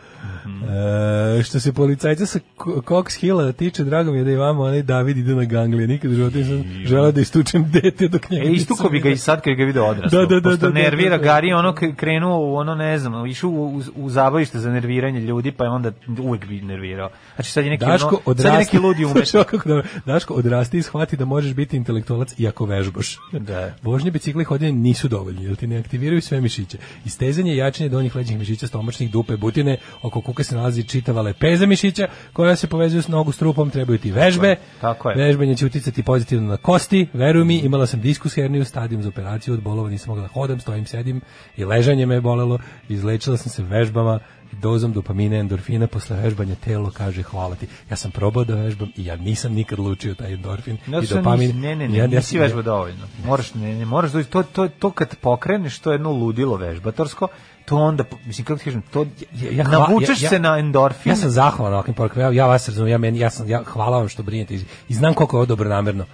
[1.38, 4.82] E, što se policajca sa Cox Hilla tiče, drago mi je da i vama onaj
[4.82, 5.86] David ide na ganglije.
[5.86, 9.16] Nikad u životu nisam želeo da istučem dete dok njega E, istuko bi ga i
[9.16, 10.20] sad kad ga vide odraslo.
[10.20, 11.24] Da, da, da, Pošto da, da, nervira da, da.
[11.24, 15.52] Gari, ono krenuo u ono, ne znam, išao u, u, u zabavište za nerviranje ljudi,
[15.52, 17.10] pa je onda uvek bi nervirao.
[17.34, 18.76] Znači sad je neki, Daško ono, sad je odrasti.
[18.76, 19.04] neki ludi
[19.50, 19.84] kako dobro.
[20.06, 23.18] Daško odrasti i shvati da možeš biti intelektualac iako vežbaš.
[23.32, 23.74] Da.
[23.82, 26.78] Vožnje bicikla i nisu dovoljni, jer ti ne aktiviraju sve mišiće.
[27.04, 31.66] Istezanje i jačanje donjih leđnih mišića, stomačnih dupe, butine, oko kuka se nalazi čitava lepeza
[31.66, 34.56] mišića koja se povezuje s nogu s trupom, trebaju ti vežbe.
[34.80, 35.16] Tako je.
[35.16, 37.06] Vežbanje će uticati pozitivno na kosti.
[37.12, 40.60] Veruj mi, imala sam diskus herniju, stadium za operaciju, od bolova nisam mogla da hodam,
[40.60, 41.20] stojim, sedim
[41.56, 42.58] i ležanje me je bolelo.
[42.88, 44.18] Izlečila sam se vežbama
[44.52, 47.66] dozom dopamina i endorfina posle vežbanja telo kaže hvala ti.
[47.90, 51.60] Ja sam probao da vežbam i ja nisam nikad lučio taj endorfin No, i dopamin.
[51.60, 53.06] ne, ne, ne, Ja- nisi vežba dovoljno.
[53.24, 57.28] Moraš, ne, ne, moraš doći, to, to, to kad pokreneš, to je jedno ludilo vežbatorsko,
[57.64, 59.06] to onda, mislim, kako ti kažem, to,
[59.40, 61.10] Ja- ja navučeš ja- ja- se na endorfin.
[61.12, 62.22] Ja sam zahvalan ovakvim porukama.
[62.22, 64.94] Ja, ja vas razumem, ja, meni, ja, sam, ja hvala vam što brinete i, i
[64.94, 66.04] znam koliko je ovo dobronamerno.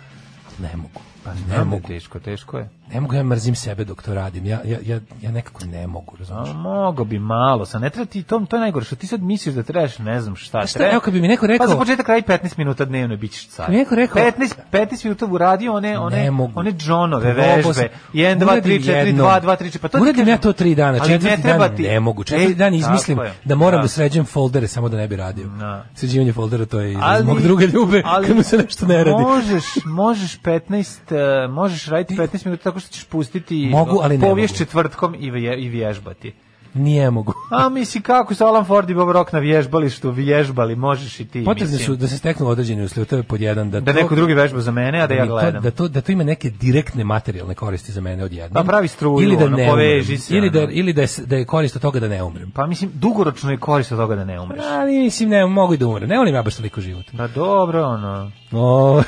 [0.58, 1.00] Ne mogu.
[1.26, 1.88] Pa ne ne mogu.
[1.88, 2.68] Teško, teško je.
[2.86, 4.46] Ne mogu, ja mrzim sebe dok to radim.
[4.46, 6.48] Ja, ja, ja, ja nekako ne mogu, razumiješ?
[6.48, 9.22] A, mogo bi malo, sa ne treba ti, to, to je najgore, što ti sad
[9.22, 10.92] misliš da trebaš, ne znam šta, šta, treba.
[10.92, 13.32] evo kad bi mi neko rekao- Pa za početak radi 15 minuta dnevno i bit
[13.32, 13.70] ćeš car.
[13.70, 16.52] Neko rekao- 15, 15 minuta uradio one, one, ne mogu.
[16.54, 17.82] one džonove Probao sam.
[17.82, 17.88] vežbe.
[18.14, 19.40] 1, 2, 3, 4, Uradim 2, jednom.
[19.42, 21.76] 2, 3, 4, pa to Uradim ja to tri dana, Ali četvrti ne treba dan
[21.76, 21.82] ti.
[21.82, 22.24] ne mogu.
[22.24, 23.82] Četvrti E, dan izmislim da moram Da.
[23.82, 25.46] da sređujem foldere samo da ne bi radio.
[25.48, 25.84] Da.
[25.94, 29.22] Sređivanje foldera to je iz mog druga ljube kad mu se nešto ne radi.
[29.22, 31.15] Možeš, možeš 15, uh,
[31.48, 34.58] možeš raditi 15 minuta tako što ćeš pustiti Mogu, ali ne povijest mogu.
[34.60, 36.32] četvrtkom i, vje, i vježbati.
[36.74, 37.32] Nije mogu.
[37.50, 41.44] A misli kako su Alan Ford i Bob Rock na vježbalištu vježbali, možeš i ti.
[41.44, 41.86] Potrebni mislim.
[41.86, 44.34] su da se steknu određeni uslovi, to je pod jedan da, Da to- neko drugi
[44.34, 45.62] vežba za mene, a da ja mi to- gledam.
[45.62, 48.54] da to da to ima neke direktne materijalne koristi za mene odjednom.
[48.56, 51.08] Pa pravi struju, ili da ono, ne poveži umrem, se, ili da ili da je,
[51.18, 52.50] da je korist od toga da ne umrem.
[52.50, 54.64] Pa mislim, dugoročno je korist od toga da ne umreš.
[54.64, 56.08] Ali mislim ne mogu i da umrem.
[56.08, 57.06] Ne volim ja baš toliko život.
[57.16, 58.30] Pa dobro, ono.
[58.52, 59.02] O,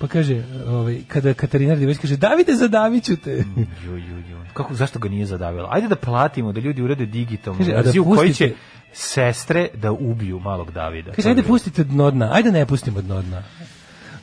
[0.00, 3.44] pa kaže, ovaj kada Katarina Radivović kaže Davide zadaviću te.
[3.84, 4.36] Ju, ju, ju.
[4.52, 5.68] Kako, zašto ga nije zadavila?
[5.72, 8.56] Ajde da platimo, da ljudi urede digitalnu Kaže, a da verziju koji će pustite-
[8.92, 11.12] sestre da ubiju malog Davida.
[11.12, 12.30] Kaže ajde pustite dno dna.
[12.32, 13.42] Ajde ne pustimo dno dna.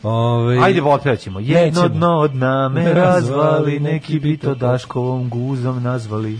[0.03, 1.39] Ovaj Ajde, otpevaćemo.
[1.39, 1.87] Jedno Nećemo.
[1.89, 6.39] dno dna me Me razvali, neki bi to Daškovom guzom nazvali.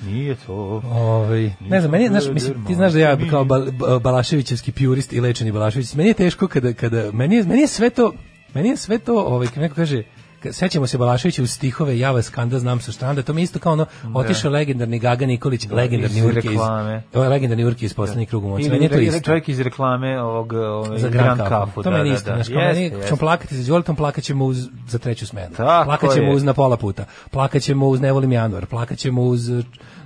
[0.00, 0.54] Nije to.
[0.84, 5.12] Ovaj, ne znam, meni znaš, mislim, ti znaš da ja kao bal, ba- Balaševićevski purist
[5.12, 8.12] i lečeni Balašević, meni je teško kada, kada meni je, meni je sve to,
[8.56, 10.02] meni je sve to, ovaj, kad neko kaže,
[10.50, 13.72] sećamo se Balaševića u stihove Ja vas kanda znam sa štranda, to mi isto kao
[13.72, 17.02] ono, otišao legendarni Gaga Nikolić, legendarni iz urke iz, reklame.
[17.14, 19.20] ovo je legendarni urke iz poslednjih kruga moći, meni to isto.
[19.20, 21.82] čovjek iz reklame ovog ovaj, za Grand Grand Kafu.
[21.82, 25.26] To meni isto, znaš, kao Jeste, meni ćemo plakati za Đolitom, plakaćemo uz, za treću
[25.26, 25.56] smenu.
[25.56, 27.04] Plakaćemo uz na pola puta.
[27.30, 29.50] Plakaćemo uz ne volim januar, plakaćemo uz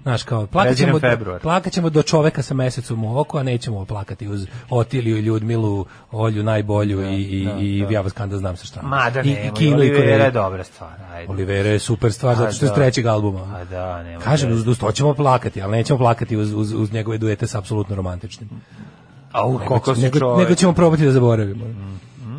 [0.03, 1.41] znaš kao plakaćemo februar.
[1.41, 6.43] plakaćemo do čoveka sa mesecom u oko, a nećemo plakati uz Otiliju i Ljudmilu, Olju
[6.43, 8.83] najbolju i i i ja vas kanda znam sa šta.
[8.83, 10.93] Ma da I, ne, i Kino i Olivera je dobra stvar.
[11.13, 11.33] Ajde.
[11.33, 12.83] Olivera je super stvar zato što je A, s da.
[12.83, 13.57] trećeg albuma.
[13.57, 14.23] A da, nema.
[14.23, 17.59] Kažem, uz, uz to ćemo plakati, ali nećemo plakati uz, uz, uz njegove duete sa
[17.59, 18.51] apsolutno romantičnim.
[19.33, 21.65] Au, Nego, koliko nego, nego ćemo probati da zaboravimo.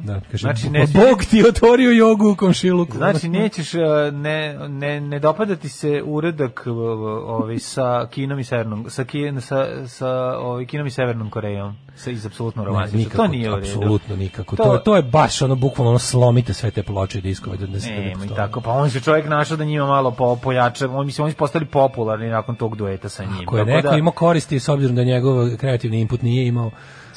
[0.03, 2.97] Da, kaže, Znači, "Bo- neće- Bog ti otvorio jogu u komšiluku.
[2.97, 3.81] Znači nećeš uh,
[4.13, 4.37] ne
[4.69, 6.73] ne ne dopada ti se uradak uh,
[7.27, 9.57] ovaj sa Kinom i Severnom sa Kin, sa
[9.87, 12.99] sa ovaj Kinom i Severnom Korejom sa iz apsolutno Ne, romantično.
[12.99, 13.67] nikako, To nije u redu.
[13.67, 14.55] apsolutno nikako.
[14.55, 17.65] To- To, to, je baš ono bukvalno ono slomite sve te ploče i diskove da,
[17.65, 20.89] da ne Nema i tako, pa on se čovjek našao da njima malo po, pojača,
[20.89, 23.41] on mislim oni su postali popularni nakon tog dueta sa njim.
[23.41, 26.71] Ako je neko da- imao koristi s obzirom da njegov kreativni input nije imao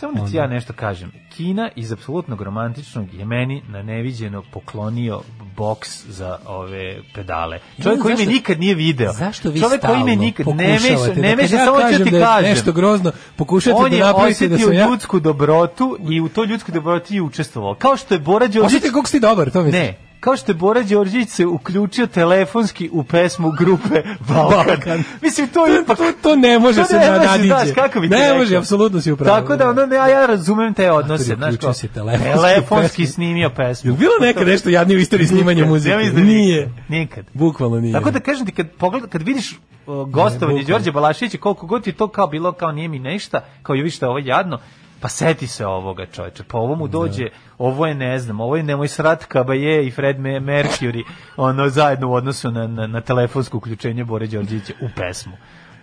[0.04, 1.12] Samo da ti ja nešto kažem.
[1.36, 5.20] Kina iz apsolutnog romantičnog je meni na neviđeno poklonio
[5.56, 7.58] boks za ove pedale.
[7.82, 9.12] Čovjek koji me nikad nije video.
[9.12, 12.10] Zašto vi Čovjek koji me nikad ne meša, da ne kad meša, samo ću ti
[12.10, 12.50] da je kažem.
[12.50, 14.88] nešto grozno, pokušate On da je napravite da osjetio sam ja...
[14.88, 17.74] ljudsku dobrotu i u to ljudsku dobrotu je učestvovao.
[17.74, 18.66] Kao što je Bora Đorđić...
[18.66, 19.82] Osjetite kako si dobar, to mislim.
[19.82, 19.94] Ne,
[20.24, 24.66] kao što je Bora Đorđić se uključio telefonski u pesmu grupe Balkan.
[24.66, 25.04] Balkan.
[25.22, 25.98] Mislim, to je ipak...
[25.98, 27.48] To, to ne može To se ne nadiđe.
[27.48, 29.40] znaš, kako bi Ne može, apsolutno si upravo.
[29.40, 33.02] Tako da, ono, ne, a ja razumem te odnose, Matori, znaš, kao, si telefonski telefonski
[33.02, 33.14] pesmu.
[33.14, 33.90] snimio pesmu.
[33.90, 35.90] Je bilo nekad nešto jadnije u istoriji snimanja muzike?
[35.90, 36.72] ja da Nije.
[36.88, 37.24] nikad.
[37.32, 37.92] Bukvalno nije.
[37.92, 39.58] Tako da kažem ti, kad, pogled, kad vidiš
[40.06, 40.64] gostovanje.
[40.64, 43.90] Đorđe Balašića, koliko god je to kao bilo, kao nije mi nešta, kao je vi
[43.90, 44.58] što je ovo jadno,
[45.04, 47.28] pa seti se ovoga čovječe, pa ovo mu dođe,
[47.58, 51.02] ovo je ne znam, ovo je nemoj srat Kabaje i Fred Me- Mercury,
[51.36, 55.32] ono zajedno u odnosu na, na, na telefonsko uključenje Bore Đorđevića u pesmu.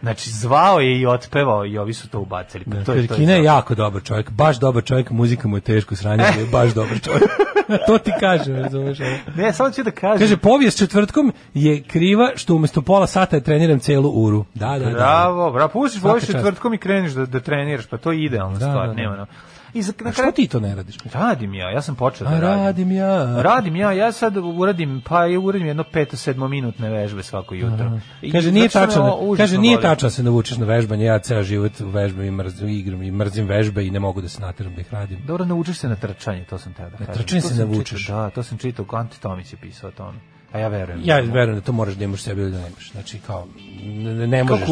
[0.02, 2.65] Znači, zvao je i otpevao i ovi su to ubacili.
[2.65, 5.48] Pa Da, to je, to je Kina je jako dobar čovjek, baš dobar čovjek, muzika
[5.48, 7.30] mu je teško sranje, je baš dobar čovjek.
[7.88, 8.98] to ti kažem, razumeš?
[9.36, 10.19] Ne, samo ću da kažem.
[10.19, 14.45] Kaže, povijest četvrtkom je kriva što umjesto pola sata treniram celu uru.
[14.53, 14.91] Da, da, da.
[14.91, 16.32] Bravo, bravo, pustiš čast.
[16.32, 19.02] četvrtkom i kreniš da, da treniraš, pa to je idealna Da, stvar, da, da.
[19.02, 19.26] nema.
[19.73, 20.95] I za, na A što kraju, ti to ne radiš?
[21.14, 22.49] radim ja, ja sam počeo da radim.
[22.65, 23.41] radim ja.
[23.41, 27.91] Radim ja, ja sad uradim, pa ja uradim jedno peto, sedmo minutne vežbe svako jutro.
[28.22, 31.06] I Kaže nije tačno, ovo kaže nije tačno da se navučeš na vežbanje.
[31.06, 34.41] Ja ceo život vežbam i mrzim igram i mrzim vežbe i ne mogu da se
[34.41, 35.19] nateram da ih radim.
[35.27, 37.14] Dobro, naučiš se na trčanje, to sam teo da kažem.
[37.14, 38.07] trčanje se navučeš.
[38.07, 40.18] Da, to sam čitao, Anti Tomić je pisao o tome.
[40.52, 41.02] A ja verujem.
[41.03, 42.91] Ja da verujem da to moraš da imaš sebi ili da nemaš.
[42.91, 43.48] Znači kao
[43.84, 44.68] ne, ne Kao možeš.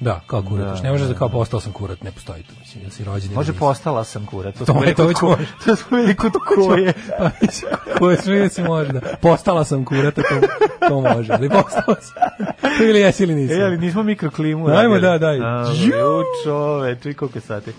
[0.00, 0.78] Da, kao kuratoš.
[0.78, 2.52] Da, ne možeš da da, kao postao sam kurat, ne postoji to.
[2.60, 4.54] Mislim, jel si rođen ili Može postala sam kurat.
[4.54, 5.46] To, To je- to već može.
[5.64, 6.92] To smo bili kod koje.
[7.98, 9.00] Koje sve se može da.
[9.22, 10.46] Postala sam kurata, to,
[10.88, 11.32] to može.
[11.32, 12.46] Ali postala sam.
[12.78, 13.54] To ili jesi ili nisi.
[13.54, 14.68] E, ali nismo mikroklimu.
[14.68, 15.00] Ajmo, radili.
[15.00, 15.36] da, daj.
[15.86, 17.72] Ju, čoveče, i koliko sati?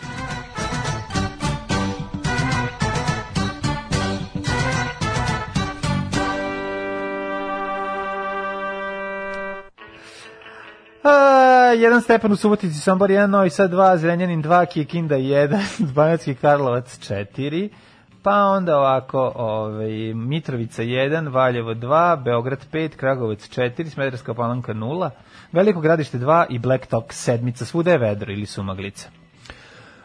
[11.06, 15.60] A, jedan stepen u Subotici, Sombor 1, Novi Sad 2, Zrenjanin 2, Kikinda 1,
[15.95, 17.69] Banacki Karlovac 4,
[18.23, 25.10] pa onda ovako ovaj, Mitrovica 1, Valjevo 2, Beograd 5, Kragovac 4, Smederska palanka 0,
[25.52, 29.10] Veliko gradište 2 i Black Talk sedmica, svuda je vedro ili sumaglica.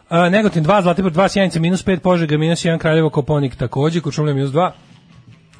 [0.09, 4.33] A, Negotin 2, Zlatibor 2, Sjenica minus 5, Požega minus 1, Kraljevo Koponik takođe, Kučumlja
[4.33, 4.71] minus 2,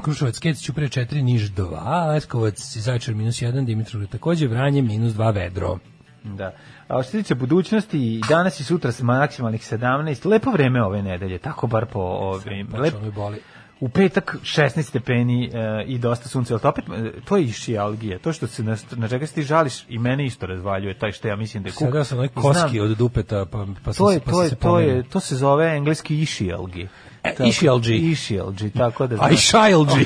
[0.02, 5.34] Kruševac, Kec, Ćuprije 4, Niš 2, Leskovac, Zajčar minus 1, Dimitrovgrad takođe, Vranje minus 2,
[5.34, 5.78] Vedro.
[6.24, 6.52] Da.
[6.88, 11.02] A što se tiče budućnosti, i danas i sutra s maksimalnih 17, lepo vreme ove
[11.02, 12.68] nedelje, tako bar po ovim.
[12.74, 12.94] Lep.
[12.94, 13.40] Lep, mi boli.
[13.80, 18.20] u petak 16 stepeni e, i dosta sunca, ali to opet, e, to je išijalgija,
[18.20, 21.28] to što se na, na čega se ti žališ i mene isto razvaljuje, taj što
[21.28, 21.88] ja mislim da je kuk.
[21.88, 24.32] Sada sam onaj I znam, koski od dupeta, pa, pa sam to se, je, pa
[24.32, 26.88] to sam je, se to je, to se zove engleski išijalgi.
[27.24, 27.96] E, Ishialgi.
[27.96, 29.48] Išijalgi, tako da I znaš.
[29.48, 30.02] shilegi.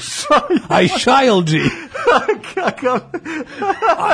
[0.83, 1.61] I shilegi.
[2.53, 2.99] kakav,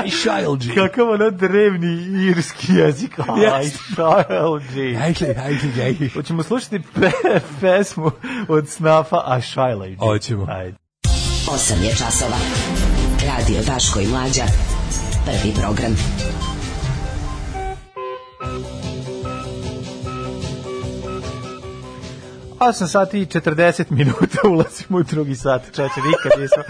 [0.05, 0.75] I shilegi.
[0.75, 1.93] kakav ono drevni
[2.29, 3.19] irski jezik.
[5.03, 6.09] Ajde, ajde, ajde.
[6.13, 7.11] Hoćemo slušati pe,
[7.61, 8.11] pesmu
[8.47, 9.97] od Snafa a Šajlajđi.
[9.97, 10.45] Hoćemo.
[10.49, 10.77] Ajde.
[11.47, 12.37] 8 je časova.
[13.27, 14.43] Radio Daško i Mlađa.
[15.25, 15.95] Prvi program.
[22.61, 25.65] 8 sati i 40 minuta ulazimo u drugi sat.
[25.65, 26.63] Čeče, nikad nismo...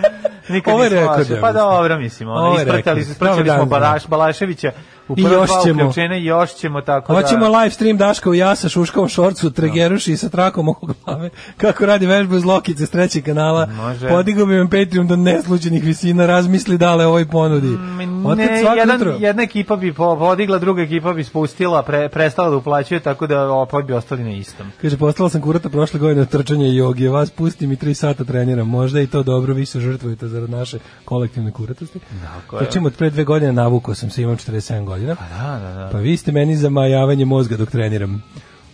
[0.50, 0.76] Nikad
[1.20, 1.38] nismo.
[1.42, 2.30] Pa dobro, mislim.
[2.30, 4.72] Ono, isprtali Dobar smo dan, Balaš, Balaševića
[5.18, 5.84] I još ćemo.
[5.84, 7.60] uključenja i još ćemo tako Hoćemo da...
[7.60, 11.30] live stream Daška u jasa, šuškavom šorcu, tregeruši sa trakom oko glave.
[11.58, 13.66] Kako radi vežbu iz Lokice s trećeg kanala.
[13.66, 14.10] Može.
[14.10, 17.78] Podigao bi vam Patreon do nesluđenih visina, razmisli dale ovoj ponudi.
[18.26, 22.50] Otkad Ne, jedan, jutro- jedna ekipa bi po- podigla, druga ekipa bi spustila, pre, prestala
[22.50, 24.68] da uplaćuje, tako da opet bi ostali na istom.
[24.82, 28.24] Kaže, postala sam kurata prošle godine od trčanja i jogi, vas pustim i tri sata
[28.24, 28.68] treniram.
[28.70, 32.00] Možda i to dobro, vi se žrtvujete zarad naše kolektivne kuratosti.
[32.36, 32.66] Tako je.
[32.66, 35.01] Trčim od pre dve godine, navukao sam se, imam 47 godina.
[35.08, 35.90] Da, da, da.
[35.92, 38.24] Pa vi ste meni za majavanje mozga dok treniram.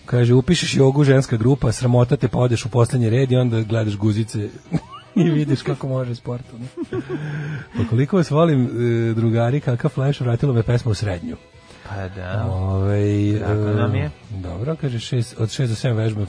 [0.06, 3.98] Kaže, upišeš jogu ženska grupa, sramota te pa odeš u poslednji red i onda gledaš
[3.98, 4.50] guzice
[5.16, 6.44] i vidiš kako može sport.
[7.78, 11.38] Pa koliko vas volim, e, drugari, kakav flash, vratilo me pesma u srednju.
[11.90, 12.48] Pa da.
[12.52, 14.10] Ove, Tako nam je.
[14.30, 16.26] Dobro, kaže, šest, od 6 do 7 vežbe,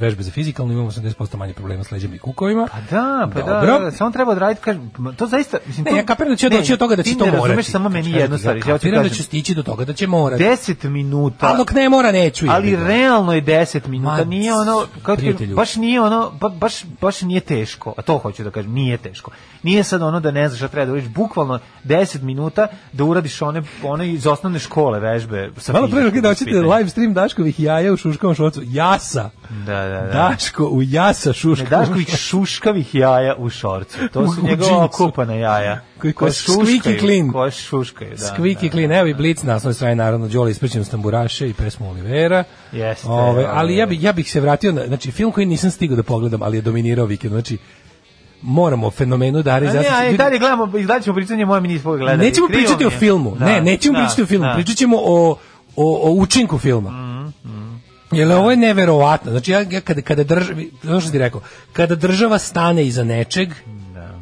[0.00, 2.66] vežbe za fizikalno, imamo 80% manje problema s leđima i kukovima.
[2.72, 3.78] Pa da, pa da, Dobro.
[3.80, 6.72] da, samo treba odraditi, kažem, to zaista, mislim, Ne, to, ja kapiram da će doći
[6.72, 7.48] od toga da će ti to ne morati.
[7.48, 9.92] razumeš samo meni Znači, jednu stvar, ja ću kapiram da će stići do toga da
[9.92, 10.44] će morati.
[10.44, 12.46] 10 minuta, Ali dok ne mora, neću.
[12.48, 12.86] ali ga.
[12.86, 17.22] realno je 10 minuta, Ma, nije ono, kako ti, baš nije ono, ba, baš, baš
[17.22, 19.30] nije teško, a to hoću da kažem, nije teško.
[19.62, 23.42] Nije sad ono da ne znaš šta treba da uradiš, bukvalno 10 minuta da uradiš
[23.42, 25.50] one, one iz osnovne škole vežbe.
[25.56, 28.60] Sa Malo pre da hoćete live stream Daškovih jaja u šuškavom šorcu.
[28.64, 29.30] Jasa.
[29.66, 30.06] Da, da, da.
[30.30, 33.98] Daško u jasa Ne, šuškavom Daškovih šuškavih jaja u šorcu.
[34.12, 35.80] To su njegova okupana jaja.
[35.98, 37.32] Koji- koji squeaky clean.
[37.32, 38.16] Koja šuškaju, da.
[38.16, 41.90] Squeaky clean, evo i Blitz na osnovnoj strani naravno Đoli ispričam s tamburaše i pesmu
[41.90, 42.44] Olivera.
[42.72, 45.96] Jeste, Ove, ali ja bih ja bih se vratio na znači film koji nisam stigao
[45.96, 47.32] da pogledam, ali je dominirao vikend.
[47.32, 47.58] Znači
[48.42, 51.46] moramo fenomenu Dare A ne, Zasić- a i ljudi- dalje gledamo, i dalje ćemo pričanje
[51.46, 52.18] moje mi nismo gledali.
[52.18, 53.36] Nećemo Krivo pričati o filmu.
[53.36, 54.46] Da, ne, nećemo da, pričati o filmu.
[54.46, 54.54] da.
[54.54, 55.30] Pričat ćemo o,
[55.76, 56.90] o, o učinku filma.
[56.90, 57.73] Mm,
[58.16, 59.30] Jer ovo je neverovatno.
[59.30, 60.60] Znači, ja, ja kada, kada država,
[61.00, 61.40] što ti rekao,
[61.72, 63.48] kada država stane iza nečeg,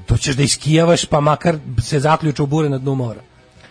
[0.06, 3.20] to ćeš da iskijavaš, pa makar se zaključa u bure na dnu mora.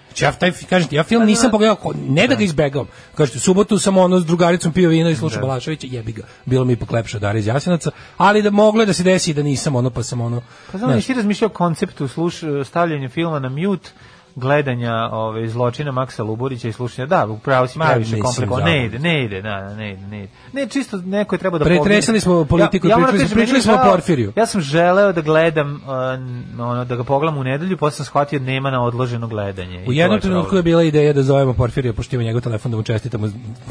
[0.08, 2.88] Znači, ja, taj, kažem ti, ja film nisam pogledao, ko- ne da ga izbegavam.
[3.16, 6.66] Kažete, u subotu sam ono s drugaricom pio vino i slušao Balaševića, jebi ga, bilo
[6.66, 9.44] mi ipak lepše od Dare iz Jasinaca, ali da moglo je da se desi da
[9.44, 10.42] nisam ono, pa sam ono...
[10.72, 13.90] Pa znam, nisi razmišljao konceptu sluš, stavljanja filma na mute,
[14.36, 17.06] gledanja ove zločina Maksa Luburića i slušanja.
[17.06, 18.66] Da, upravo si previše zabavno.
[18.66, 20.30] Ne ide, ne ide, da, da, ne ide, ne ide.
[20.54, 23.62] Ne, čisto neko je trebao da Pretresali smo politiku i moram pričali meni pričali je
[23.62, 24.34] smo o Porfiriju.
[24.36, 28.40] Ja sam želeo da gledam, uh, ono, da ga pogledam u nedelju, posle sam shvatio
[28.40, 29.86] da nema na odloženo gledanje.
[29.88, 32.78] U jednom je trenutku je bila ideja da zovemo Porfirija, pošto ima njegov telefon da
[32.78, 33.28] mu čestitamo.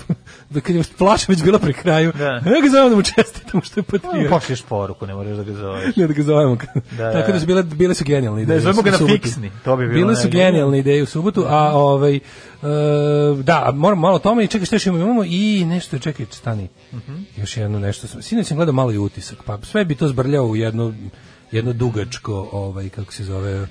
[0.50, 2.24] da kad je flaša već bila pri kraju, Da.
[2.54, 4.30] ja ga zovemo da mu čestitamo što je Pa, patriot.
[4.30, 5.96] Pošliješ poruku, ne moraš da ga zoveš.
[5.96, 6.56] Ne da ga zovemo.
[6.98, 7.40] Da, Tako da da.
[7.40, 8.60] su bile, bile su genijalne ideje.
[8.60, 10.49] zovemo ga na fiksni, to bi bilo Bile su najbolje.
[10.50, 12.20] Genijalne ideje u subotu, a ovaj, e,
[13.36, 16.68] da, moramo malo o tome i čekaj što još imamo, imamo i nešto, čekaj, stani,
[16.92, 17.16] Mhm.
[17.36, 20.44] još jedno nešto, sam- sinoć sam gledao malo i utisak, pa sve bi to zbrljao
[20.44, 20.94] u jedno,
[21.52, 23.66] jedno dugačko, ovaj, kako se zove,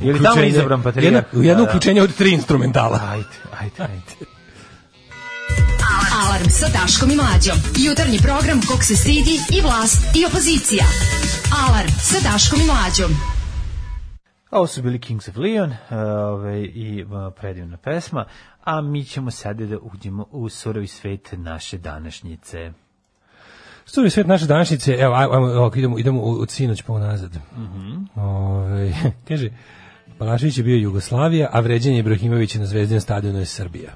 [0.00, 1.04] Je li tamo izabran patrijarh?
[1.06, 1.70] Jedno, u jedno Da, da.
[1.70, 3.00] uključenje od tri instrumentala.
[3.04, 4.26] Ajde, ajde, ajde.
[6.18, 7.56] Alarm sa Daškom i Mlađom.
[7.78, 10.84] Jutarnji program kog se stidi i vlast i opozicija.
[11.60, 13.10] Alarm sa Daškom i Mlađom.
[14.52, 15.76] Ovo su bili Kings of Leon uh,
[16.32, 18.24] ove, i uh, predivna pesma,
[18.64, 22.72] a mi ćemo sada da uđemo u surovi svet naše današnjice.
[23.84, 27.38] Stvari svet naše današnjice, evo, ajmo, ajmo, ovako, idemo, idemo od sinoć pa unazad.
[27.56, 28.20] Mhm.
[28.20, 28.92] Ove,
[29.28, 29.50] kaže,
[30.18, 33.90] Balašević je bio Jugoslavija, a vređenje Ibrahimovića na zvezdinom stadionu je Srbija.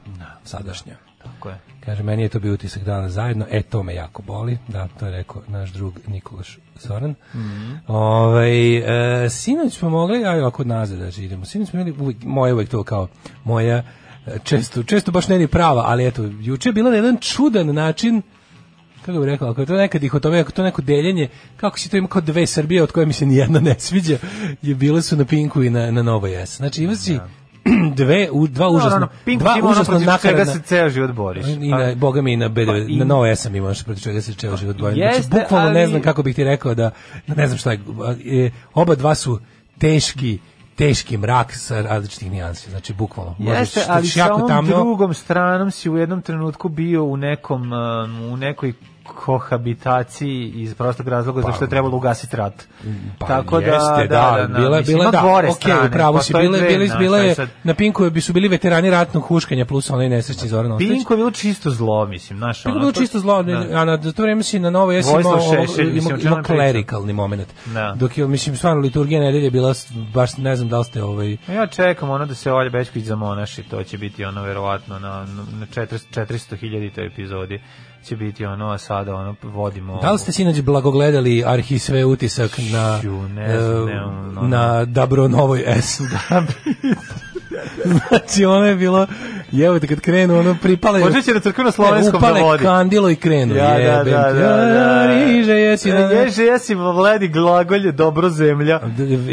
[0.45, 1.06] Sadašnja.
[1.35, 1.59] Tako je.
[1.85, 5.07] Kaže, meni je to bio utisak dana zajedno, e, to me jako boli, da, to
[5.07, 7.15] je rekao naš drug Nikolaš Zoran.
[7.35, 7.73] Mhm.
[7.87, 8.77] Ovaj,
[9.25, 12.71] e, sinoć smo mogli, aj ovako nazad da idemo, sinoć smo imali, uvijek, moje uvijek
[12.71, 13.09] to kao
[13.45, 13.83] moja,
[14.27, 17.75] e, često, često baš ne ni prava, ali eto, juče je bilo na jedan čudan
[17.75, 18.23] način,
[19.07, 21.91] kako bih rekao, ako je to neka dihotomija, ako je to neko deljenje, kako si
[21.91, 24.19] to ima kao dve Srbije, od koje mi se nijedna ne sviđa,
[24.63, 26.57] je bile su na Pinku i na, na Novoj S.
[26.57, 27.19] Znači, ima si
[27.97, 30.45] dve, u, dva Ono, užasno, ono, Pink dva ono užasno nakaradna...
[30.47, 31.47] se ceo život boriš.
[31.47, 34.03] I na, boga mi i na BDV, Pa i- na Novo SM ima nešto protiv
[34.03, 34.97] čega se ceo život borim.
[34.97, 36.91] Znači, bukvalno ne ali- znam kako bih ti rekao da,
[37.27, 37.81] da ne znam šta je,
[38.27, 39.41] e, oba dva su
[39.79, 40.39] teški,
[40.77, 43.35] teški mrak sa različitih nijansi, znači bukvalno.
[43.39, 48.23] Jeste, ali sa ovom tamno- drugom stranom si u jednom trenutku bio u nekom, um,
[48.23, 48.73] u nekoj
[49.07, 52.65] kohabitaciji iz prostog razloga zato što je trebalo ugasiti rat.
[53.19, 56.21] Pa Tako da, jeste, da, da, bila, mislim, bila, ima da, gore ok, strane, upravo
[56.21, 60.09] si, bile, bile, bile, sad- na Pinku bi su bili veterani ratnog huškanja plus onaj
[60.09, 60.91] nesrećni Zoran Ostojić.
[60.91, 63.53] Pinku je bilo čisto zlo, mislim, znaš, Pinku je bilo to- čisto zlo, da.
[63.73, 67.49] a na to vreme si na novo jesi imao, mislim, imao, je klerikalni moment.
[67.67, 67.95] Da.
[67.97, 69.75] Dok je, mislim, stvarno liturgija nedelje je bila,
[70.15, 73.63] baš ne znam da li ste ovaj, Ja čekam ono da se Olja Bećković zamonaši,
[73.63, 77.61] to će biti ono verovatno na, na 400 400.000 epizodi
[78.05, 79.99] će biti ono, a sada ono vodimo...
[80.03, 84.85] Da li ste sinoć blagogledali arhi sve utisak na, ne znam, e, ne, ono- na
[84.85, 86.01] Dabro Novoj S?
[88.09, 89.07] znači, ono je bilo,
[89.53, 91.01] jevo kad krenu, ono pripale...
[91.01, 92.63] Možda će na crkveno-slovenskom upale da vodi.
[92.65, 93.55] kandilo i krenu.
[93.55, 95.07] Ja, da, da, da, da.
[95.07, 95.91] Riže jesi.
[95.91, 96.15] da, da.
[96.15, 98.81] Ježe, jesi, vladi glagolje, dobro zemlja.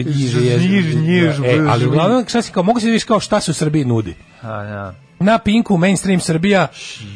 [0.05, 0.69] Ježi.
[0.69, 1.85] Njiž, njiž, E, ali brž.
[1.87, 4.15] uglavnom, šta si kao, mogu se da vidiš kao šta se u Srbiji nudi.
[4.41, 4.93] A, da.
[5.23, 6.67] Na Pinku, mainstream Srbija,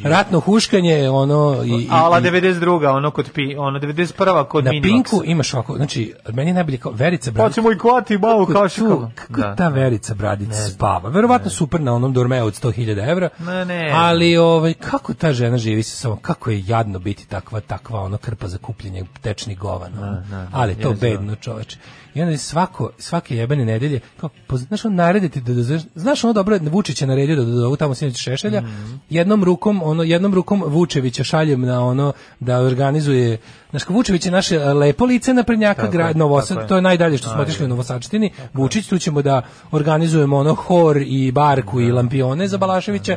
[0.02, 1.62] ratno huškanje, ono...
[1.64, 2.96] I, i, Ala i- 92.
[2.96, 4.44] ono kod pi, ono 91.
[4.44, 4.82] kod na Minimaxa.
[4.82, 7.50] Pinku imaš ovako, znači, meni je najbolje kao Verica Bradić.
[7.50, 9.10] Pa ćemo i kvati malo kao što...
[9.14, 11.10] Kako ta Verica Bradić spava?
[11.10, 13.28] Verovatno super na onom dormeu od 100.000 evra.
[13.38, 13.92] Ma ne.
[13.94, 16.18] Ali ovaj kako ta žena živi sa sobom?
[16.18, 20.22] Kako je jadno biti takva takva ono krpa za kupljenje tečnih govana.
[20.30, 20.46] ono.
[20.52, 21.10] ali to jezivo.
[21.10, 21.78] bedno čoveče.
[22.14, 26.32] I onda je svako svake jebene nedelje kao znaš on narediti da, da znaš ono
[26.32, 28.60] dobro Vučić je naredio da dozovu tamo sinoć Šešelja.
[28.60, 28.94] Mhm.
[29.10, 33.38] Jednom rukom ono jednom rukom Vučevića šaljem na ono da organizuje
[33.70, 37.28] Znaš, Vučević je naše e, lepo lice na prednjaka grad Novosad, to je najdalje što
[37.28, 38.30] smo otišli u Novosadštini.
[38.54, 43.16] Vučić, tu ćemo da organizujemo ono hor i barku i lampione za Balaševića.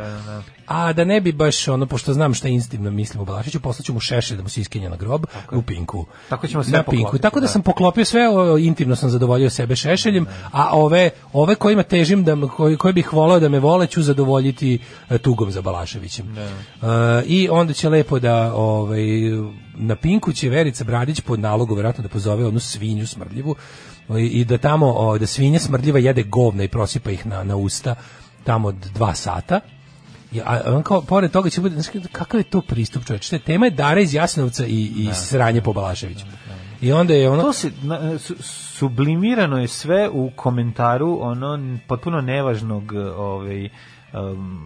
[0.72, 4.00] A da ne bi baš ono, pošto znam šta instimno mislim o Balaševiću, poslaću mu
[4.00, 6.06] šešelj da mu se iskenja na grob u Pinku.
[6.30, 6.92] Tako ćemo sve na Pinku.
[6.96, 7.48] poklopiti, Tako da da.
[7.48, 12.48] sam poklopio sve, o, intimno sam zadovoljio sebe šešeljem, a ove, ove kojima težim, da,
[12.58, 14.80] koji, koji bih volao da me vole, ću zadovoljiti
[15.10, 16.38] e, tugom za Balaševićem.
[16.38, 19.02] E, I onda će lepo da ovaj,
[19.76, 23.56] na Pinku će Verica Bradić pod nalogom verovatno da pozove onu svinju smrdljivu
[24.20, 27.96] i, da tamo da svinja smrdljiva jede govna i prosipa ih na, na usta
[28.44, 29.60] tamo od dva sata.
[30.32, 33.30] Ja, on kao, pored toga će bude, znaš, kakav je to pristup čovječ?
[33.30, 36.26] Te tema je Dara iz Jasenovca i, i sranje po Balaševiću.
[36.82, 37.44] I onda je ono...
[37.44, 43.72] To se na, su, sublimirano je sve u komentaru ono potpuno nevažnog ovaj um,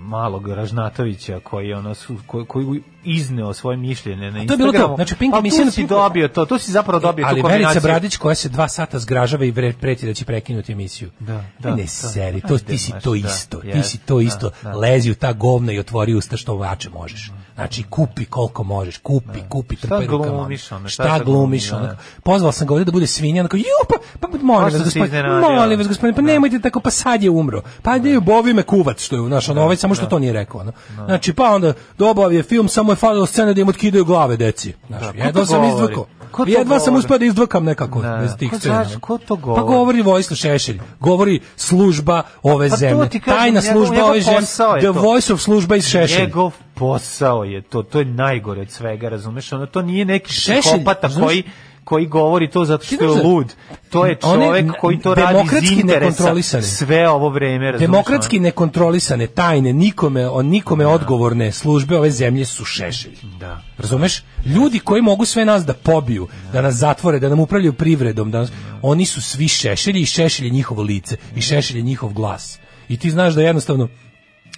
[0.02, 4.66] malog Ražnatovića koji ono su koji, koji izneo svoje mišljenje na to je bilo to.
[4.66, 4.96] Instagramu.
[4.96, 7.48] Znači, Pink pa emisija tu na si dobio to, tu si zapravo dobio ali tu
[7.48, 7.82] Verica kombinaciju.
[7.82, 11.10] Bradić koja se dva sata zgražava i preti da će prekinuti emisiju.
[11.20, 11.88] Da, Aj, da, ne da.
[11.88, 14.52] seri, to ti si to da, isto, ti jest, si to da, isto.
[14.64, 14.72] da.
[14.74, 17.32] Lezi u ta govna i otvori usta što vače možeš.
[17.56, 20.32] Znači kupi koliko možeš, kupi, kupi Šta trpaj rukama.
[20.38, 21.82] glumiš, ono, šta Šta glumiš, ono.
[21.86, 21.98] da.
[22.24, 24.92] Pozvao sam ga ovdje da bude svinja, onako, ju, pa, pa molim Baš vas, sam
[24.92, 25.50] se gospodin, iznenadio.
[25.50, 27.62] molim vas, gospodin, pa nemojte tako, pa sad je umro.
[27.82, 30.66] Pa ne, bovi me kuvac, što je, znaš, ono, ovaj samo što to nije rekao.
[31.06, 34.74] Znači, pa onda, dobav je film, samo je falilo scena da im otkidaju glave deci.
[34.88, 35.74] Znaš, Da, jedva sam govori?
[35.76, 36.06] izdvukao.
[36.32, 38.18] Ko to Jedva sam uspeo da izdvakam nekako Da.
[38.18, 38.84] bez tih Ko scena.
[38.84, 39.64] znaš, ko to Pa govori?
[39.64, 44.42] govori Vojislav Šešelj, govori služba ove Pa zemlje, kažem, tajna njegov- služba njegov ove zemlje,
[44.80, 44.92] the to.
[44.94, 46.20] voice of služba iz Šešelj.
[46.20, 49.52] Njegov posao je to, to je najgore od svega, razumeš?
[49.54, 51.44] Ono, to nije neki Šešelj, psihopata koji
[51.86, 53.54] koji govori to zato što je da- lud.
[53.90, 54.18] To je
[54.60, 57.78] n- koji to radi iz interesa sve ovo vreme?
[57.78, 63.18] Demokratski nekontrolisane, tajne, nikome, o nikome odgovorne službe ove zemlje su Šešelj.
[63.40, 63.62] Da.
[63.78, 64.24] Razumeš?
[64.46, 68.40] Ljudi koji mogu sve nas da pobiju, da nas zatvore, da nam upravljaju privredom, da
[68.40, 68.52] nas,
[68.82, 72.60] oni su svi Šešelji i Šešelj je njihovo lice i Šešelj je njihov glas.
[72.90, 73.88] I ti znaš da jednostavno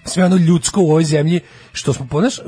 [0.08, 1.40] sve ono ljudsko u ovoj zemlji
[1.74, 2.40] što smo ponaš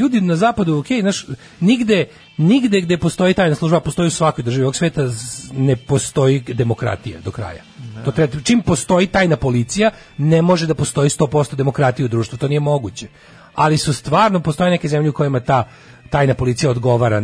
[0.00, 1.26] ljudi na zapadu ok, znaš,
[1.60, 2.04] nigde
[2.36, 5.08] nigde gde postoji tajna služba postoji u svakoj državi ovog sveta
[5.52, 7.62] ne postoji demokratija do kraja.
[8.04, 12.48] To treba, čim postoji tajna policija ne može da postoji 100% demokratije u društvu to
[12.48, 13.06] nije moguće.
[13.54, 15.68] Ali su stvarno postoje neke zemlje u kojima ta
[16.10, 17.22] tajna policija odgovara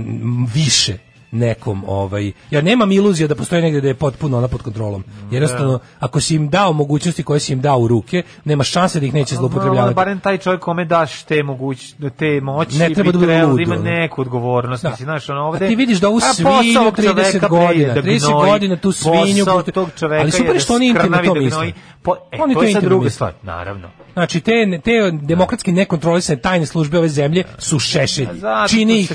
[0.54, 0.98] više
[1.32, 5.78] nekom ovaj ja nemam iluzija da postoji negde da je potpuno ona pod kontrolom jednostavno
[6.00, 9.14] ako si im dao mogućnosti koje si im dao u ruke nema šanse da ih
[9.14, 13.18] neće zloupotrebljavati barem taj čovjek kome daš te moguć te moći Ne treba bi da
[13.18, 14.90] bude trebalo lud, ima neku odgovornost Da.
[14.90, 17.94] mislim znaš ono ovde A ti vidiš da A svinju posao 30 čoveka, bre, godina,
[17.94, 18.50] da 30 gnoji.
[18.50, 19.44] godina tu svinju
[19.74, 21.72] tog čoveka Ali super što oni skrnavi to da misle.
[22.02, 23.88] Po, e, Oni to je druga stvar, naravno.
[24.12, 28.28] Znači, te, te demokratski nekontrolisane tajne službe ove zemlje su šešelji.
[28.32, 29.12] Zato Čini ih,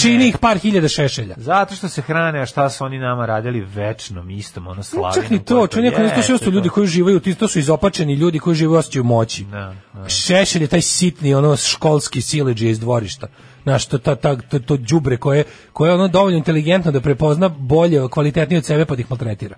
[0.00, 1.34] čini ih par hiljada šešelja.
[1.54, 5.22] Zato što se hrane, a šta su oni nama radili večnom istom, ono slavinom.
[5.22, 8.38] Čak ni to, čak neko to su isto ljudi koji živaju, to su izopačeni ljudi
[8.38, 9.44] koji žive u osjećaju moći.
[9.44, 10.08] Da, da.
[10.08, 13.26] Šešelj je taj sitni, ono školski sileđe iz dvorišta.
[13.62, 17.48] Znaš, to, ta, ta, to, to đubre koje, koje je ono dovoljno inteligentno da prepozna
[17.48, 19.56] bolje, kvalitetnije od sebe pa da ih maltretira.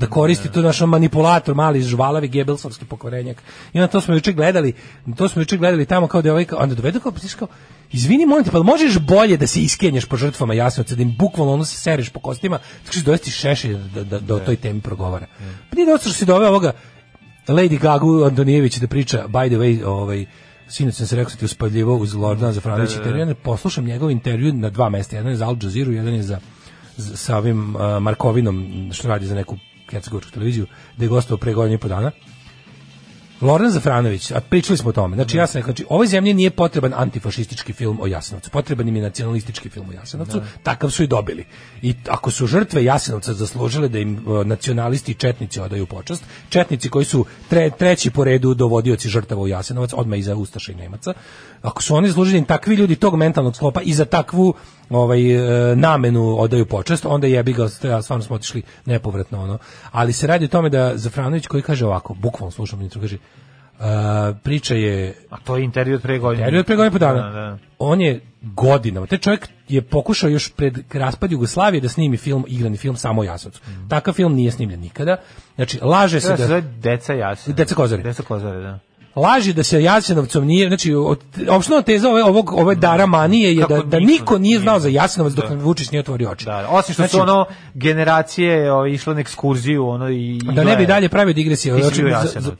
[0.00, 3.42] Da koristi to naš manipulator, mali žvalavi gebelsovski pokvarenjak.
[3.72, 4.72] I onda to smo juče gledali,
[5.16, 7.48] to smo juče gledali tamo kao da je ovaj, onda dovedu kao, znaš, kao,
[7.92, 10.54] izvini, molim te, pa možeš bolje da se iskenješ po žrtvama?
[10.54, 14.20] Jasenovca, da im bukvalno ono se sereš po kostima, tako što dovesti šešelj da, da,
[14.20, 15.26] da o toj temi progovara.
[15.70, 16.72] Pa nije dosta što si doveo ovoga
[17.48, 20.26] Lady Gaga Antonijević da priča, by the way, ovaj,
[20.68, 24.52] sinoć sam se rekao da ti uspaljivao uz Lordana Zafranovića intervju, ja poslušam njegov intervju
[24.52, 26.38] na dva mesta, jedan je za Al Jazeera, jedan je za,
[26.96, 29.56] za sa ovim uh, Markovinom, što radi za neku
[29.90, 32.10] hercegovačku televiziju, da je gostovao pre godinu i po dana.
[33.40, 35.16] Loran Zafranović, a pričali smo o tome.
[35.16, 39.02] Znači ja sam znači ovoj zemlji nije potreban antifašistički film o Jasenovcu, potreban im je
[39.02, 41.44] nacionalistički film o Jasenovcu, takav su i dobili.
[41.82, 47.04] I ako su žrtve Jasenovca zaslužile da im nacionalisti i četnici odaju počast, četnici koji
[47.04, 51.12] su tre- treći po redu dovodioci žrtava u Jasenovac, odmah iza Ustaša i Nemaca,
[51.62, 54.54] ako su oni zaslužili da takvi ljudi tog mentalnog sklopa i za takvu
[54.90, 55.20] ovaj
[55.72, 59.58] e, namenu odaju počast, onda jebi ga, stvarno smo otišli nepovratno ono.
[59.92, 63.16] Ali se radi o tome da Zafranović koji kaže ovako, bukvalno slušam intro, kaže
[63.80, 63.86] Uh,
[64.42, 66.42] priča je A to je intervju od pre godine.
[66.42, 67.22] intervju od pre godinu i po dana.
[67.22, 67.58] Da, da.
[67.78, 72.76] On je godinama, taj čovjek je pokušao još pred raspad Jugoslavije da snimi film, igrani
[72.76, 73.60] film samo Jasovcu.
[73.88, 75.16] Takav film nije snimljen nikada.
[75.54, 76.48] Znači, laže se To se da...
[76.48, 77.54] zove Deca Jasen.
[77.54, 78.02] Deca Kozare.
[78.02, 78.78] Deca Kozare, da.
[79.16, 80.94] Laži da se Jasenovcom nije, znači
[81.48, 84.80] opština teza ove ovog ove dara manije je Kako da, da niko nije nije znao
[84.80, 85.54] za Jasenovac dok Da.
[85.54, 86.44] Vučić nije otvorio oči.
[86.44, 90.64] Da, osim što su Znači, ono generacije o, išle na ekskurziju ono i i da
[90.64, 91.74] ne bi dalje pravio digresije.
[91.74, 92.02] Znači,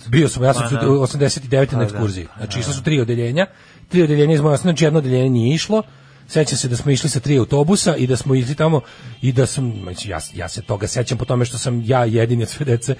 [0.08, 0.90] bio u sam u Jasenovcu Pa, da.
[0.90, 1.66] 89.
[1.66, 1.84] Pa, na da.
[1.84, 2.26] ekskurziji.
[2.36, 3.46] Znači išla su tri odeljenja.
[3.88, 5.82] Tri odeljenja iz osnovne, znači jedno odeljenje nije išlo.
[6.30, 8.80] Sećam se da smo išli sa tri autobusa i da smo išli tamo
[9.22, 12.42] i da sam, znači, ja, ja se toga sećam po tome što sam ja jedini
[12.42, 12.94] od sve dece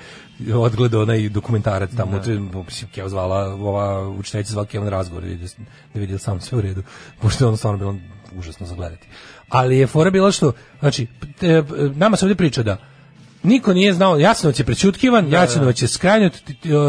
[0.54, 2.64] odgledao onaj dokumentarac tamo, da.
[2.92, 5.46] Keva zvala, ova učiteljica zvala Keva na razgovor, da
[5.94, 6.82] da vidi da sam sve u redu,
[7.22, 7.96] pošto je ono stvarno bilo
[8.38, 9.06] užasno za gledati.
[9.48, 11.06] Ali je fora bila što, znači,
[11.38, 11.62] te,
[11.94, 12.76] nama se ovdje priča da
[13.42, 16.32] Niko nije znao, Jasenovac je prećutkivan, Jasenovac je skrajnut,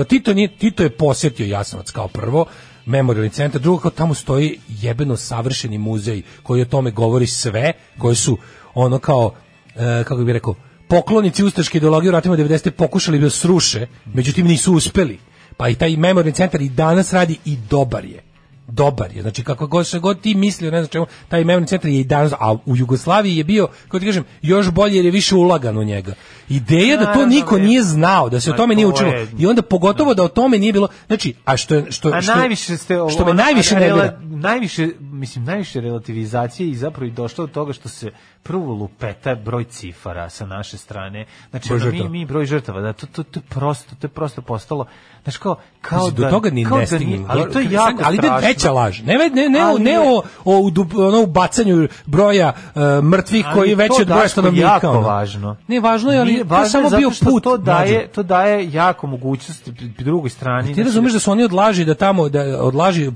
[0.07, 2.45] Tito, nije, Tito je posjetio Jasenovac kao prvo,
[2.85, 8.15] memorialni centar, drugo kao tamo stoji jebeno savršeni muzej koji o tome govori sve, koji
[8.15, 8.37] su
[8.73, 9.33] ono kao,
[9.75, 10.55] e, kako bih rekao,
[10.87, 12.69] poklonici ustaške ideologije u ratima 90.
[12.69, 15.19] pokušali da sruše, međutim nisu uspeli.
[15.57, 18.30] Pa i taj memorialni centar i danas radi i dobar je
[18.67, 19.21] dobar je.
[19.21, 22.03] Znači kako god se god ti mislio, ne znam čemu, taj memorialni centar je i
[22.03, 25.77] danas, a u Jugoslaviji je bio, kako ti kažem, još bolje jer je više ulagan
[25.77, 26.13] u njega.
[26.49, 27.63] Ideja da to niko je.
[27.63, 29.11] nije znao, da se o tome nije učilo.
[29.37, 32.95] I onda pogotovo da o tome nije bilo, znači, a što što što, najviše ste
[33.11, 33.75] što me najviše
[34.21, 38.11] najviše mislim najviše relativizacije i zapravo i došlo od toga što se
[38.43, 41.25] prvo lupeta broj cifara sa naše strane.
[41.49, 44.09] Znači Broj ono, mi mi broj žrtava, da to to to je prosto, to je
[44.11, 44.85] prosto postalo
[45.23, 47.25] znači kao kao Mislim, da do toga ni ne da stignem.
[47.29, 48.47] ali to je jako ali ide strašno.
[48.47, 49.01] veća laž.
[49.01, 50.71] Ne, ne, ne, ne, Ali ne o, o,
[51.07, 54.67] ono, ubacanju broja uh, mrtvih koji je to, veći od broja stanovnika.
[54.67, 55.01] jako ono.
[55.01, 55.55] važno.
[55.67, 57.43] Ne, važno je, ali Nije, to je važno samo zato bio put.
[57.43, 59.69] To daje, to daje jako mogućnost
[59.99, 60.67] drugoj strani.
[60.67, 63.11] Ti znači, razumeš da su oni odlaži da tamo da odlaži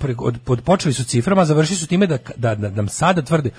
[0.46, 3.50] od počeli su ciframa, završili su time da da, da nam sada tvrde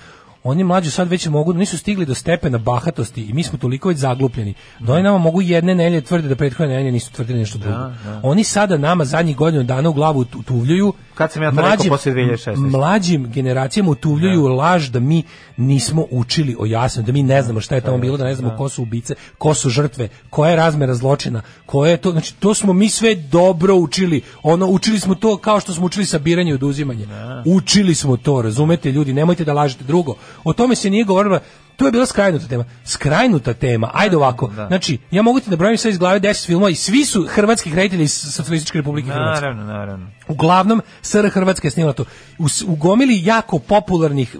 [0.46, 3.98] oni mlađi sad već mogu, nisu stigli do stepena bahatosti i mi smo toliko već
[3.98, 4.54] zaglupljeni.
[4.80, 7.78] Da oni nama mogu jedne nelje tvrde da prethodne nelje nisu tvrdili nešto drugo.
[8.22, 10.92] Oni sada nama zadnjih godinu dana u glavu tu- tuvljuju.
[11.14, 12.70] Kad sam ja to rekao posle 2016?
[12.70, 15.22] Mlađim generacijama utuvljuju laž da mi
[15.56, 18.56] nismo učili o jasno, da mi ne znamo šta je tamo bilo, da ne znamo
[18.56, 22.54] ko su ubice, ko su žrtve, koja je razmera zločina, koje je to, znači to
[22.54, 24.22] smo mi sve dobro učili.
[24.42, 27.06] Ono učili smo to kao što smo učili sabiranje i oduzimanje.
[27.46, 30.14] Učili smo to, razumete ljudi, nemojte da lažete drugo.
[30.44, 31.40] O tome se nije govorilo
[31.76, 32.64] To je bila skrajnuta tema.
[32.84, 33.90] Skrajnuta tema.
[33.94, 34.50] Ajde ovako.
[34.68, 37.74] Znači, ja mogu ti da brojim sve iz glave 10 filmova i svi su hrvatski
[37.74, 39.44] reditelji iz Socijalističke Republike Hrvatske.
[39.44, 40.06] Naravno, naravno.
[40.28, 42.04] Uglavnom, SR Hrvatska je snimala to.
[42.38, 44.36] U, u gomili jako popularnih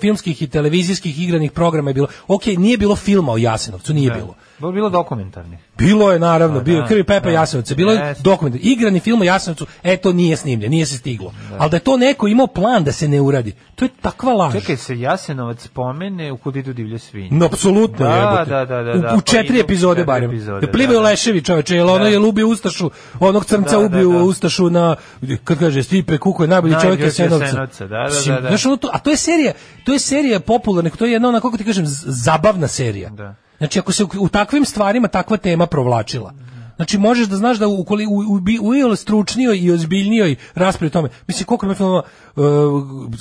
[0.00, 2.08] filmskih i televizijskih igranih programa je bilo.
[2.28, 4.34] Ok, nije bilo filma o Jasenovcu, nije bilo.
[4.58, 5.58] Bilo bilo dokumentarni.
[5.78, 7.30] Bilo je naravno, Pa bio je da, Krvi Pepa da.
[7.30, 8.22] Jasenovca, bilo je Jeste.
[8.22, 11.32] dokument, igrani film o Jasenovcu, e to nije snimljen, nije se stiglo.
[11.58, 14.52] Ali da je to neko imao plan da se ne uradi, to je takva laž.
[14.52, 17.28] Čekaj se Jasenovac spomene u Kud idu divlje svinje.
[17.32, 18.50] No, apsolutno Da, jebote.
[18.50, 20.30] da, da, da, U- da, U, pa četiri epizode barem.
[20.30, 21.08] epizode, da plivaju da, da.
[21.08, 22.10] leševi čoveče, jel ono Da.
[22.10, 24.22] je lubio Ustašu, onog crnca Da, da, ubio da.
[24.24, 24.96] Ustašu na,
[25.44, 27.46] kad kaže, Stipe Kuko je najbolji čovjek Jasenovca.
[27.46, 28.48] Da, da, da, da.
[28.48, 29.52] Znaš, ono to, a to je serija,
[29.84, 33.10] to je serija popularna, to je jedna ona, kako ti kažem, zabavna serija.
[33.10, 33.34] Da.
[33.58, 36.34] Znači, ako se u, u takvim stvarima takva tema provlačila,
[36.76, 40.86] Znači možeš da znaš da u koli- u u, u iole stručnijoj i ozbiljnijoj raspravi
[40.86, 41.08] o tome.
[41.26, 42.02] Mislim koliko ima filmova
[42.36, 42.44] uh,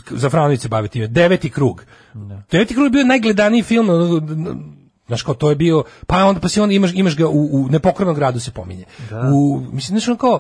[0.09, 1.07] za Franović se bavi time.
[1.07, 1.83] Deveti krug.
[2.51, 3.89] Deveti krug je bio najgledaniji film
[5.07, 7.67] Znaš kao to je bio, pa onda pa si onda imaš imaš ga u, u
[7.69, 8.85] nepokornom gradu se pominje.
[9.33, 10.39] U mislim znaš kao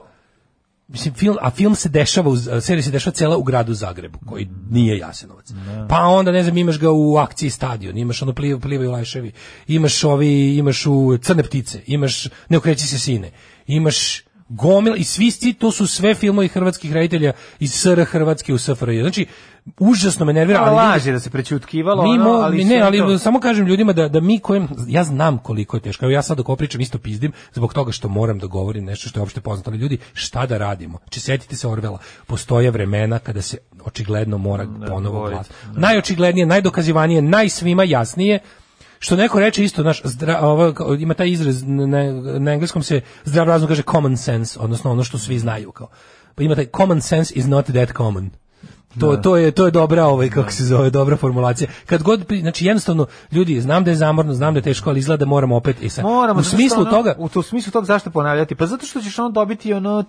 [0.87, 4.49] Mislim, film, a film se dešava, u, serija se dešava cela u gradu Zagrebu, koji
[4.69, 5.51] nije Jasenovac.
[5.89, 9.31] Pa onda, ne znam, imaš ga u akciji stadion, imaš ono pliv, plivaju lajševi,
[9.67, 13.31] imaš ovi, imaš u crne ptice, imaš ne okreći se sine,
[13.67, 19.01] imaš gomil i svi to su sve filmovi hrvatskih reditelja iz SR Hrvatske u SFRJ.
[19.01, 19.25] Znači,
[19.79, 23.39] užasno me nervira, Ali laži da se prećutkivalo, mi ono, ali ne, ali to- samo
[23.39, 26.05] kažem ljudima da da mi kojem ja znam koliko je teško.
[26.05, 29.09] Evo ja sad dok ovo pričam isto pizdim zbog toga što moram da govorim nešto
[29.09, 30.97] što je opšte poznato, ali ljudi šta da radimo?
[31.09, 31.97] Či setite se Orvela,
[32.27, 35.77] postoje vremena kada se očigledno mora ponovo govoriti, glas.
[35.77, 38.39] Najočiglednije, najdokazivanije, najsvima jasnije
[38.99, 43.47] što neko reče isto naš zdra, ovo, ima taj izraz na, na engleskom se zdrav
[43.47, 45.87] razum kaže common sense, odnosno ono što svi znaju kao.
[46.35, 48.29] Pa ima taj common sense is not that common.
[48.99, 51.69] To, to je to je dobra ovaj kako se zove dobra formulacija.
[51.85, 55.25] Kad god znači jednostavno ljudi znam da je zamorno, znam da je teško, ali izgleda
[55.25, 56.05] da moramo opet i sad.
[56.05, 58.55] Moramo, u smislu ono- toga u to smislu toga zašto ponavljati?
[58.55, 60.03] Pa zato što ćeš ono dobiti ono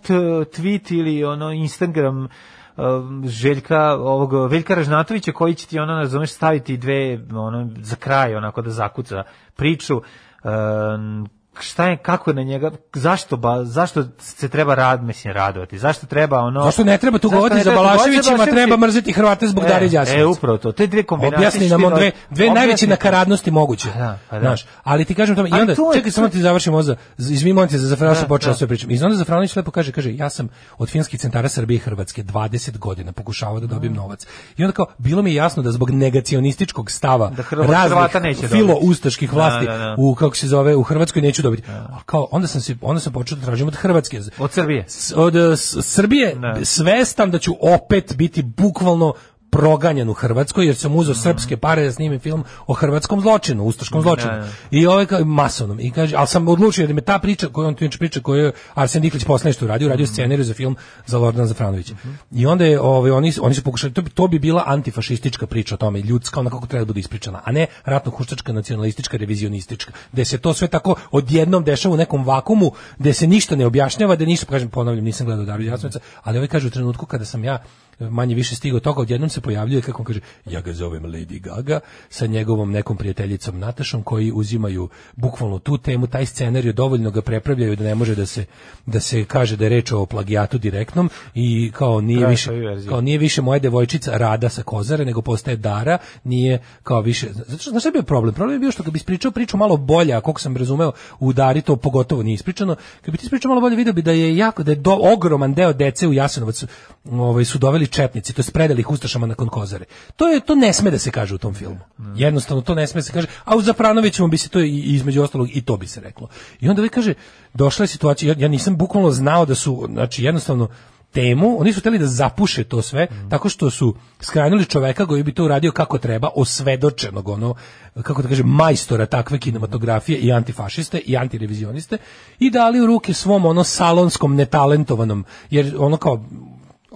[0.44, 2.28] tweet ili ono Instagram
[2.76, 8.34] um, Željka ovog Veljka Ražnatovića koji će ti ono razumeš staviti dve ono za kraj
[8.34, 9.22] onako da zakuca
[9.56, 11.28] priču um,
[11.58, 16.06] šta je kako je na njega zašto ba, zašto se treba rad mislim radovati zašto
[16.06, 18.50] treba ono Zašto ne treba tu govoriti za Balaševićima, Balaševići?
[18.54, 20.20] treba mrzeti Hrvate zbog E, Darije Đasović.
[20.20, 20.72] E, upravo to.
[20.72, 21.38] Te dve kombinacije.
[21.38, 23.88] Objasni nam on dve, dve najveće nakaradnosti moguće.
[23.88, 24.40] Pa da, pa da.
[24.40, 27.52] Znaš, ali ti kažem tome, i onda, to je- čekaj, samo ti završimo za, izvini,
[27.52, 28.56] molim te, za Zafranovića Da, počela da.
[28.56, 28.90] sve pričam.
[28.90, 32.78] I onda Zafranović lepo kaže, kaže, ja sam od finskih centara Srbije i Hrvatske 20
[32.78, 34.26] godina pokušavao da dobijem novac.
[34.56, 38.42] I onda kao, bilo mi je jasno da zbog negacionističkog stava Da Hrva- Hrvata neće
[38.42, 39.94] raznih filo-ustaških vlasti Da, da.
[39.98, 41.62] u, kako se zove, u Hrvatskoj neću dobiti.
[41.70, 44.20] A kao, onda sam, se, onda sam počeo da tražim od Hrvatske.
[44.38, 44.84] Od Srbije.
[44.88, 46.64] S- od s- Srbije Da.
[46.64, 49.14] svestan da ću opet biti bukvalno
[49.50, 54.02] proganjan u Hrvatskoj jer sam uzeo srpske pare da snimim film o hrvatskom zločinu, ustaškom
[54.02, 54.32] zločinu.
[54.32, 54.48] Da, da.
[54.70, 55.80] I ovaj kao masovnom.
[55.80, 58.44] I kaže, al sam odlučio da me ta priča koju on tu inače priča koju
[58.44, 61.94] je Arsen Diklić posle nešto uradio, uradio scenarij za film za Lordana Zafranovića.
[62.32, 65.74] I onda je ovaj oni oni su pokušali to bi, to bi bila antifašistička priča
[65.74, 69.92] o tome, ljudska ona kako treba da bude ispričana, a ne ratno huškačka nacionalistička revizionistička,
[70.12, 74.16] gde se to sve tako odjednom dešava u nekom vakumu, gde se ništa ne objašnjava,
[74.16, 77.44] da nisu kažem ponavljam, nisam gledao Darija Jasnovića, ali ovaj kaže u trenutku kada sam
[77.44, 77.62] ja
[77.98, 81.80] manje više stigao toga, odjednom se pojavljuje, kako on kaže, ja ga zovem Lady Gaga,
[82.08, 87.76] sa njegovom nekom prijateljicom Natašom, koji uzimaju bukvalno tu temu, taj scenarij dovoljno ga prepravljaju
[87.76, 88.44] da ne može da se,
[88.86, 92.68] da se kaže da je reč o plagijatu direktnom i kao nije Traje više, svoju
[92.68, 92.90] verziju.
[92.90, 97.58] kao nije više moja devojčica Rada sa Kozare, nego postaje Dara, nije kao više, zato
[97.58, 98.34] što, znaš šta je bio problem?
[98.34, 101.32] Problem je bio što kad bi ispričao priču malo bolje, a koliko sam razumeo, u
[101.32, 104.36] Dari to pogotovo nije ispričano, kad bi ti ispričao malo bolje, video bi da je
[104.36, 106.66] jako, da je do, ogroman deo dece u Jasenovcu
[107.10, 109.84] ovaj, su doveli četnici, to je predali ih Ustašama nakon Kozare.
[110.16, 111.78] To je to ne sme da se kaže u tom filmu.
[112.16, 115.22] Jednostavno to ne sme da se kaže, a u Zapranovićevom bi se to i, između
[115.22, 116.28] ostalog i to bi se reklo.
[116.60, 117.14] I onda vi kaže,
[117.54, 120.68] došla je situacija, ja, ja nisam bukvalno znao da su, znači jednostavno
[121.16, 125.32] temu, oni su hteli da zapuše to sve, tako što su skranili čoveka koji bi
[125.32, 127.54] to uradio kako treba, osvedočenog, ono,
[128.02, 131.98] kako da kažem, majstora takve kinematografije i antifašiste i antirevizioniste
[132.38, 136.24] i dali u ruke svom ono salonskom netalentovanom, jer ono kao,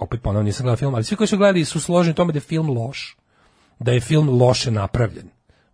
[0.01, 2.37] opet ponovno nisam gledao film, ali svi koji su gledali su složeni u tome da
[2.37, 3.17] je film loš,
[3.79, 5.29] da je film loše napravljen.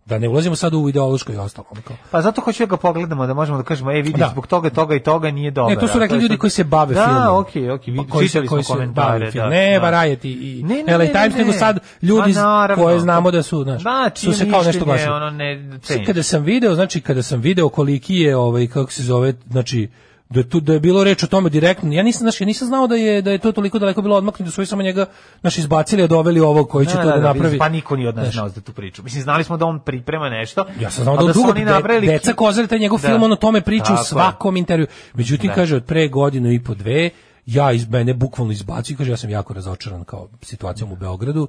[0.06, 1.66] Da ne ulazimo sad u ideološko i ostalo.
[2.10, 4.28] Pa zato hoću da ga pogledamo, da možemo da kažemo, e, vidi, Da.
[4.28, 5.74] zbog toga, toga i toga nije dobro.
[5.74, 7.22] Ne, to su rekli je ljudi sad- koji se bave da, filmom.
[7.22, 9.30] Da, okej, okej, Pa vi koji se- čitali koji komentare.
[9.30, 9.44] film.
[9.44, 9.86] da, Ne, da.
[9.88, 11.58] Variety i Ne, ne, LA ne, Times, ne, nego ne.
[11.58, 15.10] sad ljudi Pa koje znamo da su, znaš, Da, su se kao nešto glasili.
[15.10, 19.34] ono ne kada sam video, znači kada sam video koliki je ovaj kako se zove,
[19.46, 19.88] znači
[20.30, 21.92] da je tu da je bilo reč o tome direktno.
[21.92, 24.44] Ja nisam znači ja nisam znao da je da je to toliko daleko bilo odmaknuto
[24.44, 25.06] da su samo njega
[25.42, 27.58] naš izbacili, a doveli ovog koji će Da, to da, da, da, napravi.
[27.58, 29.02] Pa niko nije od nas znao za tu priču.
[29.02, 30.66] Mislim, znali smo da on priprema nešto.
[30.80, 33.08] Ja sam znao da, su dugo oni de, napravili deca Kozare taj njegov Da.
[33.08, 34.86] film on o tome priča u svakom intervju.
[35.14, 35.54] Međutim Da.
[35.54, 37.10] kaže od pre godinu i po dve
[37.46, 41.48] ja iz mene bukvalno izbacio i kaže ja sam jako razočaran kao situacijom u Beogradu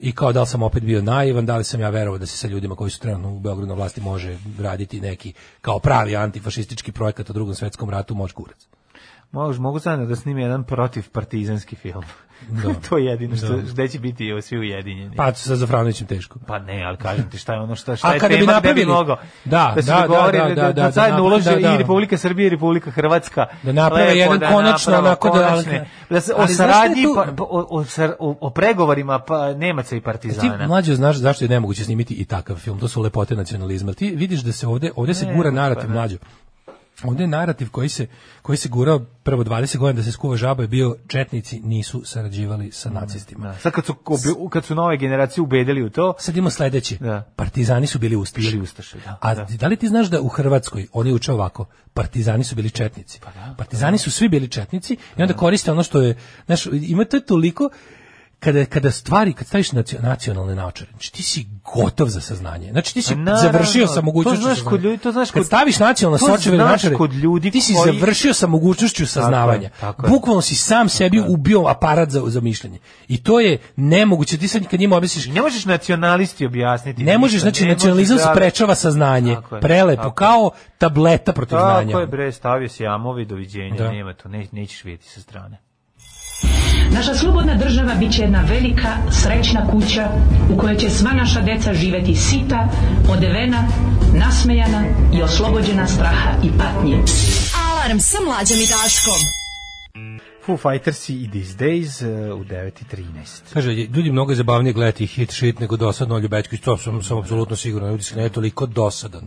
[0.00, 2.36] i kao da li sam opet bio naivan, da li sam ja verovao da se
[2.36, 6.92] sa ljudima koji su trenutno u Beogradu na vlasti može raditi neki kao pravi antifašistički
[6.92, 8.66] projekat o drugom svetskom ratu moć kurac.
[9.32, 12.04] Mogu, mogu sad da snimi jedan protiv partizanski film.
[12.42, 12.74] Da.
[12.88, 13.62] to je jedino što, Da.
[13.62, 15.16] gde će biti evo, svi ujedinjeni.
[15.16, 16.38] Pa sa Zafranovićem teško.
[16.46, 18.46] Pa ne, ali kažem ti šta je ono što šta A je kada bi tema
[18.46, 21.18] bi napravili- mogao Da, da se da, dogovore da, da, da, da, da, da zajedno
[21.18, 21.74] napravi- ulože da, da.
[21.74, 26.20] i Republika Srbija i Republika Hrvatska Da naprave jedan da konačno onako da- konačne- da
[26.20, 27.84] se o saradnji tu- pa, pa- o,
[28.18, 32.24] o, o, pregovorima pa Nemaca i Ti Partizana mlađe znaš zašto je nemoguće snimiti i
[32.24, 33.92] takav film, to su lepote nacionalizma.
[33.92, 35.94] Ti vidiš da se ovde, ovde se gura pa narativ da.
[37.04, 38.06] Ovdje je narativ koji se,
[38.42, 42.72] koji se gurao prvo 20 godina da se skuva žaba je bio četnici nisu sarađivali
[42.72, 43.46] sa nacistima.
[43.46, 43.58] Da.
[43.58, 43.94] Sad kad su,
[44.50, 46.96] kad su nove generacije ubedili u to, Sad imamo sledeće.
[47.00, 47.32] Da.
[47.36, 48.50] Partizani su bili ustaše.
[48.50, 49.46] Bili ustaše, da, A da.
[49.50, 51.64] da li ti znaš da u Hrvatskoj oni uče ovako?
[51.94, 53.20] Partizani su bili četnici.
[53.56, 56.16] Partizani su svi bili četnici i onda koriste ono što je,
[56.46, 57.70] znaš, ima to toliko
[58.40, 62.70] kada, kada stvari, kad staviš nacio- nacionalne naočare, znači ti si gotov za saznanje.
[62.70, 65.34] Znači ti si Pa naravno, završio sa to mogućnošću znaš kod ljudi, to znaš Kad
[65.34, 69.70] kod- staviš nacionalne to sočeve naočare, kod ljudi ti si koji- završio sa mogućnošću saznavanja.
[69.70, 70.10] tako je.
[70.10, 72.78] Bukvalno si sam sebi ubio aparat za, za mišljenje.
[73.08, 74.38] I to je nemoguće.
[74.38, 77.04] Ti sad kad njima objasniš, ne možeš nacionalisti objasniti.
[77.04, 79.34] ne možeš, znači ne nacionalizam da- sprečava saznanje.
[79.34, 80.28] Tako je, Prelepo, tako je.
[80.28, 81.86] kao tableta protiv znanja.
[81.86, 83.90] Tako je bre, stavio si jamovi, doviđenja, Da.
[83.90, 85.58] nema to, ne, nećeš vidjeti sa strane.
[86.94, 90.08] Naša slobodna država bit će jedna velika, srećna kuća
[90.52, 92.68] u kojoj će sva naša deca živeti sita,
[93.10, 93.68] odevena,
[94.14, 94.84] nasmejana
[95.14, 96.98] i oslobođena straha i patnje.
[97.70, 99.20] Alarm sa mlađom i Daškom.
[100.46, 102.02] Foo Fighters i These Days
[102.32, 103.52] uh, u 9.13.
[103.52, 107.18] Kaže, ljudi je mnogo zabavnije gledati hit shit nego dosadno Olju Bećković, to sam, sam
[107.18, 109.22] apsolutno siguran, ljudi se ne je toliko dosadan.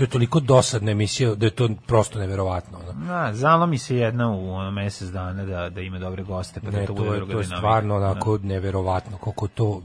[0.00, 2.78] To je toliko dosadna emisija da je to prosto neverovatno.
[2.78, 3.04] Ono.
[3.06, 6.78] Na, zalomi se jedna u ono, mesec dana da, da ima dobre goste, pa da
[6.78, 9.82] Ne, to, to, je, to je stvarno onako neverovatno, koliko to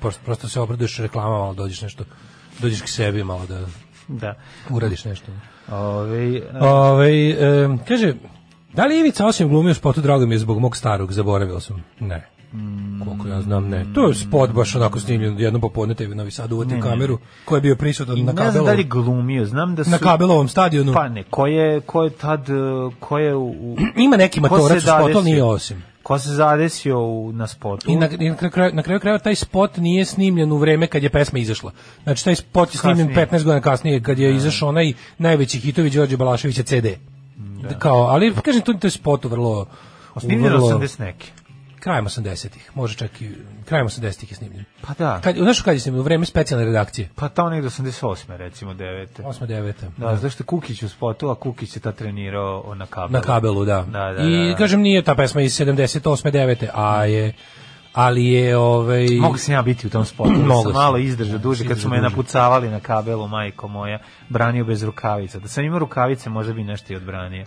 [0.00, 2.04] prosto, prosto se obraduješ reklamama, malo dođeš nešto,
[2.60, 3.60] dođeš k sebi malo da
[4.08, 4.34] Da.
[4.70, 5.32] uradiš nešto.
[5.70, 8.14] Ove, Ove, e, kaže,
[8.72, 11.84] da li Ivica osim glumio spotu, drago mi je zbog mog starog, zaboravio sam.
[12.00, 12.33] Ne.
[13.04, 13.86] Koliko ja znam, ne.
[13.94, 17.60] To je spot baš onako snimljen jednom popodne TV Novi Sad uvati kameru, ko je
[17.60, 19.90] bio prisutan na ne znam da kabelovom, li glumio, znam da su...
[19.90, 20.92] na kabelovom stadionu.
[20.92, 23.76] Pa ne, ko je, ko je tad, uh, ko je u...
[23.96, 25.82] Ima neki matorac u spotu, ali nije osim.
[26.02, 27.90] Ko se zadesio u, na spotu?
[27.90, 31.02] I na, i na, kraju, na kraju krajeva taj spot nije snimljen u vreme kad
[31.02, 31.72] je pesma izašla.
[32.02, 33.26] Znači taj spot je snimljen Kasnije.
[33.26, 36.86] 15 godina kasnije kad je izašao onaj najveći hitovi Đorđe Balaševića CD.
[37.78, 39.66] Kao, ali kažem to, je spot vrlo
[40.20, 41.32] Snimljen vrlo- 80 neki.
[41.84, 43.30] Krajem 80-ih, može čak i
[43.64, 44.64] krajem 80-ih je snimljen.
[44.82, 45.20] Pa da.
[45.20, 46.00] Kad, znaš kad je snimljen?
[46.00, 47.08] U vreme specijalne redakcije.
[47.14, 48.36] Pa tamo negde 88.
[48.36, 49.06] recimo 9.
[49.18, 49.46] 8.
[49.46, 49.72] 9.
[49.96, 53.12] Da, zašto je Kukić u spotu, a Kukić je ta trenirao na kabelu.
[53.12, 53.82] Na kabelu, da.
[53.82, 54.56] Da, da, I da.
[54.56, 56.30] kažem nije ta pesma iz 78.
[56.30, 56.68] 9.
[56.74, 57.32] a je
[57.92, 60.78] ali je ovaj Mogu sam ja biti u tom spotu, da Mogu sam si.
[60.78, 63.98] malo izdržao duže kad su me napucavali na kabelu, majko moja,
[64.28, 65.38] branio bez rukavica.
[65.38, 67.46] Da sam imao rukavice, možda bi nešto i odbranio.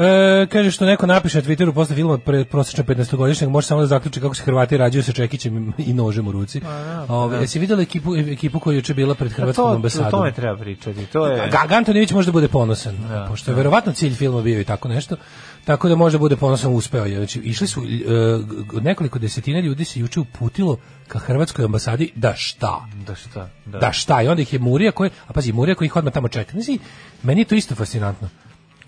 [0.00, 3.86] E, kaže što neko napiše na Twitteru posle filma pre prosječno 15-godišnjeg može samo da
[3.86, 6.60] zaključi kako se Hrvati rađaju sa čekićem i nožem u ruci.
[7.08, 10.10] Ove, jesi vidjela ekipu, ekipu koja je juče bila pred A Hrvatskom to, o ambasadom?
[10.10, 11.06] tome treba pričati.
[11.06, 11.50] To je...
[11.50, 12.96] Ga- Gantonijević može da bude ponosan,
[13.28, 15.16] pošto je verovatno cilj filma bio i tako nešto,
[15.64, 17.16] tako da može da bude ponosan uspeo je.
[17.16, 20.76] Znači, išli su, e, nekoliko desetina ljudi se juče uputilo
[21.08, 22.86] ka Hrvatskoj ambasadi da šta?
[23.06, 23.48] Da šta?
[23.66, 23.78] Da.
[23.78, 24.22] Da šta?
[24.22, 26.52] I onda ih je Murija koji, a pazi, Murija koji ih odmah tamo čeka.
[26.52, 26.78] Znači,
[27.22, 28.28] meni je to isto fascinantno.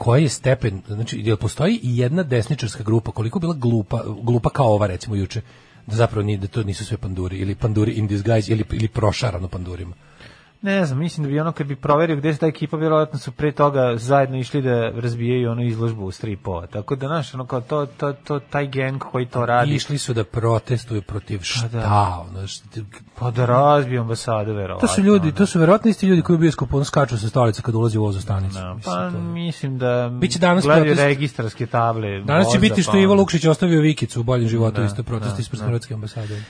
[0.03, 4.75] Koji je stepen, znači, jel postoji i jedna desničarska grupa, koliko bila glupa, glupa kao
[4.75, 5.41] ova recimo juče,
[5.87, 9.49] da zapravo nije, da to nisu sve panduri, ili panduri in disguise, ili, ili prošarano
[9.49, 9.95] pandurima.
[10.63, 13.33] Ne znam, mislim da bi ono kad bi proverio gde je ta ekipa, vjerojatno su
[13.33, 16.67] pre toga zajedno išli da razbijaju onu izložbu u stripova.
[16.67, 20.15] Tako da, znaš, ono kao to, to, to, taj geng koji to radi, Išli su
[20.15, 22.25] da protestuju protiv šta, da.
[22.31, 22.65] ono, šta,
[23.19, 24.89] pa da razbiju ambasadu, verovatno.
[24.89, 27.63] to su ljudi, to su verovatno isti ljudi koji u bioskopu on skaču sa stolice
[27.63, 28.55] kad ulazi u vozu stanicu.
[28.55, 31.03] Da, Mislim, pa to mislim da Biće danas gledaju protest.
[31.07, 32.21] registarske table.
[32.21, 33.15] Danas će biti što pa je Ivo.
[33.15, 35.67] Lukšić ostavio Vikicu u boljem životu, Da, isto protest da, ispred da.
[35.67, 36.35] Hrvatske ambasade.
[36.35, 36.43] E,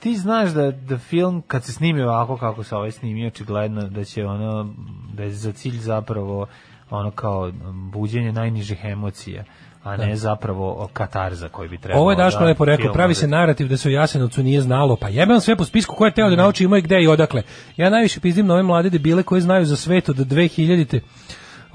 [0.00, 4.04] ti, znaš da, da film kad se snimi ovako kako se ovaj snimi očigledno da
[4.04, 4.74] će ono
[5.12, 6.46] da je za cilj zapravo
[6.90, 7.52] ono kao
[7.92, 9.44] buđenje najnižih emocija
[9.86, 13.28] a ne zapravo katarza koji bi trebalo Ovo je Daško da lepo rekao, pravi se
[13.28, 16.30] narativ da se u Jasenovcu nije znalo, pa jebem sve po spisku ko je teo
[16.30, 17.42] da nauči ima i gde i odakle.
[17.76, 21.00] Ja najviše pizdim na ove mlade debile koji znaju za svet od 2000-te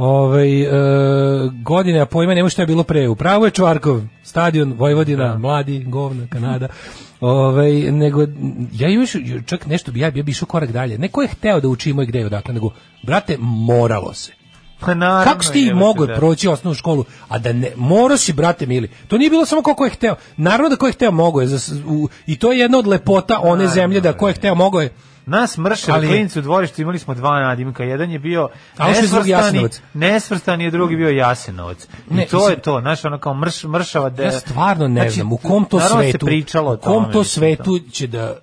[0.01, 0.69] ovaj, e,
[1.63, 3.07] godine, a pojma nema šta je bilo pre.
[3.07, 6.67] Upravo je Čvarkov, stadion, Vojvodina, mladi, govna, Kanada.
[7.19, 8.21] Ovaj, nego,
[8.73, 9.15] ja još,
[9.45, 10.97] čak nešto bi, ja ja bi išao korak dalje.
[10.97, 12.69] Neko je hteo da uči i gde odakle, nego,
[13.03, 14.31] brate, moralo se.
[14.79, 16.15] Pa naravno, Kako si ti mogao da.
[16.15, 18.89] proći osnovnu školu, a da ne, morao si, brate mili.
[19.07, 20.15] To nije bilo samo kako je hteo.
[20.37, 21.47] Naravno da ko je hteo mogao je.
[21.47, 24.33] Za, s- u, I to je jedna od lepota one Naravno, zemlje da ko je
[24.33, 24.89] hteo mogao je.
[25.25, 27.83] Nas mrše, Ali- klinci u dvorištu imali smo dva nadimka.
[27.83, 28.49] Jedan je bio
[28.79, 31.83] nesvrstani, nesvrstani, a drugi bio Jasenovac.
[32.09, 34.23] I Ne, to mislim- je to, znaš, ono kao mrš, mršava de...
[34.23, 37.79] Ja stvarno ne Znači, znam u kom to naravno svetu, pričalo u kom to svetu
[37.91, 38.35] će da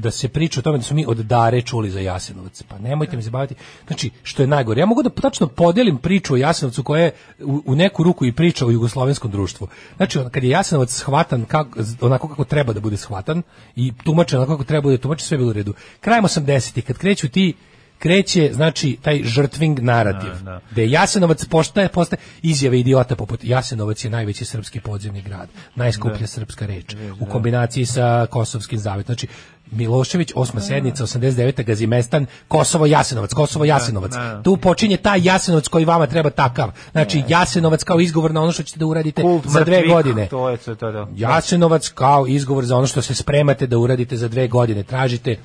[0.00, 2.62] da se priča o tome da smo mi od Dare čuli za Jasenovac.
[2.62, 3.54] Pa nemojte mi se baviti.
[3.86, 7.62] Znači, što je najgore, ja mogu da tačno podelim priču o Jasenovcu koja je u,
[7.66, 9.68] u neku ruku i priča o jugoslovenskom društvu.
[9.96, 13.42] Znači, kad je Jasenovac shvatan kako, onako kako treba da bude shvatan
[13.76, 15.74] i tumačen onako kako treba da bude tumačen, sve je bilo u redu.
[16.00, 17.54] Krajem 80-ih, kad kreću ti
[18.00, 20.30] kreće, znači, taj žrtving narativ.
[20.38, 20.60] Da, da.
[20.70, 26.66] Gde Jasenovac postaje, postaje izjave idiota poput Jasenovac je najveći srpski podzemni grad, najskuplja srpska
[26.66, 29.14] reč, u kombinaciji sa Kosovskim zavetom.
[29.14, 29.26] Znači,
[29.70, 31.64] Milošević, osma sednica, 89.
[31.64, 34.12] Gazimestan, Kosovo, Jasenovac, Kosovo, Jasenovac.
[34.12, 34.42] da.
[34.42, 36.70] Tu počinje taj Jasenovac koji vama treba takav.
[36.92, 40.26] Znači, Jasenovac kao izgovor na ono što ćete da uradite Kult za dve mrtvih, godine.
[40.28, 41.08] To je to, to, to.
[41.16, 44.82] Jasenovac kao izgovor za ono što se spremate da uradite za dve godine.
[44.82, 45.36] Tražite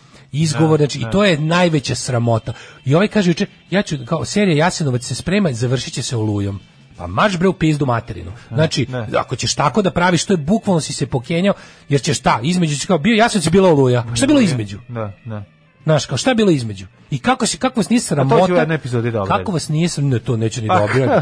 [0.41, 2.53] izgovor, znači, i to je najveća sramota.
[2.85, 6.59] I ovaj kaže juče, ja ću, kao serija Jasenovac se sprema, završit će se olujom.
[6.97, 8.31] Pa marš bre u pizdu materinu.
[8.47, 9.07] Znači, ne.
[9.17, 11.53] ako ćeš tako da praviš, to je bukvalno si se pokenjao,
[11.89, 14.05] jer ćeš šta, između će kao, bio Jasenovac je bila oluja.
[14.13, 14.79] Šta je bilo između?
[14.87, 15.43] Da, da.
[15.83, 16.85] Znaš, kao šta je bilo između?
[17.11, 18.39] I kako si kako vas nije sramota?
[18.39, 19.39] to će u jednoj epizodi da obradi.
[19.39, 20.13] Kako vas nije sramota?
[20.13, 21.21] Ne, to neće ni dobro.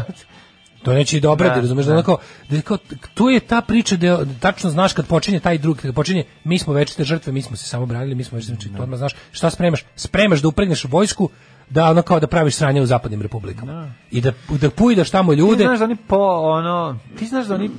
[0.84, 1.94] To neće ni dobro, Da, razumeš da, da.
[1.94, 2.78] onako, da je kao,
[3.14, 6.58] to je ta priča da je- tačno znaš kad počinje taj drug, kad počinje mi
[6.58, 9.12] smo večite žrtve, mi smo se samo branili, mi smo večite, znači, to odmah znaš
[9.32, 9.84] šta spremaš?
[9.96, 11.28] Spremaš da upregneš vojsku,
[11.70, 13.92] da ono kao da praviš sranje u zapadnim republikama.
[14.10, 15.64] I da da pujdaš tamo Ti ljude.
[15.64, 17.70] znaš da oni po, ono, ti znaš da oni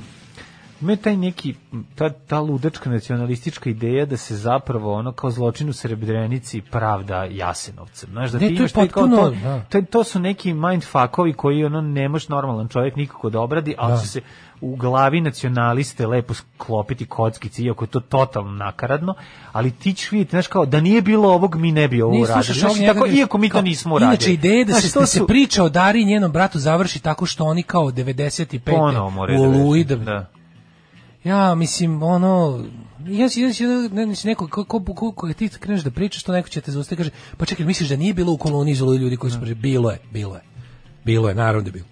[0.81, 1.55] imaju taj neki,
[1.95, 8.09] ta, ta ludačka nacionalistička ideja da se zapravo ono kao zločin u Srebrenici pravda Jasenovcem.
[8.11, 9.61] Znaš, da Ne, ti to je potpuno, to, da.
[9.61, 13.91] to, to su neki mindfuckovi koji ono ne može normalan čovjek nikako da obradi, ali
[13.93, 13.97] Da.
[13.97, 14.21] se
[14.61, 19.13] u glavi nacionaliste lepo sklopiti kockice, iako je to totalno nakaradno,
[19.51, 22.43] ali ti ćeš vidjeti, znaš kao, da nije bilo ovog, mi ne bi ovo uradili.
[22.53, 24.15] Znaš, tako, iako mi to kao- nismo uradili.
[24.15, 26.31] Inače, ideja je da, Znaš, se, to da se su- priča o Dari i njenom
[26.31, 28.59] bratu završi tako što oni kao 95.
[28.67, 30.25] Ponovo u da Oluji vežu, da, da.
[31.25, 32.65] Ja, mislim, ono,
[33.07, 36.23] ja si, ja si, ne, ne, neko, ko, ko, ko, ko ti kreneš da pričaš,
[36.23, 39.17] to neko će te zaustaviti, kaže, pa čekaj, misliš da nije bilo u koloniji ljudi
[39.17, 39.55] koji su pričali?
[39.55, 40.41] Bilo je, bilo je.
[41.05, 41.85] Bilo je, naravno da je bilo.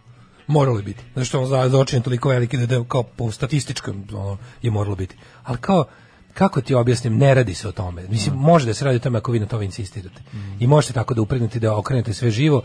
[0.47, 1.03] Moralo je biti.
[1.13, 4.95] Znači, on za zločin je toliko veliki da, da kao po statističkom ono, je moralo
[4.95, 5.15] biti.
[5.43, 5.85] Ali kao,
[6.33, 8.07] kako ti objasnim, ne radi se o tome.
[8.09, 10.21] Mislim, može da se radi o tome ako vi na to insistirate.
[10.59, 12.61] I možete tako da upregnete da okrenete sve živo.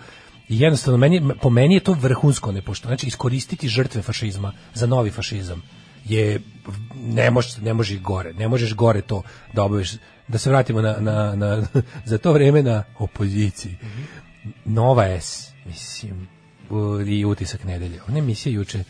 [0.48, 2.88] I jednostavno, meni, po meni je to vrhunsko nepošto.
[2.88, 5.62] Znači, iskoristiti žrtve fašizma za novi fašizam
[6.08, 6.40] je
[6.94, 8.32] ne može ne može gore.
[8.32, 9.22] Ne možeš gore to
[9.52, 9.92] da obaviš.
[10.28, 11.66] Da se vratimo na, na, na
[12.10, 13.76] za to vreme na opoziciji.
[14.64, 16.28] Nova S mislim
[17.06, 18.00] i utisak nedelje.
[18.08, 18.84] Ona emisija juče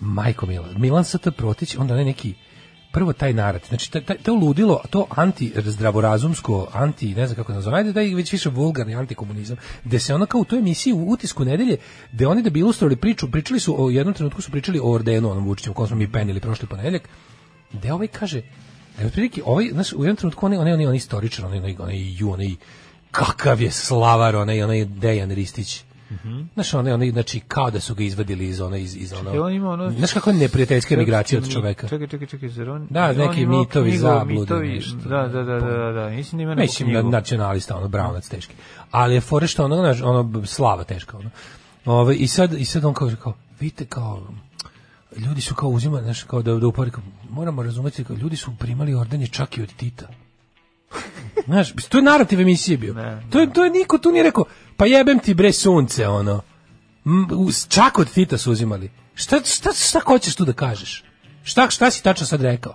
[0.00, 1.28] Majko Milan Milan St.
[1.36, 2.34] Protić onda onaj neki
[2.94, 7.76] prvo taj narativ, znači taj, to ludilo, to anti zdravorazumsko, anti, ne znam kako nazvati,
[7.76, 11.44] ajde taj već više vulgarni antikomunizam, gde se ona kao u toj emisiji u utisku
[11.44, 11.76] nedelje,
[12.12, 15.30] gde oni da bi ilustrovali priču, pričali su o jednom trenutku su pričali o ordenu,
[15.30, 17.08] onom Vučićem, o kom smo mi penili prošli ponedeljak,
[17.72, 18.42] gde ovaj kaže,
[18.98, 22.54] da otprilike, ovaj, znaš, u jednom trenutku onaj, onaj, onaj istoričar, onaj, onaj, ju, onaj,
[23.10, 25.84] kakav je slavar, onaj, onaj Dejan Ristić,
[26.54, 29.22] Znaš, onaj, onaj, znači, kao da su ga izvadili iz ono, iz, iz ono...
[29.22, 31.88] Čekaj, on ima ono- Znaš kako je neprijateljska migracija od čoveka?
[31.88, 32.86] Čekaj, čekaj, čekaj, zar on...
[32.90, 34.96] Da, on neki mitovi, zablude, nešto.
[34.96, 37.10] Da, da, da, da, da, mislim da ima neku Mislim da knjigu.
[37.10, 38.54] nacionalista, ono, braunac teški.
[38.90, 41.30] Ali je fore što ono, znaš, ono, slava teška, ono.
[41.84, 44.26] Ove, i, sad, I sad on kaže, kao, vidite, kao,
[45.16, 48.52] ljudi su kao uzima, znaš, kao da, da upari, kao, moramo razumeti, kao, ljudi su
[48.58, 50.08] primali ordenje čak i od Tita.
[51.46, 52.94] Znaš, to je narativ emisije bio.
[53.30, 54.44] to, je, to je niko tu nije rekao,
[54.76, 56.42] pa jebem ti bre sunce, ono.
[57.68, 58.90] Čak od Tita su uzimali.
[59.14, 61.04] Šta, šta, šta hoćeš tu da kažeš?
[61.42, 62.74] Šta, šta si tačno sad rekao?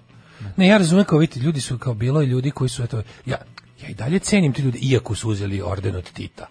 [0.57, 3.37] Ne, ja razumem kao vidite, ljudi su kao bilo i ljudi koji su eto ja
[3.83, 6.47] ja i dalje cenim ti ljudi iako su uzeli orden od Tita.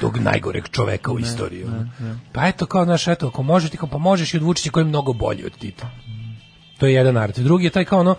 [0.00, 1.64] Tog najgoreg čoveka u istoriji.
[1.64, 1.88] ono.
[2.32, 4.82] Pa eto kao znaš, eto, ako možeš ti kao pa možeš i od Vučića koji
[4.82, 5.90] je mnogo bolji od Tita.
[6.78, 7.44] To je jedan narativ.
[7.44, 8.14] Drugi je taj kao ono,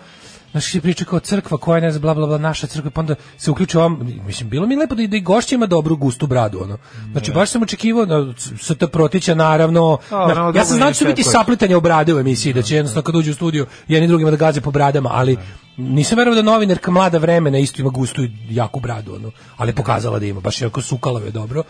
[0.50, 3.14] znaš, se priča kao crkva koja ne znam, bla, bla, bla, naša crkva, pa onda
[3.36, 6.26] se uključuje ovom, mislim, bilo mi lepo da, i- da i gošća ima dobru gustu
[6.26, 6.78] bradu, ono.
[7.12, 8.26] Znači, baš sam očekivao, da,
[8.60, 11.22] sa te protića, naravno, A, znaš, ono, ja drugo sam znao ne da će biti
[11.24, 14.36] saplitanje u brade u emisiji, da će jednostavno kad uđe u studiju jedni drugima da
[14.36, 15.36] gaze po bradama, ali
[15.76, 20.18] nisam verovao da novinarka mlada vremena isto ima gustu i jaku bradu, ono, ali pokazala
[20.18, 21.62] da ima, baš je jako sukalove dobro.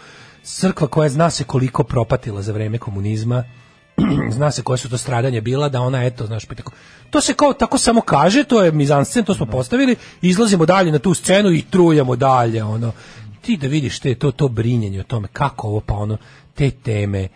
[0.42, 3.44] Crkva koja zna se koliko propatila za vreme komunizma,
[4.36, 6.72] zna se koje su to stradanja bila, da ona eto, znaš, pa tako,
[7.10, 10.98] to se kao tako samo kaže, to je mizanscen, to smo postavili, izlazimo dalje na
[10.98, 12.92] tu scenu i trujemo dalje, ono.
[13.40, 16.16] Ti da vidiš te, to, to brinjenje o tome, kako ovo, pa ono,
[16.54, 17.28] te teme,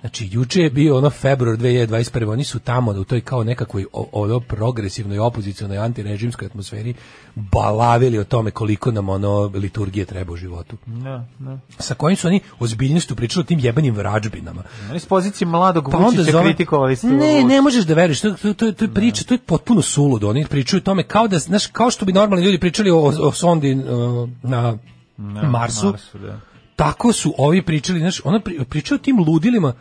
[0.00, 2.30] Znači, juče je bio ono februar 2021.
[2.30, 6.94] Oni su tamo u toj kao nekakvoj o- ono progresivnoj opozicionoj antirežimskoj atmosferi
[7.34, 10.76] balavili o tome koliko nam ono liturgije treba u životu.
[10.86, 11.58] Da, da.
[11.78, 14.62] Sa kojim su oni ozbiljnošću pričali o tim jebanim vrađbinama.
[14.90, 17.06] Oni s pozicije mladog Pa Vučića zove, kritikovali su.
[17.08, 20.28] Ne, ne možeš da veruješ, to, to, to, to je priča, to je potpuno suludo.
[20.28, 23.32] Oni pričaju o tome kao da, znaš, kao što bi normalni ljudi pričali o, o
[23.32, 24.78] sondi uh, na,
[25.16, 26.40] Na Marsu, Marsu, da.
[26.78, 29.74] Tako su ovi pričali, znaš, ona pri, pričaju o tim ludilima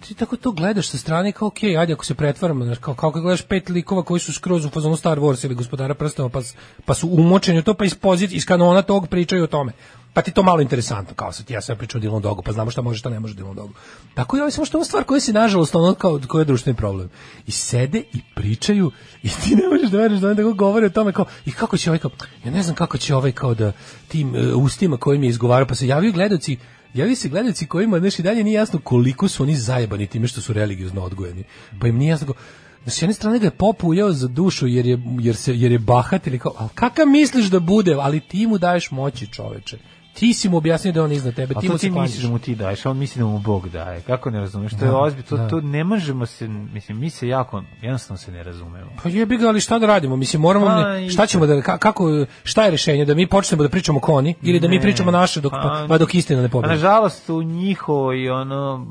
[0.00, 3.10] ti tako to gledaš sa strane kao ok, ajde ako se pretvaramo, znaš, kao, kao
[3.10, 6.40] gledaš pet likova koji su skroz u fazonu Star Wars ili gospodara prstama, pa,
[6.84, 9.72] pa su umočeni u to, pa iz pozicije, iz kanona tog pričaju o tome.
[10.14, 12.70] Pa ti to malo interesantno, kao sad ja sam pričao o Dylan Dogu, pa znamo
[12.70, 13.74] šta može, šta ne može Dylan Dogu.
[14.14, 16.76] Tako i ovo samo što ovo stvar koja se nažalost ono kao koja je društveni
[16.76, 17.10] problem.
[17.46, 18.90] I sede i pričaju
[19.22, 21.76] i ti ne možeš da veruješ da oni tako govore o tome kao i kako
[21.76, 22.10] će ovaj kao
[22.44, 23.72] ja ne znam kako će ovaj kao da
[24.08, 26.56] tim e, ustima kojim je izgovarao pa se javio gledaoci
[26.94, 30.52] Javi se gledaoci kojima znači dalje nije jasno koliko su oni zajebani time što su
[30.52, 31.44] religiozno odgojeni.
[31.80, 32.34] Pa im nije jasno
[32.84, 35.72] da s jedne strane ga je pop ujeo za dušu jer je, jer se, jer
[35.72, 39.78] je bahat ili kao, ali kakav misliš da bude, ali ti mu daješ moći čoveče.
[40.14, 42.38] Ti si mu objasnio da on iznad tebe, A ti mu se misliš da mu
[42.38, 44.00] ti daješ, a on misli da mu Bog daje.
[44.00, 44.72] Kako ne razumeš?
[44.72, 45.48] To je Da, ozbiljno, to, da.
[45.48, 48.90] to ne možemo se, mislim, mi se jako, jednostavno se ne razumemo.
[49.02, 50.16] Pa jebi ga, ali šta da radimo?
[50.16, 52.08] Mislim, moramo, Pa, ne- i- šta ćemo da, ka- kako,
[52.44, 53.04] šta je rešenje?
[53.04, 54.82] Da mi počnemo da pričamo koni ili da mi Ne.
[54.82, 56.74] pričamo naše dok, pa, pa dok istina ne A pobedi?
[56.74, 58.86] nažalost u njihovoj ono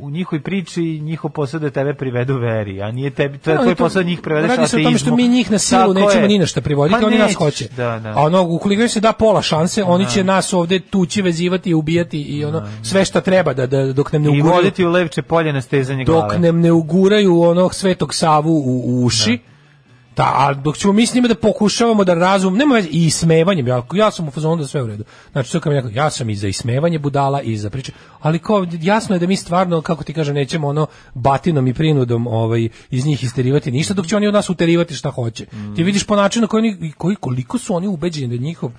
[0.00, 3.74] u njihovoj priči njihov posao da tebe privedu veri, a nije tebi to je Da,
[3.74, 5.16] posao njih privedeš Radi se o tome što ateizmu.
[5.18, 7.68] mi njih na silu nećemo ni na šta privoditi, Pa oni nas hoće.
[8.06, 12.22] A ono, ukoliko se da pola šanse, oni će nas ovde tući, vezivati i ubijati
[12.22, 15.22] i ono, sve šta treba da, da dok nam ne I uguraju, voditi u levče
[15.22, 16.38] polje na stezanje dok glave.
[16.38, 19.38] nam ne uguraju onog svetog savu u, u uši,
[20.16, 23.66] Da, a dok ćemo mi s njima da pokušavamo da razum, nema veze, i ismevanjem,
[23.66, 25.04] ja, ja sam u fazonu da sve u redu.
[25.32, 29.16] Znači, to kao ja sam i za ismevanje budala i za priče, ali kao, jasno
[29.16, 33.24] je da mi stvarno, kako ti kažem, nećemo ono batinom i prinudom ovaj, iz njih
[33.24, 35.46] isterivati ništa, dok će oni od nas uterivati šta hoće.
[35.76, 38.70] Ti vidiš po načinu koji, koji, koliko su oni ubeđeni da njihov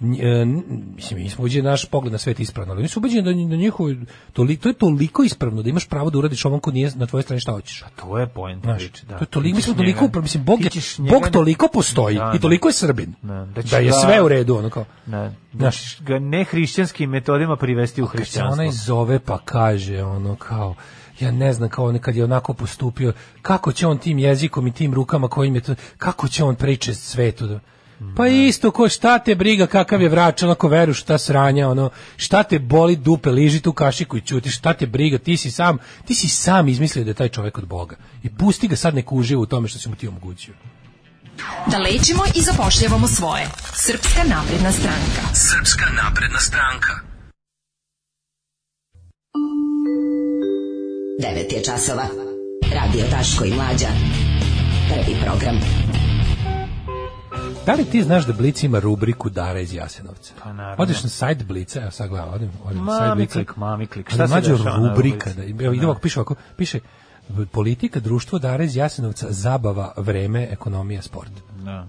[0.00, 3.56] mislim, mi smo uđeni naš pogled na svet ispravno, ali oni su ubeđeni da, da
[3.56, 3.94] njihovo,
[4.32, 7.22] toliko, to je toliko ispravno da imaš pravo da uradiš ovom ko nije na tvojoj
[7.22, 7.84] strani šta hoćeš.
[7.96, 9.16] To je point Znaš, priče, da.
[9.16, 11.68] to je toliko, mi smo toliko, njega- upravo, mislim, Bog, je, ćeš njega- Bog toliko
[11.68, 12.40] postoji Da, i da.
[12.40, 14.84] toliko je Srbin, Da, da, da je sve u redu, ono kao.
[15.06, 18.52] Da, da Znaš, ga nehrišćanskim metodima privesti u kad se hrišćanstvo.
[18.52, 20.74] onaj zove pa kaže, ono kao,
[21.20, 23.12] ja ne znam kao on kad je onako postupio,
[23.42, 26.94] kako će on tim jezikom i tim rukama kojim je to, kako će on priče
[26.94, 27.60] svetu da,
[28.16, 32.42] Pa isto ko šta te briga kakav je vrač, onako veru šta sranja, ono, šta
[32.42, 36.14] te boli dupe, liži tu kašiku i ćuti, šta te briga, ti si sam, ti
[36.14, 37.96] si sam izmislio da je taj čovjek od Boga.
[38.22, 40.54] I pusti ga sad nek uživa u tome što si mu ti omogućio.
[41.66, 43.46] Da lečimo i zapošljavamo svoje.
[43.72, 45.34] Srpska napredna stranka.
[45.34, 47.08] Srpska napredna stranka.
[51.20, 52.06] 9 je časova.
[52.74, 53.88] Radio Daško i Mlađa.
[54.88, 55.87] Prvi program.
[57.68, 60.32] Da li ti znaš da Blic ima rubriku Dara iz Jasenovca?
[60.42, 60.82] Pa naravno.
[60.82, 63.32] Odeš na sajt Blica, evo sad gledam, odim, odim na sajt Blica.
[63.32, 64.10] klik, mami klik.
[64.10, 65.86] Šta se dešava na rubrika, da, evo, ide Da.
[65.86, 66.80] ovako, piše ovako, piše
[67.52, 71.30] politika, društvo, Dara iz Jasenovca, zabava, vreme, ekonomija, sport.
[71.64, 71.86] Da.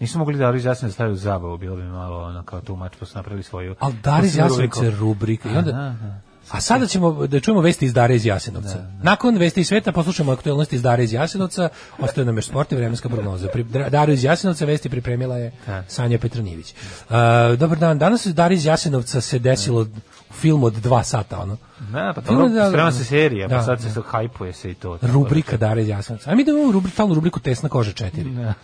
[0.00, 3.18] Nisu mogli da Jasena staviti u zabavu, bilo bi malo ono kao tumač, pa su
[3.18, 3.74] napravili svoju...
[3.80, 5.48] Ali Dara iz posebnu Jasenovca je rubrika.
[5.50, 6.29] I onda, Aha, aha.
[6.50, 8.86] A sada ćemo da čujemo vesti iz Dare iz Jasenovca.
[9.02, 11.68] Nakon vesti iz sveta poslušamo aktualnosti iz Dare iz Jasenovca,
[11.98, 13.48] ostaje nam još sport i vremenska prognoza.
[13.48, 15.84] Pri, Daru iz Jasenovca vesti pripremila je Da.
[15.88, 16.74] Sanja Petronijević.
[16.74, 17.16] Uh,
[17.58, 19.86] dobar dan, danas u Dare iz Jasenovca se desilo
[20.30, 21.56] u filmu od dva sata, ono.
[21.82, 23.94] Ne, pa Film dobro, da- sprema se serija, pa da, sad se da.
[23.94, 24.98] to hajpuje se i to.
[25.02, 26.30] Rubrika da- Dare iz Jasenovca.
[26.30, 28.24] A mi da imamo rubri, stalnu rubriku Tesna koža 4.
[28.36, 28.54] Da.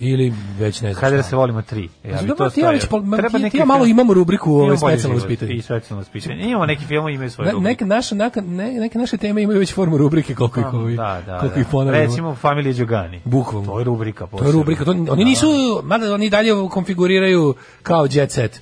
[0.00, 1.88] Ili već ne znam Kada da se volimo tri.
[2.04, 4.76] Ja Znači, to ti ja već ma, Treba ti- ja malo film- imamo rubriku, ovaj,
[4.76, 5.52] specijalno život vaspitanje.
[5.52, 6.42] I specijalno vaspitanje.
[6.42, 7.68] Imamo neki film imaju svoju Ne, rubriku.
[7.68, 11.22] neke naše neka, ne, neke naše teme imaju već formu rubrike koliko ih ovi, Da,
[11.26, 11.60] da, koliko da.
[11.60, 12.06] ih ponavljamo.
[12.06, 13.20] Recimo Familije Đogani.
[13.24, 13.66] Bukvalno.
[13.66, 15.46] To je rubrika To je rubrika, to, oni nisu,
[15.84, 18.60] mada oni dalje konfiguriraju kao jet set.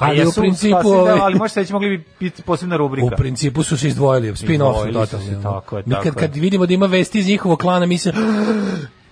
[0.00, 2.76] Ali Pa u jesu, principu, sasvim ovaj, da, ali možda već mogli bi biti posebna
[2.76, 3.06] rubrika.
[3.06, 5.26] u principu su se izdvojili, spin-off totalno.
[5.26, 6.20] se, tako je, Mi tako kad, je.
[6.20, 8.12] kad vidimo da ima vesti iz njihovog klana, mi se...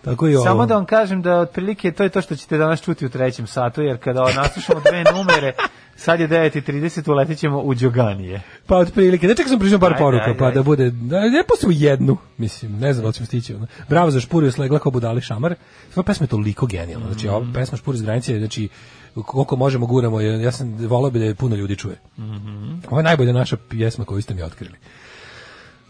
[0.03, 0.45] Tako i ovo.
[0.45, 3.47] Samo da vam kažem da otprilike to je to što ćete danas čuti u trećem
[3.47, 5.53] satu, jer kada naslušamo dve numere,
[5.97, 8.43] sad je 9.30, uletit ćemo u Đoganije.
[8.67, 10.55] Pa otprilike, da čekaj sam prižem par Ajde, poruka, ajde, pa ajde.
[10.55, 13.55] da bude, da ne pustimo jednu, mislim, ne znam da ćemo stići.
[13.55, 13.67] Ono.
[13.89, 15.55] Bravo za Špurio slegla kao budali šamar.
[15.93, 17.37] Sva pesma je toliko genijalna, znači Mhm.
[17.37, 18.69] ova pesma Špurio iz granice, znači
[19.17, 21.97] koliko možemo guramo, ja sam volao bi da je puno ljudi čuje.
[22.19, 22.75] Mhm.
[22.91, 24.75] Ovo je najbolja naša pjesma koju ste mi otkrili.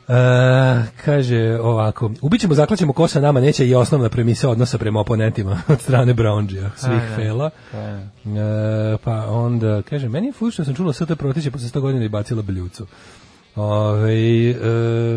[0.08, 0.12] E,
[1.04, 5.80] kaže ovako, ubićemo, zaklaćemo ko sa nama neće i osnovna premisa odnosa prema oponentima od
[5.80, 7.16] strane Brownđija, svih A, da.
[7.16, 7.50] fela.
[7.72, 7.78] Pa,
[8.28, 11.80] E, pa onda, kaže, meni je fuš što sam čula sve to protiće posle 100
[11.80, 12.86] godina i bacila bljucu.
[13.56, 14.54] Ove,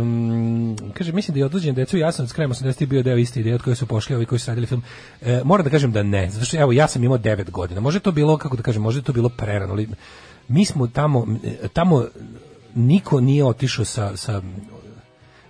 [0.01, 3.39] um, kaže, mislim da je odluđen decu ja sam s krajem 80 bio deo iste
[3.39, 4.83] ideje od koje su pošli ovi koji su radili film.
[5.21, 7.81] E, moram da kažem da ne, zato što evo ja sam imao 9 godina.
[7.81, 9.89] Može to bilo, kako da kažem, može to bilo prerano, ali
[10.47, 11.27] mi smo tamo,
[11.73, 12.05] tamo
[12.75, 14.41] niko nije otišao sa, sa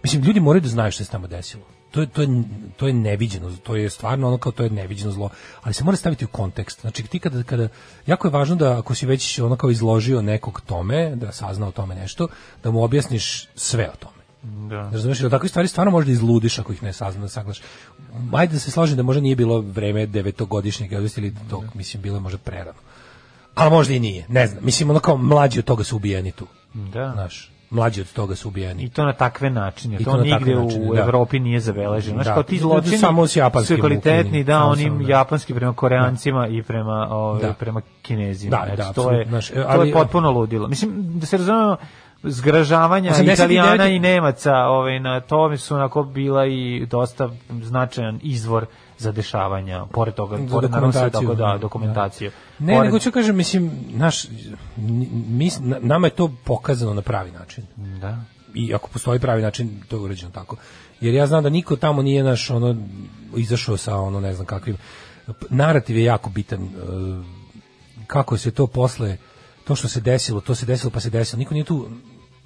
[0.03, 1.63] Mislim, ljudi moraju da znaju šta se tamo desilo.
[1.91, 2.27] To je, to, je,
[2.77, 5.29] to je neviđeno, to je stvarno ono kao to je neviđeno zlo,
[5.61, 6.81] ali se mora staviti u kontekst.
[6.81, 7.67] Znači ti kada, kada
[8.07, 11.71] jako je važno da ako si već ono kao izložio nekog tome, da sazna o
[11.71, 12.27] tome nešto,
[12.63, 14.21] da mu objasniš sve o tome.
[14.69, 14.89] Da.
[14.91, 17.61] Razumeš, da takve stvari stvarno možda izludiš ako ih ne sazna, saglaš.
[18.33, 22.21] Ajde da se složim da možda nije bilo vreme devetogodišnjeg ili to, mislim, bilo je
[22.21, 22.79] možda prerano.
[23.55, 24.65] Ali možda i nije, ne znam.
[24.65, 26.47] Mislim, ono kao mlađi od toga su ubijeni tu.
[26.73, 27.11] Da.
[27.13, 28.83] Znaš, mlađi od toga su ubijeni.
[28.83, 29.95] I to na takve načine.
[29.95, 31.01] I To, to na nigde načine, u da.
[31.01, 32.15] Evropi nije zabeleženo.
[32.15, 32.33] Znaš, Da.
[32.33, 33.33] kao ti Da, zločini samo s
[33.65, 35.11] su kvalitetni, da, onim sam, da.
[35.11, 37.53] japanski prema koreancima i prema, ovaj, Da.
[37.53, 38.57] prema kinezima.
[38.57, 40.67] Da, Eto, da, to je, znaš, to ali- je potpuno ludilo.
[40.67, 41.77] Mislim, da se razumemo,
[42.25, 43.33] zgražavanja 89.
[43.33, 48.65] Italijana i Nemaca ovaj, na tome su onako bila i dosta značajan izvor
[49.01, 51.11] za dešavanja, pored toga, Za pored dokumentaciju.
[51.11, 52.31] tako da, dokumentaciju.
[52.59, 54.25] Ne, Pored- nego ću kažem, mislim, naš,
[55.29, 57.63] mi, na- nama je to pokazano na pravi način.
[58.01, 58.17] Da.
[58.53, 60.55] I ako postoji pravi način, to je uređeno tako.
[61.01, 62.75] Jer ja znam da niko tamo nije naš, ono,
[63.35, 64.77] izašao sa, ono, ne znam kakvim,
[65.49, 66.67] narativ je jako bitan, e,
[68.07, 69.17] kako se to posle,
[69.63, 71.89] to što se desilo, to se desilo pa se desilo, niko nije tu,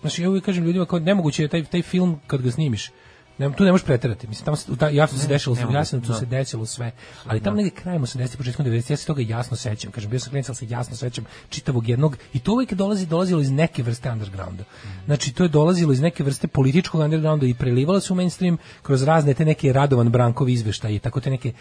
[0.02, 2.92] znači ja uvijek kažem ljudima, kao nemoguće je taj, taj film kad ga snimiš,
[3.38, 4.28] Ne, tu ne možeš preterati.
[4.28, 6.18] Mislim tamo se- u ta, jasno se dešilo, u Jasenovcu da.
[6.18, 6.92] se desilo sve.
[7.26, 9.92] Ali tamo negde krajem 80 početkom 90 ja se toga jasno sećam.
[9.92, 13.42] Kažem bio sam klinac, ali se jasno sećam čitavog jednog i to uvijek dolazi dolazilo
[13.42, 14.64] iz neke vrste undergrounda.
[15.06, 19.04] Znači to je dolazilo iz neke vrste političkog undergrounda i prelivalo se u mainstream kroz
[19.04, 21.54] razne te neke Radovan Brankovi izveštaje i tako te neke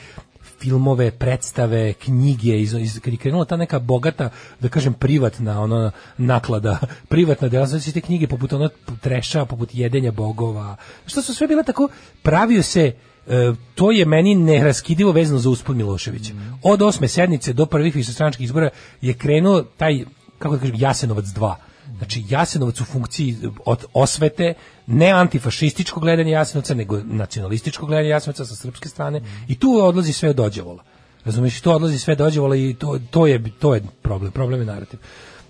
[0.61, 4.31] filmove, predstave, knjige, iz, iz, kad je krenula ta neka bogata,
[4.61, 6.79] da kažem, privatna ono, naklada,
[7.13, 8.69] privatna dela, znači te knjige poput ono
[9.01, 10.77] treša, poput jedenja bogova,
[11.07, 11.89] što su sve bile tako,
[12.23, 12.93] pravio se
[13.27, 16.33] e, to je meni neraskidivo vezano za uspon Miloševića.
[16.63, 18.71] Od osme sednice do prvih višestranačkih izbora
[19.01, 20.05] je krenuo taj,
[20.39, 21.55] kako da kažem, Jasenovac 2.
[21.99, 24.55] Znači, Jasenovac u funkciji od osvete,
[24.87, 29.23] ne antifašističko gledanje Jasenovca, nego nacionalističko gledanje Jasenovca sa srpske strane.
[29.49, 30.83] I tu odlazi sve od dođevola.
[31.25, 35.01] Razumiješ, to odlazi sve dođevola i to, to, je, to je problem, problem je narativ.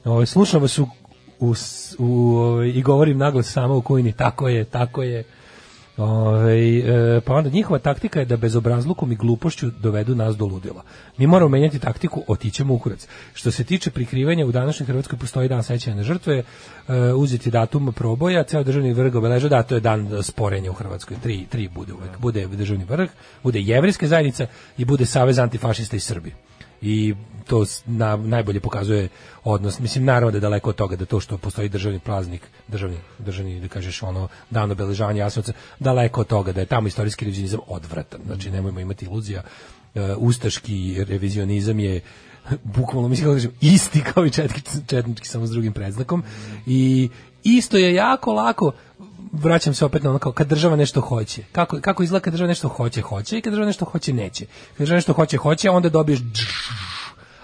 [0.04, 0.88] Ovaj, slušam vas u,
[1.40, 1.54] u,
[1.98, 5.24] u, ovaj, i govorim naglas samo u kujni, tako je, tako je.
[5.96, 10.82] Ove, e, pa onda njihova taktika je da bezobrazlukom i glupošću dovedu nas do ludila.
[11.16, 13.08] Mi moramo menjati taktiku, otićemo u kurac.
[13.34, 16.44] Što se tiče prikrivanja, u današnjoj Hrvatskoj postoji dan sećanja na žrtve, e,
[17.12, 21.46] uzeti datum proboja, ceo državni vrh obeleža, da, to je dan sporenja u Hrvatskoj, tri,
[21.50, 22.18] tri bude uvek.
[22.18, 23.10] Bude državni vrh,
[23.42, 24.46] bude jevrijska zajednica
[24.78, 26.34] i bude Savez antifašista iz Srbije
[26.84, 27.14] i
[27.46, 29.08] to na, najbolje pokazuje
[29.44, 29.80] odnos.
[29.80, 33.60] Mislim, naravno da je daleko od toga da to što postoji državni praznik, državni, državni
[33.60, 38.20] da kažeš ono, dan obeležavanja Jasenovca, daleko od toga da je tamo istorijski revizionizam odvratan.
[38.26, 39.42] Znači, nemojmo imati iluzija.
[39.94, 42.00] E, ustaški revizionizam je
[42.76, 46.22] bukvalno, mislim, da kažem, isti kao i četnički, četnički, samo s drugim predznakom.
[46.66, 47.08] I
[47.44, 48.72] isto je jako lako
[49.34, 51.42] vraćam se opet na ono kao kad država nešto hoće.
[51.52, 54.46] Kako, kako izgleda kad država nešto hoće, hoće i kad država nešto hoće, neće.
[54.46, 56.20] Kad država nešto hoće, hoće, onda dobiješ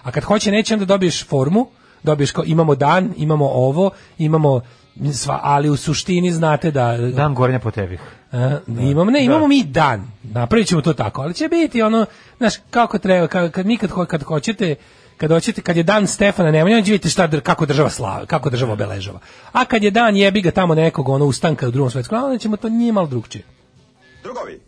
[0.03, 1.67] a kad hoće, neće, onda dobiješ formu,
[2.03, 4.61] dobiješ kao imamo dan, imamo ovo, imamo
[5.15, 8.01] sva, ali u suštini znate da Dan gorenja po tebih.
[8.33, 10.11] a, imamo, ne, imamo mi dan.
[10.23, 12.07] Napravit ćemo to tako, ali će biti ono,
[12.39, 14.75] znaš, kako treba, kad, kad mi kad, ho- kad hoćete,
[15.21, 18.73] kad hoćete, kad je dan Stefana Nemanja, onda vidite šta, kako država slava, kako država
[18.73, 19.21] obeležava.
[19.53, 22.57] A kad je dan jebi ga tamo nekog ono ustanka u drugom svetskom, onda ćemo
[22.57, 23.45] to nije malo drugčije.
[24.23, 24.61] Drugovi,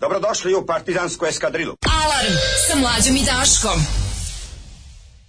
[0.00, 1.76] dobrodošli u partizansku eskadrilu.
[2.04, 2.34] Alarm
[2.68, 3.80] sa mlađom i Daškom.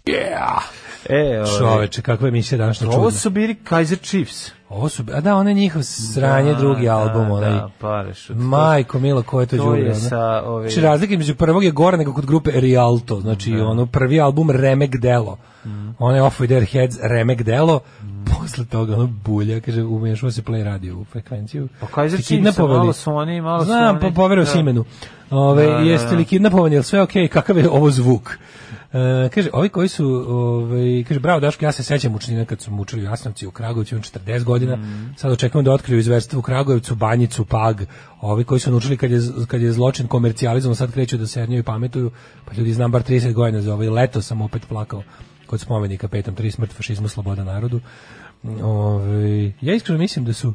[0.06, 0.83] Yeah!
[1.10, 3.00] E, ovaj, Čoveče, kakva emisija današnja čudna.
[3.00, 4.52] Ovo su bili Kaiser Chiefs.
[4.70, 7.50] Ovo su, a da, on je njihov sranje Da, drugi da, album, onaj.
[7.52, 8.30] da, pareš.
[8.30, 11.72] Majko Milo, ko je to, to đubre, je sa, ovaj- Znači, razlika između prvog je
[11.72, 15.38] gore nego kod grupe Rialto, znači ono prvi album Remek Delo.
[15.66, 15.90] Mm.
[16.00, 17.80] Onaj Off With Their Heads Remek Delo,
[18.32, 21.68] posle toga ono bulja, kaže, umešao se play radio u frekvenciju.
[21.80, 24.00] Pa Kaiser Chiefs, malo su oni, malo su Znam, oni.
[24.00, 24.52] pa poverao Da.
[24.52, 24.86] si imenu.
[25.34, 26.16] Ove, Da, da, jeste da.
[26.16, 28.38] li kidnapovani, jel sve okej, kakav je ovo zvuk?
[28.94, 32.72] E, kaže, ovi koji su, ovaj, kaže, bravo Daško, ja se sećam učenina kad su
[32.72, 35.14] mučili u Jasnovci u Kragovicu, on 40 godina, Mm.
[35.18, 37.82] sad očekujem da otkriju izverstvo u Kragujevcu, Banjicu, Pag,
[38.22, 41.64] ovi koji su naučili kad je, kad je zločin komercijalizovan, sad kreću da sernjaju i
[41.64, 42.12] pametuju,
[42.46, 45.04] pa ljudi znam bar 30 godina za ovaj leto sam opet plakao
[45.46, 47.80] kod spomenika petom tri smrt fašizmu sloboda narodu.
[48.64, 50.54] Ovaj ja iskreno mislim da su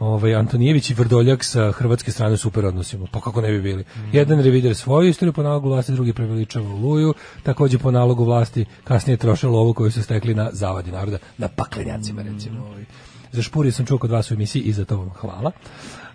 [0.00, 3.06] ovaj Antonijević i Vrdoljak sa hrvatske strane super odnosima.
[3.12, 3.84] Pa kako ne bi bili?
[4.12, 9.16] Jedan revider svoju istoriju po nalogu vlasti, drugi preveličava Luju, takođe po nalogu vlasti kasnije
[9.16, 12.64] troše lovu koju su stekli na zavadi naroda, na paklenjacima recimo.
[12.64, 12.84] Ovaj.
[13.32, 15.52] Za špuri sam čuo kod vas u emisiji i za to vam hvala.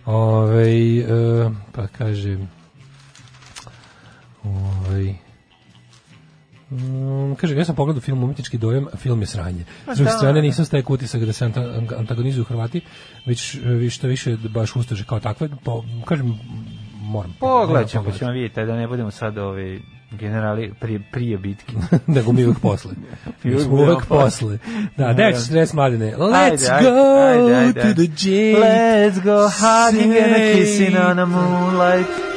[0.05, 1.05] Ovaj e,
[1.72, 2.38] pa kaže
[4.43, 5.32] ovaj
[6.73, 9.65] Mm, kaže, ja sam pogledao film Umjetnički dojam, a film je sranje.
[9.85, 10.17] Pa S druge da.
[10.17, 12.81] strane, nisam stek utisak da se anta- antagonizuju Hrvati,
[13.25, 16.39] već vi što više baš ustaže kao takve, po, kažem,
[17.01, 17.35] moram.
[17.39, 19.81] Pogledat ćemo, pa ćemo vidjeti, da ne budemo sad ovi
[20.11, 21.73] generali prije, prije bitke.
[22.07, 22.91] nego mi uvek posle.
[23.43, 24.57] Mi uvek posle.
[24.97, 26.13] Da, 9.40 mladine.
[26.17, 27.81] Let's Ajde, go ajde, ajde.
[27.81, 28.59] to the jail.
[28.61, 32.32] Let's go hugging and a kissing on a moonlight.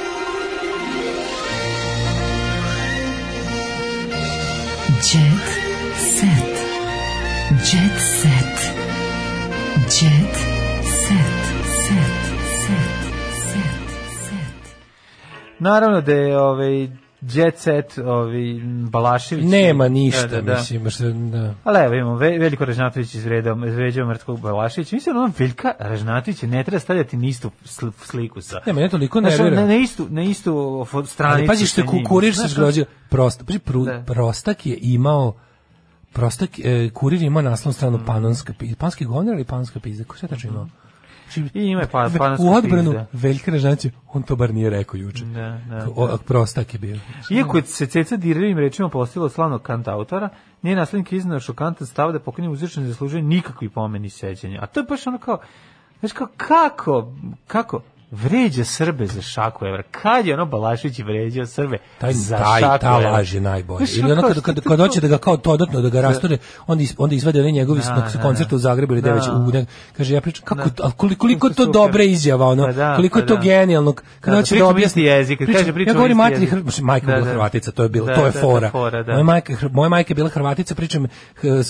[15.59, 16.89] Naravno da je ovaj
[17.23, 18.61] jet set, ovaj
[18.91, 19.45] Balašević.
[19.45, 20.55] Nema ništa, Da, da, da.
[20.55, 21.55] mislim, što, da.
[21.65, 24.97] Ali evo imamo Ve- Veliko Ražnatović izvredao, izvređao Mrtkog Balaševića.
[24.97, 28.61] Mislim da on Veljka Ražnatovića ne treba stavljati na istu sl- sliku sa...
[28.67, 29.61] Ne, mene toliko Znaš, nervira.
[29.61, 31.39] Na, na istu, na istu stranicu.
[31.39, 32.05] Ali pazi što je sa njim.
[32.05, 32.85] kurir se Znaš, zgrožio.
[33.09, 34.03] Prosta, pazi, pru, Da.
[34.07, 35.35] prostak je imao
[36.13, 38.77] Prostak, e, kurir imao naslovnu stranu panonska pizda.
[38.77, 40.05] Panski govnar ili panonska pizda?
[40.05, 40.65] Ko sve tačno imao?
[40.65, 40.86] Znači,
[41.55, 43.07] I ima pa, panonska U odbranu pizda.
[43.13, 45.25] Veljka Ražanovića, on to bar nije rekao juče.
[45.25, 46.99] Da, da, o, prostak je bio.
[47.31, 50.29] Iako je se Ceca dirljivim rečima postila od slavnog kanta autora,
[50.63, 54.59] nije naslednik iznao šokantan stav da pokojni muzičar ne zaslužuje nikakvi pomeni sećanja.
[54.63, 55.39] A to je baš ono kao,
[56.01, 57.13] znaš kao, kako,
[57.47, 59.83] kako, vređa Srbe za šaku evra.
[59.83, 63.11] Kad je ono Balašević vređao Srbe taj, za taj, šaku ta evra?
[63.11, 63.79] laž je najbolja.
[63.79, 66.83] Znaš, Ili ono kad, kad, kad hoće da ga kao dodatno da ga rastore, onda,
[66.83, 68.57] is, onda izvade one njegovi Da, na da, koncertu da.
[68.57, 69.09] u Zagrebu ili Da.
[69.09, 69.15] da.
[69.15, 70.87] već u ne, kaže ja pričam kako Da.
[70.87, 73.41] a koliko, koliko je to dobra izjava ono Pa da, koliko je pa to da.
[73.41, 76.51] genijalno kad Da, hoće da objasni jezik, kaže pričamo ja govorim jezik.
[76.51, 77.31] Hrv- majka Da, bila da.
[77.31, 79.13] Hrvatica to je bilo Da, to je da, da, fora da.
[79.13, 81.07] moja majka Hr- moja majka je bila Hrvatica pričam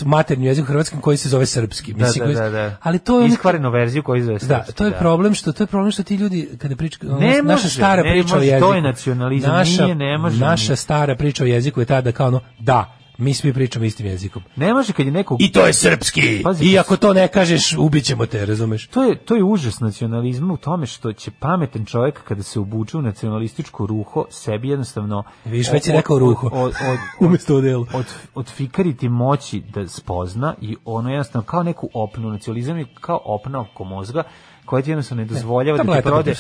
[0.05, 2.77] maternjim jezikom hrvatskim koji se zove srpski Da, Mislim, da, koji- da, da.
[2.83, 4.97] ali to je Iskvarenu verziju koju zove da, srpski, to je da.
[4.97, 8.11] problem što to je problem što ti ljudi kada pričaju Ne naša može, stara ne
[8.13, 8.69] priča o može, jeziku.
[8.69, 12.29] to je nacionalizam, naša, nije, ne može Naša stara priča o jeziku je tada kao
[12.29, 14.43] ono, da, mi svi pričamo istim jezikom.
[14.57, 15.37] Ne može kad je neko...
[15.41, 16.41] I to je srpski.
[16.45, 18.87] Pazi, I ako to ne kažeš, ubićemo te, razumeš?
[18.87, 22.97] To je, to je užas nacionalizma u tome što će pametan čovjek kada se obuče
[22.97, 26.47] u nacionalističko ruho sebi jednostavno Vidiš, već od- rekao ruho.
[26.53, 26.73] od,
[27.21, 27.87] od, odelu.
[27.93, 28.05] od,
[28.35, 33.61] od fikariti moći da spozna i ono jednostavno kao neku opnu nacionalizam je kao opna
[33.61, 34.23] oko mozga
[34.67, 36.35] koja ti jednostavno ne dozvoljava da ti prode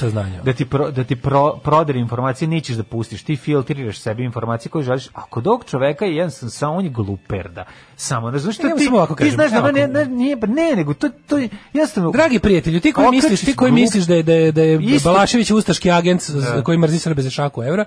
[0.44, 3.22] da ti pro, da ti pro, prodere informacije nećeš da pustiš.
[3.22, 5.08] Ti filtriraš sebi informacije koje želiš.
[5.14, 7.64] A kod ovog čoveka je jednostavno samo on je gluperda
[7.96, 10.72] samo Ne, što ti, samo ovako ti kažem, znaš da ne, ako- ne, nije, ne
[10.76, 14.22] nego to, to je jednostavno Dragi prijatelju, ti koji misliš, ti koji misliš da je
[14.22, 16.62] da je, da je Balašević ustaški agent Da.
[16.62, 17.84] koji mrzi Srbe za šaku evra,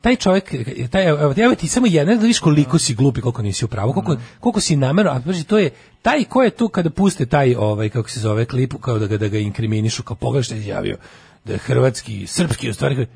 [0.00, 0.54] taj čovjek,
[0.90, 3.92] taj, evo, ti samo jedan da vidiš koliko si glup i koliko nisi u pravu,
[3.92, 5.70] koliko, koliko si namerno, a pazi, to je,
[6.02, 9.16] taj ko je tu kada puste taj, ovaj, kako se zove, klip, kao da ga,
[9.16, 10.16] da ga inkriminišu, kao
[10.50, 10.96] je izjavio,
[11.44, 13.06] da je hrvatski, srpski, u stvari,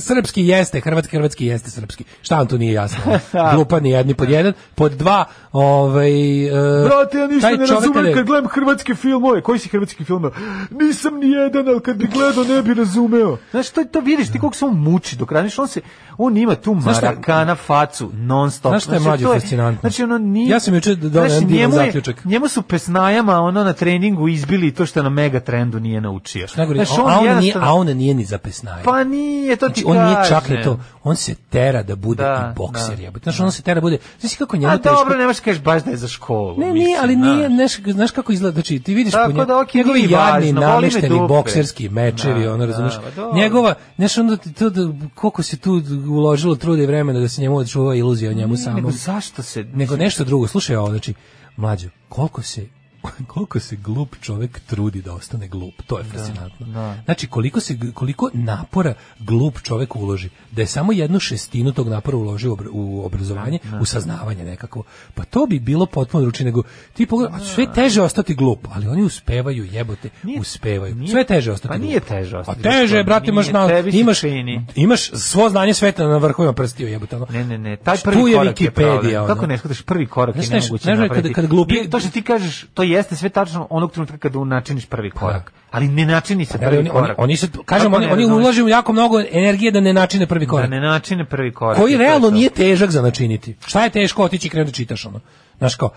[0.00, 2.04] srpski jeste, hrvatski, hrvatski jeste srpski.
[2.22, 2.98] Šta vam tu nije jasno?
[3.54, 4.52] Glupa ni jedni pod jedan.
[4.74, 6.46] Pod dva, ovaj...
[6.46, 9.40] e, Brate, ja ništa ne razumem kad gledam hrvatske filmove.
[9.40, 10.30] Koji si hrvatski film?
[10.70, 13.38] Nisam ni jedan, ali kad bi gledao ne bi razumeo.
[13.50, 15.80] Znaš, to, to vidiš, ti koliko se on muči dok radiš, on se,
[16.18, 18.70] on ima tu marakana facu, non stop.
[18.70, 19.80] Znaš šta je mlađe to fascinantno?
[19.80, 20.48] Znači, ono nije...
[20.50, 22.24] Ja sam juče doneo divan njemu je- zaključak.
[22.24, 26.46] Njemu su pesnajama, ono, na treningu izbili to što na mega trendu nije naučio.
[26.56, 28.84] Najgore, Znaš, a, on nije, a on nije ni za pesnaje.
[28.84, 30.78] Pa nije, to Znači, on nije čak ni to.
[31.02, 33.22] On se tera da bude Da, i bokser, da, jebote.
[33.22, 33.98] Znaš, on se tera da bude...
[34.20, 34.96] Znaš kako njemu A teško...
[34.96, 36.58] dobro, nemaš kažeš baš da je za školu.
[36.58, 39.60] Ne, nije, ali nije, znaš, znaš kako izgleda, znači ti vidiš Tako po njemu, da,
[39.60, 43.40] okej, njegovi jadni, namešteni bokserski mečevi, Da, ono, da, razumeš, dobro.
[43.40, 44.80] njegova, znaš, onda ti to, da,
[45.14, 48.76] koliko se tu uložilo truda i vremena da se njemu odčuva iluzija o njemu samom.
[48.76, 49.64] Nego zašto se...
[49.64, 51.14] Nego nešto drugo, slušaj ovo, znači,
[51.56, 52.66] mlađo, koliko se
[53.26, 55.74] koliko se glup čovek trudi da ostane glup.
[55.82, 56.66] To je fascinantno.
[56.66, 56.96] da.
[57.04, 60.28] Znači koliko se koliko napora glup čovek uloži.
[60.50, 64.82] Da je samo jednu šestinu tog napora uloži u obra- u obrazovanje, u saznavanje nekako.
[65.14, 66.62] Pa to bi bilo potpuno drugačije nego
[66.92, 70.94] ti pogledaj, a sve je teže ostati glup, ali oni uspevaju, jebote, Nije- uspevaju.
[70.94, 71.88] nije- sve teže ostati pa glup.
[71.88, 74.66] nije teže ostati A teže, glup, brate, imaš na, imaš čini.
[74.74, 77.16] imaš svo znanje sveta na vrhovima prstiju, jebote.
[77.16, 77.26] ono.
[77.30, 78.60] Ne, ne, ne, taj prvi je korak
[79.04, 79.26] je ono.
[79.26, 81.32] Kako ne shvataš prvi korak je nemoguće kad- napraviti.
[81.32, 85.10] kad glupi- to što ti kažeš, to jeste sve tačno onog trenutka kada načiniš prvi
[85.10, 85.52] korak.
[85.70, 87.18] Ali ne načini se prvi oni, oni, korak.
[87.18, 90.70] oni se, kažem, oni, oni ulažu jako mnogo energije da ne načine prvi Da korak.
[90.70, 91.78] ne načine prvi korak.
[91.78, 93.56] koji realno nije težak za načiniti.
[93.66, 95.20] Šta je teško otići i krenuti da čitaš ono?
[95.58, 95.90] Znaš kao,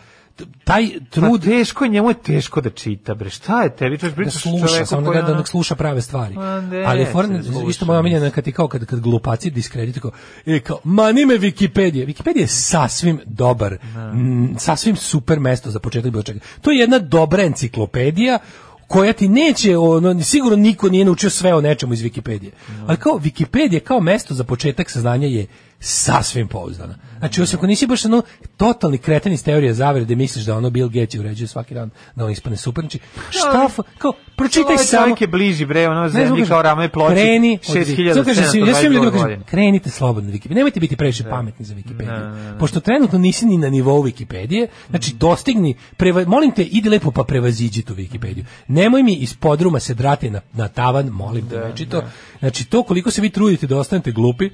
[0.64, 1.10] taj Trud.
[1.10, 3.30] trud teško je, njemu je teško da čita, bre.
[3.30, 3.98] Šta je tebi?
[3.98, 6.36] Da pričaš o sluša, samo da, da, da sluša prave stvari.
[6.36, 7.26] Ma ne, Ali for,
[7.70, 10.12] isto moja omiljena kad ti kao kad, kad glupaci diskredituju kao,
[10.46, 12.06] e, kao, mani me Wikipedija.
[12.08, 13.78] Wikipedija je sasvim dobar,
[14.14, 16.40] m, sasvim super mesto za početak bilo čega.
[16.62, 18.40] To je jedna dobra enciklopedija
[18.88, 22.50] koja ti neće, ono, sigurno niko nije naučio sve o nečemu iz Wikipedije.
[22.88, 25.48] Ali kao Wikipedija kao mesto za početak saznanja je
[25.80, 26.96] sasvim pouzdana.
[27.20, 28.22] Znači, osim ako nisi baš ono
[28.58, 32.26] totalni kreten iz teorije zavere da misliš da ono Bill Gates uređuje svaki dan da
[32.26, 32.82] on ispane super.
[32.82, 33.00] Znači,
[33.30, 35.04] šta, fa- kao, pročitaj samo.
[35.04, 37.16] čovjek je bliži bre, ono zemlji kao rame ploči.
[37.16, 39.44] Kreni, 6722 ja svim ljudima kažem, godine.
[39.46, 40.56] krenite slobodno na Wikipediju.
[40.56, 42.60] Nemojte biti previše pametni za Wikipediju.
[42.60, 47.24] Pošto trenutno nisi ni na nivou Wikipedije, znači dostigni, preva, molim te, idi lepo pa
[47.24, 48.44] prevaziđi tu Wikipediju.
[48.68, 52.04] Nemoj mi iz podruma se drati na, na tavan, molim te, znači to.
[52.40, 54.50] Znači to koliko se vi trudite da ostanete glupi,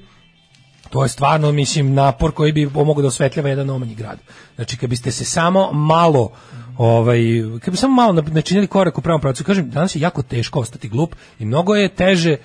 [0.92, 4.18] to je stvarno, mislim, napor koji bi pomogao da osvetljava jedan omanji grad.
[4.54, 6.30] Znači, kad biste se samo malo
[6.78, 7.20] ovaj,
[7.60, 10.88] kad bi samo malo načinili korak u pravom pravcu, kažem, danas je jako teško ostati
[10.88, 12.36] glup i mnogo je teže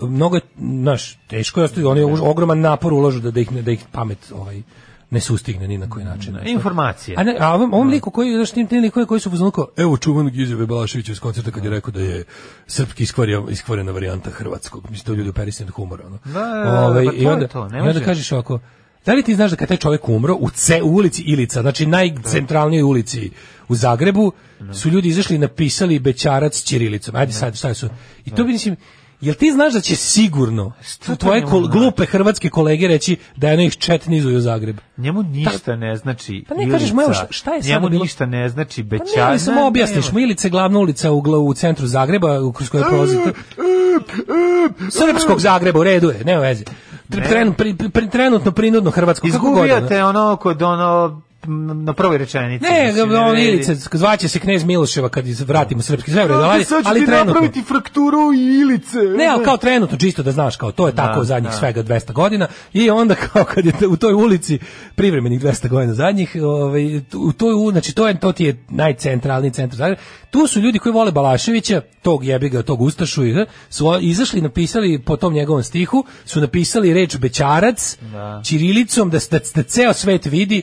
[0.00, 3.84] mnogo je, znaš, teško je ostati, oni ogroman napor ulažu da, da ih, da ih
[3.92, 4.62] pamet ovaj,
[5.10, 6.38] ne sustigne ni na koji način.
[6.46, 7.14] Informacije.
[7.18, 9.96] A, ne, a ovom, ovom liku koji, znaš, tim, tim likove koji su kao, evo
[9.96, 12.24] čuvanog izjave Balaševića iz koncerta kad je rekao da je
[12.66, 14.90] srpski iskvario, iskvarena varijanta hrvatskog.
[14.90, 16.06] Mislim, to ljudi operisani od humora.
[16.06, 16.18] Ono.
[16.24, 18.04] Da, da, da, Ovaj, pa to i, je onda, to, ne I onda može.
[18.04, 18.58] kažeš ovako,
[19.06, 21.86] da li ti znaš da kad taj čovjek umro u, ce, u ulici Ilica, znači
[21.86, 23.30] najcentralnijoj ulici
[23.68, 24.32] u Zagrebu,
[24.72, 27.16] su ljudi izašli i napisali bećarac ćirilicom.
[27.16, 27.88] Ajde sad, šta su?
[28.24, 28.76] I to bi, mislim,
[29.20, 30.72] Jel ti znaš da će sigurno
[31.06, 31.72] to tvoje kol- znači?
[31.72, 34.76] glupe hrvatske kolege reći da je ono ih četnizuju u Zagreb?
[34.96, 37.68] Njemu ništa ne znači Pa ne kažeš, ma evo, šta- Ilica.
[37.68, 39.30] je Njemu bilo- ništa ne znači Pa bećar.
[39.32, 42.84] ne, samo objasniš mu, Ilica je glavna ulica u, u centru Zagreba, u- kroz koje
[42.84, 43.16] prolazi...
[44.90, 46.64] Srpskog Zagreba, u redu je, nema veze.
[47.08, 49.66] Tr- Tren, pri, pri, trenutno prinudno hrvatsko, kako god.
[49.66, 50.36] Izgubio ono.
[50.36, 51.22] kod ono
[51.74, 52.64] na prvoj rečenici.
[52.64, 53.38] Ne, on.
[53.38, 57.24] Ilice, zvaće se knez Miloševa kad vratimo srpski sve, Znate, ali, ali trenutno.
[57.24, 58.98] napraviti frakturu i Ilice.
[58.98, 61.58] Ne, ali kao trenutno, čisto da znaš, kao to je tako Da, zadnjih da.
[61.58, 64.58] svega 200 godina i onda kao kad je u toj ulici
[64.94, 69.96] privremenih 200 godina zadnjih, ovaj, u toj, znači to, je, to ti je najcentralniji centar.
[70.30, 75.16] Tu su ljudi koji vole Balaševića, tog jebiga, tog Ustašu, i, su izašli napisali po
[75.16, 78.40] tom njegovom stihu, su napisali reč Bećarac, Da.
[78.44, 80.62] ćirilicom, da, da, da ceo svet vidi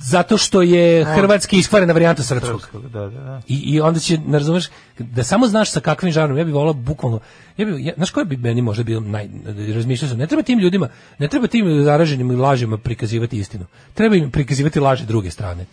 [0.00, 2.62] zato što je hrvatski iskvarena varijanta srpskog.
[2.72, 3.40] Da, da, da.
[3.48, 6.72] I, I onda će, ne razumeš, da samo znaš sa kakvim žarom, ja bih volao
[6.72, 7.20] bukvalno,
[7.56, 9.28] ja bih, ja, znaš koji bi meni možda bio naj,
[9.74, 10.88] razmišljao sam, ne treba tim ljudima,
[11.18, 15.66] ne treba tim zaraženim lažima prikazivati istinu, treba im prikazivati laže druge strane.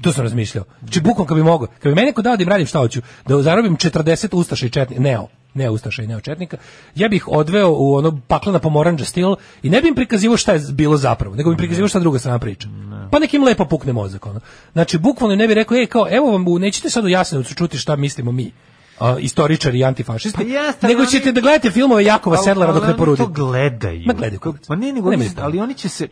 [0.00, 0.64] To sam razmišljao.
[0.80, 3.00] Znači, bukvalno kad bi mogao, kad bi meni neko dao da im radim šta hoću,
[3.26, 6.56] da zarobim 40 ustaša i četnika, neo, ne ustaša i neo četnika,
[6.94, 10.60] ja bih odveo u ono paklena pomoranđa stil i ne bi im prikazivao šta je
[10.72, 12.68] bilo zapravo, nego bi im prikazivao šta druga strana priča.
[13.10, 14.40] Pa nekim lepo pukne mozak, ono.
[14.72, 17.96] Znači, bukvalno ne bi rekao, ej, kao, evo vam, nećete sad u Jasenovcu čuti šta
[17.96, 18.52] mislimo mi,
[18.98, 22.44] a, istoričari i antifašisti, Pa jeste, ali nego oni- ćete da gledate filmove Jakova Ali-
[22.44, 23.22] Sedlara dok ali ne porudi.
[23.22, 24.02] Oni to gledaju.
[24.06, 24.40] Ma gledaju.
[24.68, 25.44] Ma ne, nego oni, ništa.
[25.44, 26.08] ali oni će se...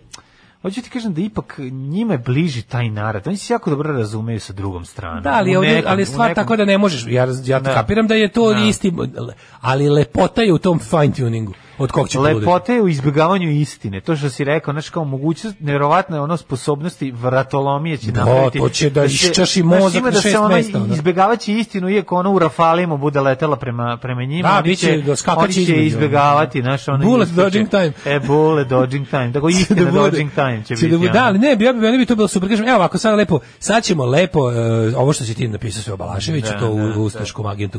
[0.62, 3.26] Hoću ti kažem da ipak njima je bliži taj narod.
[3.26, 5.22] Oni se jako dobro razumeju sa drugom stranom.
[5.22, 7.04] Da, ali, ovdje, nekom- ali stvar nekom- tako da ne možeš.
[7.06, 7.74] Ja, ja Da.
[7.74, 8.60] kapiram da je to Da.
[8.60, 8.92] isti,
[9.60, 11.52] ali lepota je u tom fine tuningu.
[11.78, 12.18] Od kog će.
[12.18, 14.00] Lepota je u izbjegavanju istine.
[14.00, 18.58] To što si rekao, znači kao mogućnost, nevjerovatna je ono sposobnosti vratolomije će Da, napraviti.
[18.58, 20.94] to će da se- iščaši znaš, mozak na da šest se ono mesta, ono.
[20.94, 24.48] izbjegavaće istinu, iako ono u Rafalima bude letela prema, prema njima.
[24.48, 27.04] Da, oni će da oni će između, izbjegavati, znaš, ono...
[27.04, 27.92] Bullet dodging time.
[28.06, 29.32] E, bullet dodging time.
[29.32, 30.88] Tako istina da bude- dodging time će će biti.
[30.88, 32.48] da, bude- da, ali ne, ja bi, meni bi to bilo super.
[32.48, 34.56] Kažem, evo ovako, sad lepo, sad ćemo lepo, e,
[34.96, 37.78] ovo što si ti napisao sve o Balaševiću, Da, to u, da, u Ustaškom agentu,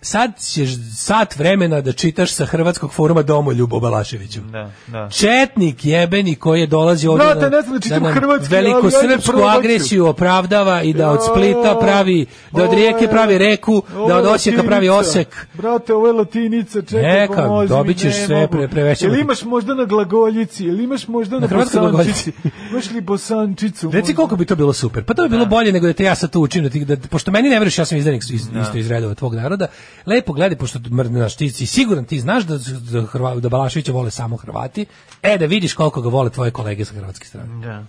[0.00, 4.40] sad ćeš sat vremena da čitaš sa hrvatskog foruma Domoljub Balaševiću.
[4.40, 5.08] Da, da.
[5.10, 10.82] Četnik jebeni koji je dolazi ovdje Brate, ne znam da hrvatski, veliku srpsku agresiju opravdava
[10.82, 15.46] i da od Splita pravi, da od Rijeke pravi reku, da od Osijeka pravi Osek.
[15.54, 19.42] Brate, ovo je latinica, čekaj, Neka, pomozi dobit ćeš ne sve, pre- prevećemo Jel imaš
[19.42, 22.32] možda na glagoljici, jel imaš možda na, Na bosančici?
[22.70, 23.90] Imaš li bosančicu?
[23.90, 24.16] Reci možda?
[24.16, 25.04] koliko bi to bilo super.
[25.04, 26.96] Pa to bi bilo bolje nego da te ja sad tu učim da ti da
[27.10, 28.30] pošto meni ne veruješ ja sam izdanik iz,
[28.62, 29.66] isto iz redova tvog naroda.
[30.06, 32.58] Lepo gledaj pošto mrnaš ti si siguran ti znaš da
[32.92, 34.86] da Hrva, da Balaševića vole samo Hrvati.
[35.22, 37.66] E da vidiš koliko ga vole tvoje kolege sa hrvatske strane.
[37.66, 37.84] Da.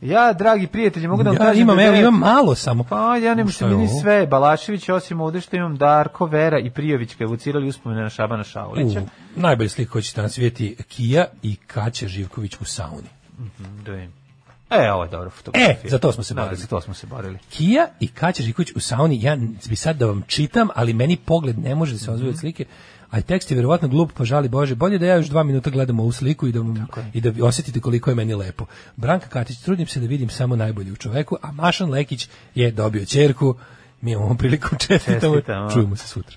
[0.00, 2.84] Ja, dragi prijatelji, mogu da vam Ja kažem imam, da evo, imam malo samo.
[2.84, 6.70] Pa ja ne Šta mislim meni sve Balašević osim ovde što imam Darko, Vera i
[6.70, 9.00] Prijović kad evocirali uspomene na Šabana Šaulića.
[9.00, 13.08] U, najbolji slik koji ćete danas vidjeti Kija i Kaća Živković u sauni.
[13.84, 14.23] Da vidim.
[14.70, 15.76] E, ovo je dobra fotografija.
[15.84, 16.56] E, za to smo se Da, borili.
[16.56, 17.38] za to smo se borili.
[17.50, 19.36] Kija i Kaća Živković u sauni, ja
[19.66, 22.14] bi sad da vam čitam, ali meni pogled ne može da se Mhm.
[22.14, 22.64] ozvoje od slike,
[23.10, 26.00] a tekst je verovatno glup, pa žali Bože, bolje da ja još dva minuta gledam
[26.00, 26.60] ovu sliku i da,
[27.12, 28.66] i da osjetite koliko je meni lepo.
[28.96, 33.04] Branka Katić, trudim se da vidim samo najbolje u čoveku, a Mašan Lekić je dobio
[33.04, 33.54] ćerku,
[34.00, 35.70] mi imamo priliku Čestitamo.
[35.72, 36.36] čujemo se sutra.